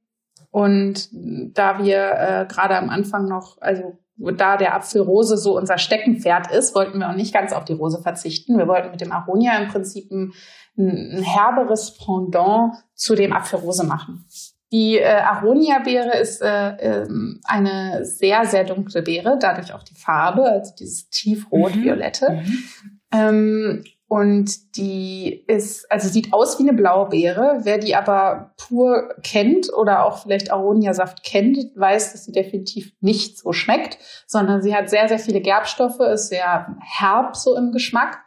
Und 0.54 1.10
da 1.12 1.84
wir 1.84 2.12
äh, 2.12 2.46
gerade 2.48 2.78
am 2.78 2.92
Anfang 2.92 3.28
noch, 3.28 3.58
also 3.60 3.98
da 4.18 4.56
der 4.56 4.76
Apfelrose 4.76 5.36
so 5.36 5.58
unser 5.58 5.80
Steckenpferd 5.80 6.52
ist, 6.52 6.76
wollten 6.76 7.00
wir 7.00 7.10
auch 7.10 7.16
nicht 7.16 7.34
ganz 7.34 7.54
auf 7.54 7.66
die 7.66 7.74
Rose 7.74 8.00
verzichten. 8.04 8.60
Wir 8.60 8.68
wollten 8.68 8.92
mit 8.92 9.02
dem 9.02 9.12
Aronia 9.12 9.58
im 9.58 9.70
Prinzip 9.70 10.12
ein, 10.12 10.32
ein 10.78 11.24
herberes 11.24 11.98
Pendant 11.98 12.76
zu 12.94 13.16
dem 13.16 13.34
Apfelrose 13.34 13.84
machen. 13.84 14.28
Die 14.72 15.00
äh, 15.00 15.08
Aronia-Beere 15.08 16.20
ist 16.20 16.44
äh, 16.44 17.02
äh, 17.02 17.08
eine 17.46 18.06
sehr, 18.06 18.46
sehr 18.46 18.64
dunkle 18.64 19.02
Beere, 19.02 19.40
dadurch 19.40 19.74
auch 19.74 19.84
die 19.84 19.96
Farbe, 19.96 20.44
also 20.44 20.72
dieses 20.78 21.10
tiefrot-violette. 21.10 22.30
Mhm. 22.30 22.38
mhm. 22.38 22.70
Ähm, 23.12 23.84
und 24.08 24.78
die 24.78 25.44
ist, 25.48 25.92
also 25.92 26.08
sieht 26.08 26.34
aus 26.34 26.60
wie 26.60 26.64
eine 26.64 26.74
Blaubeere. 26.74 27.62
Wer 27.64 27.80
die 27.80 27.96
aber 27.96 28.54
pur 28.58 29.10
kennt 29.24 29.74
oder 29.74 30.06
auch 30.06 30.20
vielleicht 30.20 30.52
Aronia-Saft 30.52 31.24
kennt, 31.24 31.58
weiß, 31.76 32.12
dass 32.12 32.26
sie 32.26 32.32
definitiv 32.32 32.94
nicht 33.00 33.40
so 33.40 33.54
schmeckt, 33.54 33.98
sondern 34.28 34.62
sie 34.62 34.76
hat 34.76 34.90
sehr, 34.90 35.08
sehr 35.08 35.20
viele 35.20 35.42
Gerbstoffe, 35.42 36.00
ist 36.00 36.30
sehr 36.30 36.76
herb 36.80 37.36
so 37.36 37.56
im 37.58 37.72
Geschmack. 37.72 38.20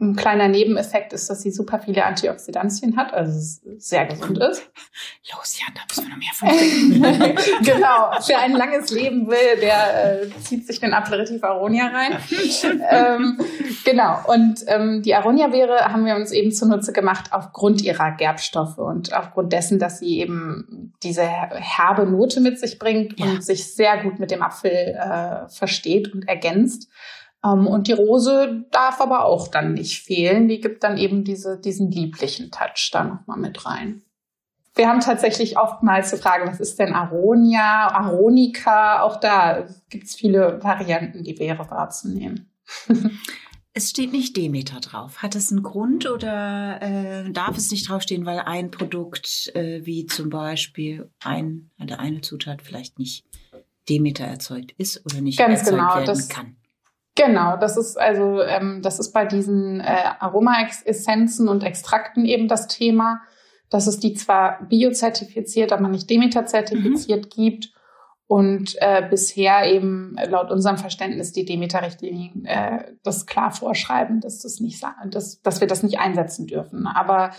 Ein 0.00 0.16
kleiner 0.16 0.48
Nebeneffekt 0.48 1.12
ist, 1.12 1.28
dass 1.28 1.42
sie 1.42 1.50
super 1.50 1.78
viele 1.78 2.04
Antioxidantien 2.04 2.96
hat, 2.96 3.12
also 3.12 3.60
sehr 3.76 4.06
gesund 4.06 4.38
ist. 4.38 4.70
Los, 5.32 5.60
Jan, 5.60 5.74
da 5.74 5.82
müssen 5.88 6.04
wir 6.04 6.10
noch 6.10 6.18
mehr 6.18 6.32
von 6.34 7.64
Genau, 7.64 8.10
wer 8.26 8.40
ein 8.40 8.52
langes 8.52 8.90
Leben 8.90 9.28
will, 9.28 9.60
der 9.60 10.22
äh, 10.22 10.30
zieht 10.40 10.66
sich 10.66 10.80
den 10.80 10.94
Aperitif 10.94 11.42
Aronia 11.44 11.88
rein. 11.88 12.16
ähm, 12.90 13.38
genau, 13.84 14.18
und 14.26 14.60
ähm, 14.66 15.02
die 15.02 15.14
Aronia-Beere 15.14 15.92
haben 15.92 16.06
wir 16.06 16.16
uns 16.16 16.32
eben 16.32 16.52
zunutze 16.52 16.92
gemacht 16.92 17.30
aufgrund 17.32 17.82
ihrer 17.82 18.12
Gerbstoffe 18.12 18.78
und 18.78 19.12
aufgrund 19.12 19.52
dessen, 19.52 19.78
dass 19.78 19.98
sie 19.98 20.20
eben 20.20 20.94
diese 21.02 21.22
herbe 21.22 22.06
Note 22.06 22.40
mit 22.40 22.58
sich 22.58 22.78
bringt 22.78 23.18
ja. 23.18 23.26
und 23.26 23.44
sich 23.44 23.74
sehr 23.74 24.02
gut 24.02 24.18
mit 24.18 24.30
dem 24.30 24.42
Apfel 24.42 24.70
äh, 24.70 25.48
versteht 25.48 26.12
und 26.14 26.28
ergänzt. 26.28 26.88
Ähm, 27.44 27.66
und 27.66 27.88
die 27.88 27.92
Rose 27.92 28.64
darf 28.70 29.00
aber 29.00 29.24
auch 29.24 29.48
dann 29.48 29.74
nicht 29.74 30.02
fehlen. 30.02 30.48
Die 30.48 30.60
gibt 30.60 30.84
dann 30.84 30.98
eben 30.98 31.24
diese, 31.24 31.58
diesen 31.58 31.90
lieblichen 31.90 32.50
Touch 32.50 32.90
da 32.92 33.04
nochmal 33.04 33.38
mit 33.38 33.64
rein. 33.66 34.02
Wir 34.74 34.88
haben 34.88 35.00
tatsächlich 35.00 35.58
oftmals 35.58 36.10
zu 36.10 36.16
fragen, 36.16 36.48
was 36.48 36.58
ist 36.58 36.78
denn 36.78 36.94
Aronia, 36.94 37.88
Aronika? 37.88 39.02
Auch 39.02 39.20
da 39.20 39.66
gibt 39.90 40.04
es 40.04 40.14
viele 40.14 40.62
Varianten, 40.62 41.24
die 41.24 41.34
Beere 41.34 41.70
wahrzunehmen. 41.70 42.50
Es 43.74 43.88
steht 43.88 44.12
nicht 44.12 44.36
Demeter 44.36 44.80
drauf. 44.80 45.22
Hat 45.22 45.34
es 45.34 45.50
einen 45.50 45.62
Grund 45.62 46.06
oder 46.06 46.78
äh, 46.82 47.30
darf 47.32 47.56
es 47.56 47.70
nicht 47.70 47.88
draufstehen, 47.88 48.26
weil 48.26 48.40
ein 48.40 48.70
Produkt 48.70 49.50
äh, 49.54 49.86
wie 49.86 50.04
zum 50.04 50.28
Beispiel 50.28 51.10
ein, 51.20 51.70
eine 51.78 52.20
Zutat 52.20 52.60
vielleicht 52.60 52.98
nicht 52.98 53.24
Demeter 53.88 54.24
erzeugt 54.24 54.72
ist 54.76 55.02
oder 55.06 55.22
nicht 55.22 55.38
Ganz 55.38 55.60
erzeugt 55.60 55.78
genau, 55.78 55.94
werden 55.94 56.04
das, 56.04 56.28
kann? 56.28 56.56
Genau, 57.14 57.56
das 57.56 57.76
ist 57.76 57.98
also 57.98 58.40
ähm, 58.42 58.80
das 58.82 58.98
ist 58.98 59.12
bei 59.12 59.26
diesen 59.26 59.80
äh, 59.80 60.04
Aromaessenzen 60.18 61.48
und 61.48 61.62
Extrakten 61.62 62.24
eben 62.24 62.48
das 62.48 62.68
Thema, 62.68 63.20
dass 63.68 63.86
es 63.86 63.98
die 63.98 64.14
zwar 64.14 64.66
biozertifiziert, 64.68 65.72
aber 65.72 65.88
nicht 65.88 66.08
Demeter-zertifiziert 66.08 67.26
mhm. 67.26 67.28
gibt 67.28 67.72
und 68.26 68.76
äh, 68.80 69.06
bisher 69.10 69.70
eben 69.70 70.16
laut 70.26 70.50
unserem 70.50 70.78
Verständnis 70.78 71.32
die 71.32 71.44
Demeter-Richtlinien 71.44 72.46
äh, 72.46 72.92
das 73.02 73.26
klar 73.26 73.50
vorschreiben, 73.50 74.20
dass 74.20 74.40
das 74.40 74.60
nicht 74.60 74.82
dass, 75.06 75.42
dass 75.42 75.60
wir 75.60 75.68
das 75.68 75.82
nicht 75.82 75.98
einsetzen 75.98 76.46
dürfen. 76.46 76.86
Aber 76.86 77.32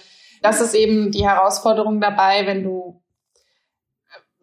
das 0.44 0.62
ist 0.62 0.76
eben 0.76 1.12
die 1.12 1.28
Herausforderung 1.28 2.00
dabei, 2.00 2.46
wenn 2.46 2.64
du 2.64 3.03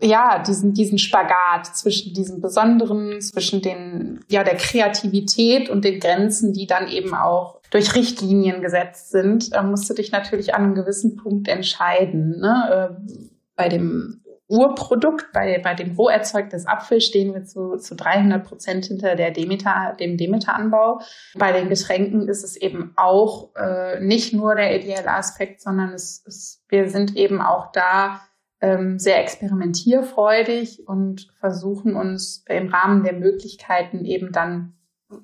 ja, 0.02 0.42
diesen, 0.42 0.72
diesen 0.72 0.98
Spagat 0.98 1.66
zwischen 1.66 2.14
diesem 2.14 2.40
Besonderen, 2.40 3.20
zwischen 3.20 3.60
den, 3.60 4.24
ja, 4.28 4.44
der 4.44 4.56
Kreativität 4.56 5.68
und 5.68 5.84
den 5.84 6.00
Grenzen, 6.00 6.52
die 6.52 6.66
dann 6.66 6.88
eben 6.88 7.14
auch 7.14 7.60
durch 7.70 7.94
Richtlinien 7.94 8.62
gesetzt 8.62 9.10
sind, 9.10 9.54
da 9.54 9.62
musst 9.62 9.88
du 9.88 9.94
dich 9.94 10.10
natürlich 10.10 10.54
an 10.54 10.64
einem 10.64 10.74
gewissen 10.74 11.16
Punkt 11.16 11.48
entscheiden. 11.48 12.40
Ne? 12.40 12.90
Äh, 12.90 13.12
bei 13.54 13.68
dem 13.68 14.22
Urprodukt, 14.48 15.32
bei, 15.32 15.60
bei 15.62 15.74
dem 15.74 15.94
roh 15.94 16.08
erzeugtes 16.08 16.66
Apfel 16.66 17.00
stehen 17.00 17.32
wir 17.34 17.44
zu, 17.44 17.76
zu 17.76 17.94
300 17.94 18.44
Prozent 18.44 18.86
hinter 18.86 19.14
der 19.14 19.30
Demeter, 19.30 19.94
dem 20.00 20.16
Demeter-Anbau. 20.16 21.00
Bei 21.36 21.52
den 21.52 21.68
Getränken 21.68 22.28
ist 22.28 22.42
es 22.42 22.56
eben 22.56 22.92
auch 22.96 23.54
äh, 23.54 24.00
nicht 24.00 24.32
nur 24.32 24.56
der 24.56 24.74
ideelle 24.74 25.12
Aspekt, 25.12 25.60
sondern 25.60 25.90
es, 25.90 26.24
es, 26.26 26.64
wir 26.68 26.88
sind 26.88 27.16
eben 27.16 27.40
auch 27.40 27.70
da 27.70 28.22
ähm, 28.60 28.98
sehr 28.98 29.20
experimentierfreudig 29.20 30.86
und 30.86 31.32
versuchen 31.40 31.96
uns 31.96 32.44
im 32.48 32.68
Rahmen 32.68 33.02
der 33.04 33.14
Möglichkeiten 33.14 34.04
eben 34.04 34.32
dann 34.32 34.74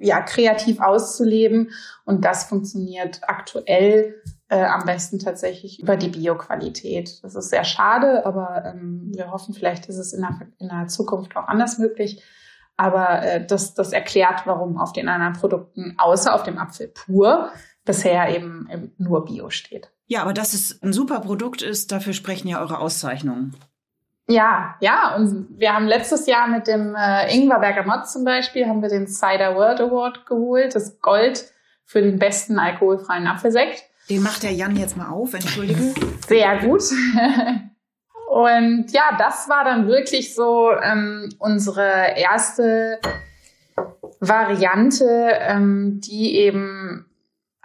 ja 0.00 0.20
kreativ 0.20 0.80
auszuleben. 0.80 1.70
Und 2.04 2.24
das 2.24 2.44
funktioniert 2.44 3.20
aktuell 3.26 4.20
äh, 4.48 4.64
am 4.64 4.84
besten 4.84 5.18
tatsächlich 5.18 5.80
über 5.80 5.96
die 5.96 6.08
Bioqualität. 6.08 7.22
Das 7.22 7.34
ist 7.34 7.50
sehr 7.50 7.64
schade, 7.64 8.24
aber 8.26 8.64
ähm, 8.64 9.12
wir 9.14 9.30
hoffen, 9.30 9.54
vielleicht 9.54 9.86
ist 9.86 9.98
es 9.98 10.12
in 10.12 10.22
der, 10.22 10.48
in 10.58 10.68
der 10.68 10.86
Zukunft 10.88 11.36
auch 11.36 11.46
anders 11.46 11.78
möglich. 11.78 12.22
Aber 12.76 13.22
äh, 13.22 13.46
das, 13.46 13.74
das 13.74 13.92
erklärt, 13.92 14.42
warum 14.46 14.78
auf 14.78 14.92
den 14.92 15.08
anderen 15.08 15.32
Produkten, 15.32 15.94
außer 15.98 16.34
auf 16.34 16.42
dem 16.42 16.58
Apfel 16.58 16.88
pur, 16.88 17.50
bisher 17.84 18.34
eben, 18.34 18.68
eben 18.70 18.92
nur 18.98 19.24
Bio 19.24 19.50
steht. 19.50 19.90
Ja, 20.06 20.22
aber 20.22 20.32
dass 20.32 20.54
es 20.54 20.82
ein 20.82 20.92
super 20.92 21.20
Produkt 21.20 21.62
ist, 21.62 21.92
dafür 21.92 22.12
sprechen 22.12 22.48
ja 22.48 22.60
eure 22.60 22.78
Auszeichnungen. 22.78 23.56
Ja, 24.28 24.74
ja, 24.80 25.14
und 25.14 25.46
wir 25.58 25.72
haben 25.72 25.86
letztes 25.86 26.26
Jahr 26.26 26.48
mit 26.48 26.66
dem 26.66 26.96
äh, 26.96 27.32
Ingwer 27.32 27.60
Bergamot 27.60 28.08
zum 28.08 28.24
Beispiel, 28.24 28.66
haben 28.66 28.82
wir 28.82 28.88
den 28.88 29.06
Cider 29.06 29.54
World 29.54 29.80
Award 29.80 30.26
geholt, 30.26 30.74
das 30.74 31.00
Gold 31.00 31.44
für 31.84 32.02
den 32.02 32.18
besten 32.18 32.58
alkoholfreien 32.58 33.26
Apfelsekt. 33.28 33.84
Den 34.10 34.22
macht 34.22 34.42
der 34.42 34.52
Jan 34.52 34.76
jetzt 34.76 34.96
mal 34.96 35.10
auf, 35.10 35.34
entschuldige. 35.34 35.94
Sehr 36.26 36.58
gut. 36.58 36.82
Und 38.28 38.92
ja, 38.92 39.16
das 39.18 39.48
war 39.48 39.64
dann 39.64 39.86
wirklich 39.86 40.34
so 40.34 40.70
ähm, 40.72 41.32
unsere 41.38 42.16
erste 42.16 42.98
Variante, 44.20 45.30
ähm, 45.40 46.00
die 46.02 46.36
eben, 46.36 47.06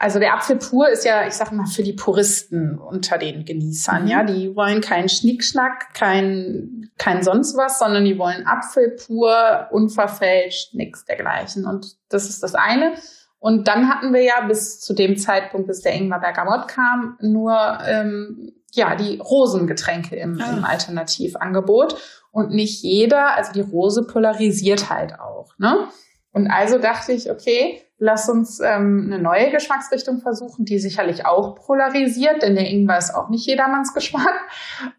also 0.01 0.17
der 0.17 0.33
Apfel 0.33 0.55
pur 0.55 0.89
ist 0.89 1.05
ja, 1.05 1.27
ich 1.27 1.33
sag 1.33 1.51
mal, 1.51 1.67
für 1.67 1.83
die 1.83 1.93
Puristen 1.93 2.79
unter 2.79 3.19
den 3.19 3.45
Genießern, 3.45 4.03
mhm. 4.03 4.07
ja. 4.07 4.23
Die 4.23 4.55
wollen 4.55 4.81
keinen 4.81 5.09
Schnickschnack, 5.09 5.93
kein, 5.93 6.89
kein 6.97 7.21
sonst 7.21 7.55
was, 7.55 7.77
sondern 7.77 8.03
die 8.03 8.17
wollen 8.17 8.47
Apfel 8.47 8.95
pur, 8.95 9.67
unverfälscht, 9.69 10.73
nichts 10.73 11.05
dergleichen. 11.05 11.67
Und 11.67 11.97
das 12.09 12.27
ist 12.29 12.41
das 12.41 12.55
eine. 12.55 12.93
Und 13.37 13.67
dann 13.67 13.89
hatten 13.89 14.11
wir 14.11 14.23
ja 14.23 14.41
bis 14.47 14.79
zu 14.79 14.95
dem 14.95 15.17
Zeitpunkt, 15.17 15.67
bis 15.67 15.81
der 15.81 15.93
Ingwer 15.93 16.19
Bergamot 16.19 16.67
kam, 16.67 17.17
nur 17.21 17.77
ähm, 17.85 18.53
ja 18.71 18.95
die 18.95 19.19
Rosengetränke 19.19 20.15
im, 20.15 20.41
ah. 20.41 20.57
im 20.57 20.63
Alternativangebot. 20.63 21.95
Und 22.31 22.51
nicht 22.51 22.81
jeder, 22.81 23.35
also 23.35 23.51
die 23.51 23.61
Rose 23.61 24.03
polarisiert 24.03 24.89
halt 24.89 25.19
auch. 25.19 25.51
Ne? 25.59 25.89
Und 26.31 26.47
also 26.47 26.79
dachte 26.79 27.11
ich, 27.11 27.29
okay, 27.29 27.81
lass 28.01 28.27
uns 28.27 28.59
ähm, 28.59 29.03
eine 29.05 29.21
neue 29.21 29.51
Geschmacksrichtung 29.51 30.21
versuchen, 30.21 30.65
die 30.65 30.79
sicherlich 30.79 31.27
auch 31.27 31.55
polarisiert, 31.55 32.41
denn 32.41 32.55
der 32.55 32.67
Ingwer 32.67 32.97
ist 32.97 33.13
auch 33.13 33.29
nicht 33.29 33.45
jedermanns 33.45 33.93
Geschmack. 33.93 34.33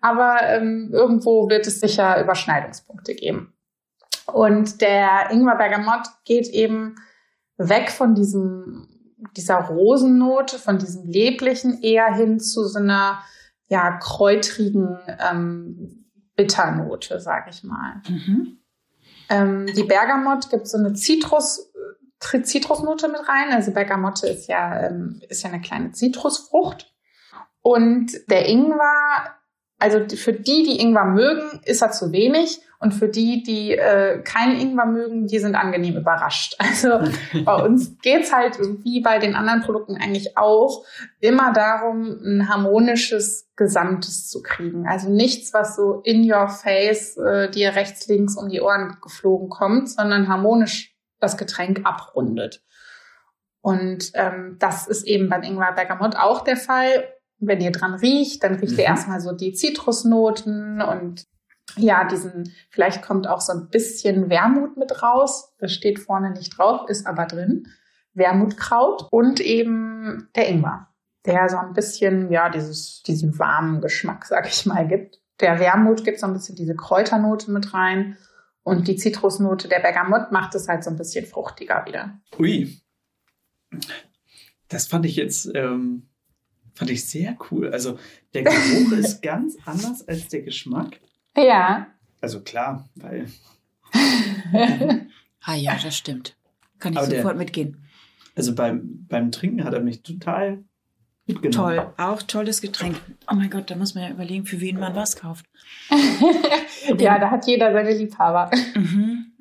Aber 0.01 0.41
ähm, 0.43 0.91
irgendwo 0.93 1.51
wird 1.51 1.67
es 1.67 1.81
sicher 1.81 2.23
Überschneidungspunkte 2.23 3.15
geben. 3.15 3.53
Und 4.33 4.81
der 4.81 5.31
Ingwer 5.33 5.57
Bergamot 5.57 6.07
geht 6.25 6.47
eben 6.47 6.95
weg 7.59 7.91
von 7.91 8.15
diesem, 8.15 8.87
dieser 9.37 9.57
Rosennote, 9.57 10.61
von 10.61 10.79
diesem 10.79 11.05
Leblichen 11.05 11.83
eher 11.83 12.15
hin 12.15 12.39
zu 12.39 12.65
so 12.69 12.79
einer, 12.79 13.19
ja, 13.67 13.99
kräutrigen 13.99 14.97
ähm, 15.19 16.07
Bitternote, 16.37 17.19
sag 17.19 17.51
ich 17.51 17.65
mal. 17.65 18.01
Mhm. 18.09 18.59
Ähm, 19.29 19.67
die 19.75 19.85
Bergamot 19.85 20.51
gibt 20.51 20.69
so 20.69 20.79
eine 20.79 20.93
Zitrus, 20.93 21.72
Zitrusnote 22.43 23.09
mit 23.09 23.29
rein. 23.29 23.53
Also 23.53 23.73
Bergamotte 23.73 24.27
ist 24.29 24.49
ja, 24.49 24.87
ähm, 24.87 25.21
ist 25.29 25.43
ja 25.43 25.51
eine 25.51 25.61
kleine 25.61 25.93
Zitrusfrucht. 25.93 26.93
Und 27.63 28.13
der 28.29 28.49
Ingwer, 28.49 29.37
also 29.79 30.01
für 30.17 30.33
die, 30.33 30.63
die 30.65 30.81
Ingwer 30.81 31.05
mögen, 31.05 31.61
ist 31.65 31.83
er 31.83 31.91
zu 31.91 32.13
wenig. 32.13 32.61
Und 32.79 32.93
für 32.93 33.09
die, 33.09 33.45
die 33.45 33.73
äh, 33.77 34.23
keinen 34.25 34.61
Ingwer 34.61 34.87
mögen, 34.87 35.29
die 35.29 35.39
sind 35.39 35.55
angenehm 35.55 35.97
überrascht. 35.97 36.57
Also 36.59 36.99
bei 37.45 37.55
uns 37.55 37.97
geht's 38.03 38.33
halt 38.33 38.59
wie 38.83 39.01
bei 39.01 39.21
den 39.21 39.37
anderen 39.37 39.63
Produkten 39.63 39.97
eigentlich 39.97 40.37
auch 40.37 40.85
immer 41.21 41.53
darum, 41.53 42.19
ein 42.25 42.49
harmonisches 42.49 43.49
Gesamtes 43.55 44.29
zu 44.29 44.43
kriegen. 44.43 44.89
Also 44.89 45.11
nichts, 45.11 45.55
was 45.55 45.77
so 45.77 46.01
in 46.03 46.29
your 46.29 46.49
face 46.49 47.17
äh, 47.19 47.49
dir 47.51 47.77
rechts, 47.77 48.09
links 48.09 48.37
um 48.37 48.49
die 48.49 48.61
Ohren 48.61 48.97
geflogen 49.01 49.49
kommt, 49.49 49.89
sondern 49.89 50.27
harmonisch 50.27 50.92
das 51.23 51.37
Getränk 51.37 51.83
abrundet. 51.85 52.63
Und 53.61 54.11
ähm, 54.15 54.57
das 54.59 54.89
ist 54.89 55.07
eben 55.07 55.29
beim 55.29 55.43
Ingwer 55.43 55.73
Bergamot 55.73 56.17
auch 56.17 56.43
der 56.43 56.57
Fall. 56.57 57.09
Wenn 57.39 57.61
ihr 57.61 57.73
dran 57.73 57.95
riecht, 57.95 58.43
dann 58.43 58.57
riecht 58.57 58.75
mhm. 58.75 58.79
ihr 58.81 58.85
erstmal 58.85 59.21
so 59.21 59.33
die 59.33 59.53
Zitrusnoten 59.53 60.83
und 60.83 61.27
ja, 61.77 62.05
diesen, 62.05 62.53
vielleicht 62.71 63.03
kommt 63.03 63.27
auch 63.27 63.41
so 63.41 63.53
ein 63.53 63.69
bisschen 63.69 64.29
Wermut 64.29 64.77
mit 64.77 65.03
raus. 65.03 65.55
Das 65.59 65.73
steht 65.73 66.01
vorne 66.01 66.31
nicht 66.31 66.59
drauf, 66.59 66.89
ist 66.89 67.07
aber 67.07 67.25
drin. 67.27 67.69
Wermutkraut 68.15 69.09
und 69.11 69.41
eben 69.41 70.29
der 70.37 70.49
Ingwer, 70.49 70.89
der 71.25 71.49
so 71.49 71.57
ein 71.57 71.73
bisschen, 71.73 72.31
ja, 72.31 72.51
dieses, 72.51 73.03
diesen 73.03 73.39
warmen 73.39 73.81
Geschmack, 73.81 74.27
sag 74.27 74.47
ich 74.49 74.67
mal, 74.67 74.87
gibt. 74.87 75.21
Der 75.41 75.59
Wermut 75.61 76.05
gibt 76.05 76.21
so 76.21 76.27
ein 76.27 76.35
bisschen 76.35 76.57
diese 76.57 76.77
Kräuternote 76.77 77.51
mit 77.51 77.73
rein 77.73 78.19
und 78.63 78.89
die 78.89 78.97
Zitrusnote 78.97 79.69
der 79.69 79.81
Bergamott 79.81 80.33
macht 80.33 80.55
es 80.55 80.69
halt 80.69 80.85
so 80.85 80.91
ein 80.91 80.97
bisschen 80.97 81.27
fruchtiger 81.27 81.85
wieder. 81.87 82.21
Ui. 82.39 82.81
Das 84.69 84.87
fand 84.87 85.07
ich 85.07 85.17
jetzt, 85.17 85.51
ähm, 85.55 86.09
fand 86.75 86.91
ich 86.91 87.05
sehr 87.05 87.37
cool. 87.51 87.71
Also 87.71 87.99
der 88.35 88.45
Geruch 88.45 88.93
ist 88.97 89.23
ganz 89.23 89.57
anders 89.65 90.07
als 90.07 90.29
der 90.29 90.43
Geschmack. 90.43 91.01
Ja. 91.37 91.89
Also 92.21 92.43
klar, 92.43 92.89
weil. 92.95 93.27
ah 95.43 95.55
ja, 95.55 95.77
das 95.83 95.97
stimmt. 95.97 96.37
Kann 96.79 96.93
ich 96.93 96.99
Aber 96.99 97.07
sofort 97.07 97.35
der, 97.35 97.35
mitgehen. 97.35 97.85
Also 98.35 98.55
beim, 98.55 99.07
beim 99.09 99.31
Trinken 99.31 99.65
hat 99.65 99.75
er 99.75 99.81
mich 99.81 100.03
total 100.03 100.65
mitgenommen. 101.27 101.77
Toll, 101.77 101.93
auch 101.97 102.23
tolles 102.23 102.61
Getränk. 102.61 102.97
Oh 103.31 103.35
mein 103.35 103.51
Gott, 103.51 103.71
da 103.71 103.77
muss 103.77 103.95
man 103.95 104.05
ja 104.05 104.11
überlegen, 104.11 104.47
für 104.47 104.61
wen 104.61 104.79
man 104.79 104.95
was 104.95 105.17
kauft. 105.17 105.47
ja, 106.99 107.19
da 107.19 107.31
hat 107.31 107.47
jeder 107.47 107.73
seine 107.73 107.95
Liebhaber. 107.95 108.51
Mhm. 108.75 109.33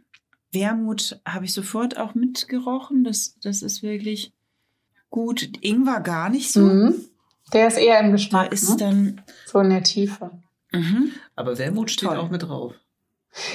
Wermut 0.52 1.20
habe 1.26 1.46
ich 1.46 1.54
sofort 1.54 1.98
auch 1.98 2.14
mitgerochen. 2.14 3.04
Das, 3.04 3.36
das 3.42 3.62
ist 3.62 3.84
wirklich 3.84 4.34
gut. 5.10 5.50
Ingwer 5.62 6.02
gar 6.02 6.30
nicht 6.30 6.52
so. 6.52 6.62
Mhm. 6.62 7.06
Der 7.54 7.68
ist 7.68 7.78
eher 7.78 8.00
im 8.00 8.12
Geschmack. 8.12 8.50
Da 8.50 8.54
ist 8.54 8.70
ne? 8.70 8.78
dann 8.78 9.22
so 9.46 9.60
in 9.60 9.70
der 9.70 9.84
Tiefe. 9.84 10.32
Mhm. 10.72 11.12
Aber 11.36 11.58
Wermut 11.58 11.92
steht 11.92 12.10
Toll. 12.10 12.18
auch 12.18 12.30
mit 12.30 12.44
drauf. 12.44 12.74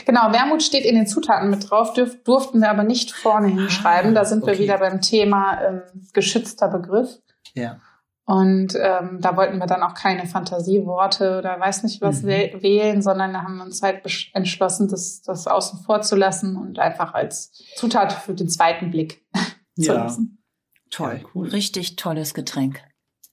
Genau, 0.07 0.33
Wermut 0.33 0.63
steht 0.63 0.87
in 0.87 0.95
den 0.95 1.07
Zutaten 1.07 1.51
mit 1.51 1.69
drauf, 1.69 1.93
dürf, 1.93 2.23
durften 2.25 2.61
wir 2.61 2.71
aber 2.71 2.83
nicht 2.83 3.13
vorne 3.13 3.49
hinschreiben. 3.49 4.15
Da 4.15 4.25
sind 4.25 4.43
okay. 4.43 4.53
wir 4.53 4.59
wieder 4.59 4.79
beim 4.79 5.03
Thema 5.03 5.61
ähm, 5.63 5.83
geschützter 6.15 6.69
Begriff. 6.69 7.19
Ja. 7.55 7.79
Und 8.27 8.75
ähm, 8.75 9.21
da 9.21 9.37
wollten 9.37 9.59
wir 9.59 9.67
dann 9.67 9.85
auch 9.85 9.95
keine 9.95 10.27
Fantasieworte 10.27 11.39
oder 11.39 11.61
weiß 11.61 11.85
nicht 11.85 12.01
was 12.01 12.23
mhm. 12.23 12.29
wählen, 12.61 13.01
sondern 13.01 13.33
da 13.33 13.43
haben 13.43 13.59
wir 13.59 13.65
uns 13.65 13.83
halt 13.83 14.03
entschlossen, 14.35 14.89
das, 14.89 15.23
das 15.23 15.47
außen 15.47 15.85
vor 15.85 16.03
zu 16.03 16.17
lassen 16.17 16.57
und 16.57 16.81
einfach 16.81 17.15
als 17.15 17.53
Zutat 17.77 18.13
für 18.13 18.35
den 18.35 18.49
zweiten 18.49 18.91
Blick 18.91 19.25
zu 19.77 19.93
ja. 19.93 19.95
lassen. 19.95 20.43
Toll, 20.91 21.21
ja, 21.23 21.29
cool. 21.35 21.49
Richtig 21.49 21.95
tolles 21.95 22.35
Getränk. 22.35 22.83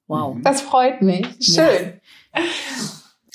Wow. 0.06 0.38
Das 0.44 0.62
freut 0.62 1.02
mich. 1.02 1.28
Schön. 1.40 2.00
Ja. 2.36 2.42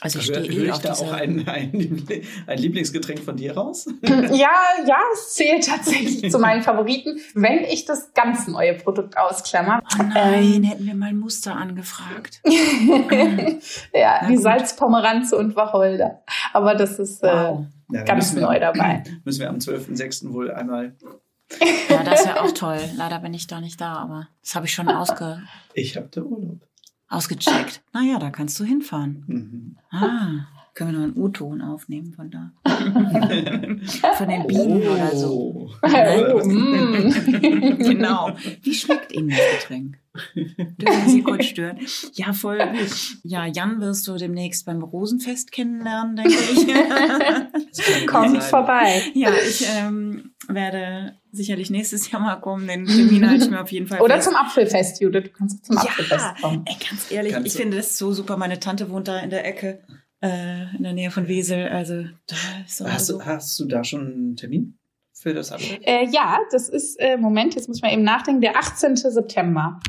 Also 0.00 0.20
ich 0.20 0.26
stehe 0.26 0.44
eh 0.44 0.70
ich 0.70 0.78
da 0.78 0.92
auch 0.92 1.12
ein, 1.12 1.48
ein, 1.48 2.06
ein, 2.46 2.58
Lieblingsgetränk 2.58 3.18
von 3.18 3.36
dir 3.36 3.56
raus? 3.56 3.88
Ja, 4.02 4.52
ja, 4.86 4.98
es 5.12 5.34
zählt 5.34 5.66
tatsächlich 5.66 6.30
zu 6.30 6.38
meinen 6.38 6.62
Favoriten, 6.62 7.18
wenn 7.34 7.64
ich 7.64 7.84
das 7.84 8.12
ganz 8.14 8.46
neue 8.46 8.74
Produkt 8.74 9.16
ausklammer. 9.16 9.80
Oh 9.98 10.02
nein, 10.02 10.54
ähm, 10.54 10.62
hätten 10.62 10.86
wir 10.86 10.94
mal 10.94 11.06
ein 11.06 11.18
Muster 11.18 11.56
angefragt. 11.56 12.40
ja, 12.44 14.20
Na 14.22 14.28
die 14.28 14.34
gut. 14.34 14.42
Salzpomeranze 14.42 15.36
und 15.36 15.56
Wacholder. 15.56 16.22
Aber 16.52 16.76
das 16.76 17.00
ist 17.00 17.24
äh, 17.24 17.26
wow. 17.26 17.66
äh, 17.92 17.96
ja, 17.96 18.02
ganz 18.04 18.34
neu 18.34 18.52
wir, 18.52 18.60
dabei. 18.60 19.02
Müssen 19.24 19.40
wir 19.40 19.48
am 19.48 19.56
12.06. 19.56 20.32
wohl 20.32 20.52
einmal 20.52 20.94
ja, 21.88 22.02
das 22.02 22.26
wäre 22.26 22.42
auch 22.42 22.52
toll. 22.52 22.78
Leider 22.96 23.20
bin 23.20 23.32
ich 23.32 23.46
da 23.46 23.60
nicht 23.60 23.80
da, 23.80 23.94
aber 23.94 24.28
das 24.42 24.54
habe 24.54 24.66
ich 24.66 24.74
schon 24.74 24.88
ausge... 24.88 25.42
Ich 25.72 25.96
habe 25.96 26.08
da 26.10 26.20
Urlaub. 26.20 26.67
Ausgecheckt. 27.08 27.82
Naja, 27.92 28.18
da 28.18 28.30
kannst 28.30 28.58
du 28.60 28.64
hinfahren. 28.64 29.24
Mhm. 29.26 29.76
Ah, 29.90 30.46
können 30.78 30.92
wir 30.92 30.98
noch 30.98 31.04
einen 31.06 31.16
U-Ton 31.16 31.60
aufnehmen 31.60 32.12
von 32.12 32.30
da? 32.30 32.52
von 34.14 34.28
den 34.28 34.46
Bienen 34.46 34.82
oh. 34.86 34.92
oder 34.92 35.16
so. 35.16 35.70
Oh. 35.82 36.48
Mm. 36.48 37.78
genau. 37.78 38.30
Wie 38.62 38.74
schmeckt 38.74 39.12
Ihnen 39.12 39.30
das 39.30 39.40
Getränk? 39.60 39.98
Dürfen 40.36 41.08
Sie 41.08 41.22
kurz 41.22 41.46
stören? 41.46 41.80
Ja, 42.12 42.32
voll. 42.32 42.60
Ja, 43.24 43.46
Jan 43.46 43.80
wirst 43.80 44.06
du 44.06 44.16
demnächst 44.16 44.66
beim 44.66 44.80
Rosenfest 44.80 45.50
kennenlernen, 45.50 46.14
denke 46.14 46.32
ich. 46.32 48.06
Kommt 48.06 48.40
vorbei. 48.44 49.02
Ja, 49.14 49.30
ich 49.32 49.66
ähm, 49.68 50.30
werde 50.46 51.18
sicherlich 51.32 51.70
nächstes 51.70 52.08
Jahr 52.08 52.22
mal 52.22 52.36
kommen. 52.36 52.68
Den 52.68 52.86
Termin 52.86 53.28
halte 53.28 53.44
ich 53.46 53.50
mir 53.50 53.62
auf 53.62 53.72
jeden 53.72 53.88
Fall 53.88 54.00
Oder 54.00 54.14
fest. 54.14 54.28
zum 54.28 54.36
Apfelfest, 54.36 55.00
Judith. 55.00 55.24
Du 55.24 55.30
kannst 55.30 55.66
zum 55.66 55.76
Apfelfest 55.76 56.24
ja, 56.24 56.36
kommen. 56.40 56.62
Ey, 56.66 56.76
ganz 56.88 57.10
ehrlich, 57.10 57.32
kannst 57.32 57.48
ich 57.48 57.54
finde 57.54 57.78
das 57.78 57.98
so 57.98 58.12
super. 58.12 58.36
Meine 58.36 58.60
Tante 58.60 58.90
wohnt 58.90 59.08
da 59.08 59.18
in 59.18 59.30
der 59.30 59.44
Ecke, 59.44 59.82
äh, 60.20 60.74
in 60.76 60.82
der 60.82 60.92
Nähe 60.92 61.10
von 61.10 61.28
Wesel. 61.28 61.68
Also 61.68 62.04
da 62.26 62.36
ist 62.66 62.80
hast, 62.80 63.06
so. 63.06 63.18
du, 63.18 63.24
hast 63.24 63.58
du 63.58 63.64
da 63.66 63.84
schon 63.84 64.06
einen 64.06 64.36
Termin? 64.36 64.78
Für 65.12 65.34
das 65.34 65.50
Apfelfest? 65.50 65.86
Äh, 65.86 66.04
ja, 66.10 66.38
das 66.52 66.68
ist, 66.68 66.98
äh, 67.00 67.16
Moment, 67.16 67.56
jetzt 67.56 67.66
muss 67.66 67.78
ich 67.78 67.82
mal 67.82 67.92
eben 67.92 68.04
nachdenken, 68.04 68.40
der 68.40 68.56
18. 68.56 68.96
September. 68.96 69.80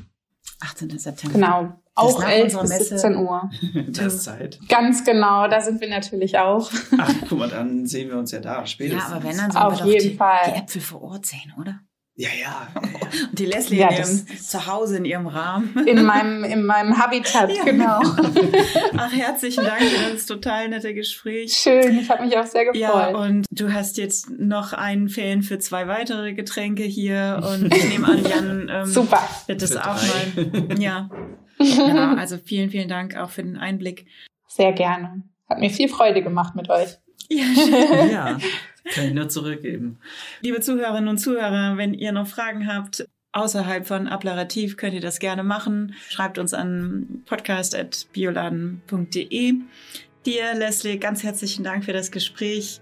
18. 0.62 0.98
September. 0.98 1.34
Genau. 1.34 1.74
Auch 1.94 2.24
11 2.24 2.60
bis 2.62 2.90
17 2.90 3.16
Uhr. 3.18 3.50
Das 3.90 4.14
ist 4.16 4.24
Zeit. 4.24 4.60
Ganz 4.70 5.04
genau, 5.04 5.48
da 5.48 5.62
sind 5.62 5.82
wir 5.82 5.90
natürlich 5.90 6.38
auch. 6.38 6.72
Ach, 6.98 7.14
guck 7.28 7.40
mal, 7.40 7.50
dann 7.50 7.86
sehen 7.86 8.10
wir 8.10 8.18
uns 8.18 8.32
ja 8.32 8.40
da 8.40 8.66
spätestens. 8.66 9.10
Ja, 9.10 9.16
aber 9.16 9.24
wenn, 9.24 9.38
dann 9.38 9.52
sollen 9.52 9.66
Auf 9.66 9.84
wir 9.84 9.94
jeden 9.94 10.12
die, 10.12 10.16
Fall. 10.16 10.40
die 10.48 10.60
Äpfel 10.60 10.82
vor 10.82 11.02
Ort 11.02 11.26
sehen, 11.26 11.54
oder? 11.60 11.82
Ja, 12.22 12.28
ja. 12.38 12.68
Und 12.76 12.90
die 13.40 13.46
Leslie 13.46 13.80
Ja, 13.80 13.88
in 13.92 13.96
ihrem 14.00 14.28
Zuhause, 14.42 14.98
in 14.98 15.06
ihrem 15.06 15.28
Rahmen. 15.28 15.88
In 15.88 16.04
meinem, 16.04 16.44
in 16.44 16.66
meinem 16.66 16.98
Habitat, 16.98 17.50
Ja. 17.56 17.64
genau. 17.64 18.02
Ach, 18.98 19.12
herzlichen 19.14 19.64
Dank 19.64 19.82
für 19.82 20.12
das 20.14 20.26
total 20.26 20.68
nette 20.68 20.94
Gespräch. 20.94 21.54
Schön, 21.54 21.98
ich 21.98 22.10
habe 22.10 22.26
mich 22.26 22.38
auch 22.38 22.46
sehr 22.46 22.66
Ja, 22.76 23.08
gefreut. 23.08 23.16
und 23.30 23.46
du 23.52 23.72
hast 23.72 23.98
jetzt 23.98 24.30
noch 24.38 24.74
einen 24.74 25.08
Fan 25.08 25.44
für 25.44 25.60
zwei 25.60 25.88
weitere 25.88 26.34
Getränke 26.34 26.84
hier 26.84 27.42
und 27.54 27.74
ich 27.74 27.88
nehme 27.88 28.08
an, 28.08 28.26
Jan 28.26 28.70
ähm, 28.70 28.86
Super. 28.86 29.24
wird 29.48 29.62
das 29.62 29.72
Für 29.72 29.90
auch 29.90 29.98
drei. 29.98 30.44
mal. 30.44 30.78
Ja. 30.80 31.10
Genau, 31.58 32.16
also 32.16 32.38
vielen, 32.38 32.70
vielen 32.70 32.90
Dank 32.90 33.16
auch 33.16 33.30
für 33.30 33.44
den 33.44 33.56
Einblick. 33.56 34.08
Sehr 34.48 34.74
gerne. 34.74 35.24
Hat 35.50 35.60
mir 35.60 35.70
viel 35.70 35.88
Freude 35.88 36.22
gemacht 36.22 36.54
mit 36.56 36.70
euch. 36.70 36.98
Ja, 37.30 37.44
schön. 37.54 38.12
ja, 38.12 38.38
kann 38.94 39.06
ich 39.06 39.14
nur 39.14 39.30
zurückgeben. 39.30 40.00
Liebe 40.42 40.60
Zuhörerinnen 40.62 41.10
und 41.10 41.20
Zuhörer, 41.20 41.78
wenn 41.78 41.94
ihr 41.94 42.12
noch 42.12 42.26
Fragen 42.28 42.66
habt 42.68 43.06
außerhalb 43.32 43.88
von 43.88 44.08
Applarativ, 44.08 44.76
könnt 44.78 44.96
ihr 44.96 45.02
das 45.02 45.20
gerne 45.20 45.44
machen. 45.44 45.94
Schreibt 46.10 46.40
uns 46.40 46.54
an 46.54 47.24
podcast.bioladen.de. 47.26 49.54
Dir, 50.26 50.56
Leslie, 50.56 50.98
ganz 50.98 51.24
herzlichen 51.24 51.64
Dank 51.64 51.86
für 51.86 51.94
das 51.94 52.12
Gespräch. 52.12 52.82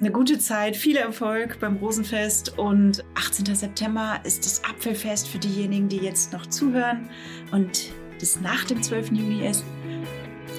Eine 0.00 0.10
gute 0.10 0.38
Zeit, 0.38 0.76
viel 0.76 0.96
Erfolg 0.96 1.60
beim 1.60 1.76
Rosenfest 1.76 2.58
und 2.58 3.04
18. 3.14 3.54
September 3.54 4.18
ist 4.24 4.44
das 4.44 4.64
Apfelfest 4.64 5.28
für 5.28 5.38
diejenigen, 5.38 5.88
die 5.88 5.98
jetzt 5.98 6.32
noch 6.32 6.46
zuhören 6.46 7.08
und 7.52 7.92
das 8.18 8.40
nach 8.40 8.64
dem 8.64 8.82
12. 8.82 9.12
Juni 9.12 9.46
ist. 9.46 9.62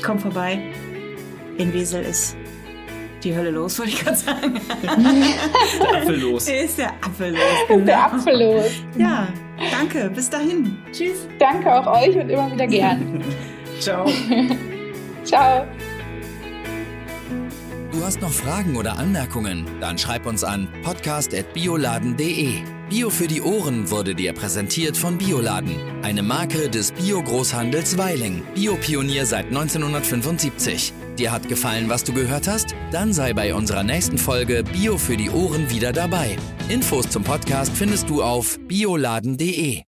Kommt 0.02 0.22
vorbei. 0.22 0.72
In 1.58 1.74
Wesel 1.74 2.04
ist 2.04 2.38
die 3.24 3.36
Hölle 3.36 3.52
los, 3.52 3.80
wollte 3.80 3.92
ich 3.92 4.00
gerade 4.00 4.18
sagen. 4.18 4.60
Apfellos. 5.94 6.48
Ist 6.48 6.78
der 6.78 6.92
Apfel 7.02 7.32
los. 7.32 7.42
Genau. 7.68 7.86
Der 7.86 8.06
Apfel 8.06 8.44
los. 8.44 8.72
Ja, 8.98 9.28
danke. 9.72 10.10
Bis 10.10 10.30
dahin. 10.30 10.78
Tschüss. 10.92 11.28
Danke 11.40 11.74
auch 11.74 12.02
euch 12.02 12.16
und 12.16 12.30
immer 12.30 12.52
wieder 12.52 12.68
gern. 12.68 13.24
Ciao. 13.80 14.06
Ciao. 15.24 15.66
Du 17.92 18.04
hast 18.04 18.22
noch 18.22 18.32
Fragen 18.32 18.76
oder 18.76 18.98
Anmerkungen? 18.98 19.66
Dann 19.80 19.98
schreib 19.98 20.26
uns 20.26 20.44
an 20.44 20.68
podcast.bioladen.de. 20.84 22.54
Bio 22.90 23.10
für 23.10 23.28
die 23.28 23.42
Ohren 23.42 23.90
wurde 23.90 24.14
dir 24.14 24.34
präsentiert 24.34 24.98
von 24.98 25.18
Bioladen, 25.18 25.76
eine 26.04 26.22
Marke 26.22 26.70
des 26.70 26.92
Bio-Großhandels 26.92 27.98
Weiling. 27.98 28.44
Biopionier 28.56 29.26
seit 29.26 29.46
1975. 29.46 30.94
Dir 31.18 31.32
hat 31.32 31.48
gefallen, 31.48 31.90
was 31.90 32.04
du 32.04 32.14
gehört 32.14 32.48
hast? 32.48 32.76
Dann 32.92 33.14
sei 33.14 33.34
bei 33.34 33.54
unserer 33.54 33.84
nächsten 33.84 34.18
Folge 34.18 34.64
Bio 34.64 34.98
für 34.98 35.18
die 35.18 35.30
Ohren 35.30 35.70
wieder 35.70 35.94
dabei. 35.94 36.36
Infos 36.70 37.10
zum 37.10 37.24
Podcast 37.24 37.72
findest 37.74 38.10
du 38.10 38.24
auf 38.24 38.60
bioladen.de. 38.68 39.82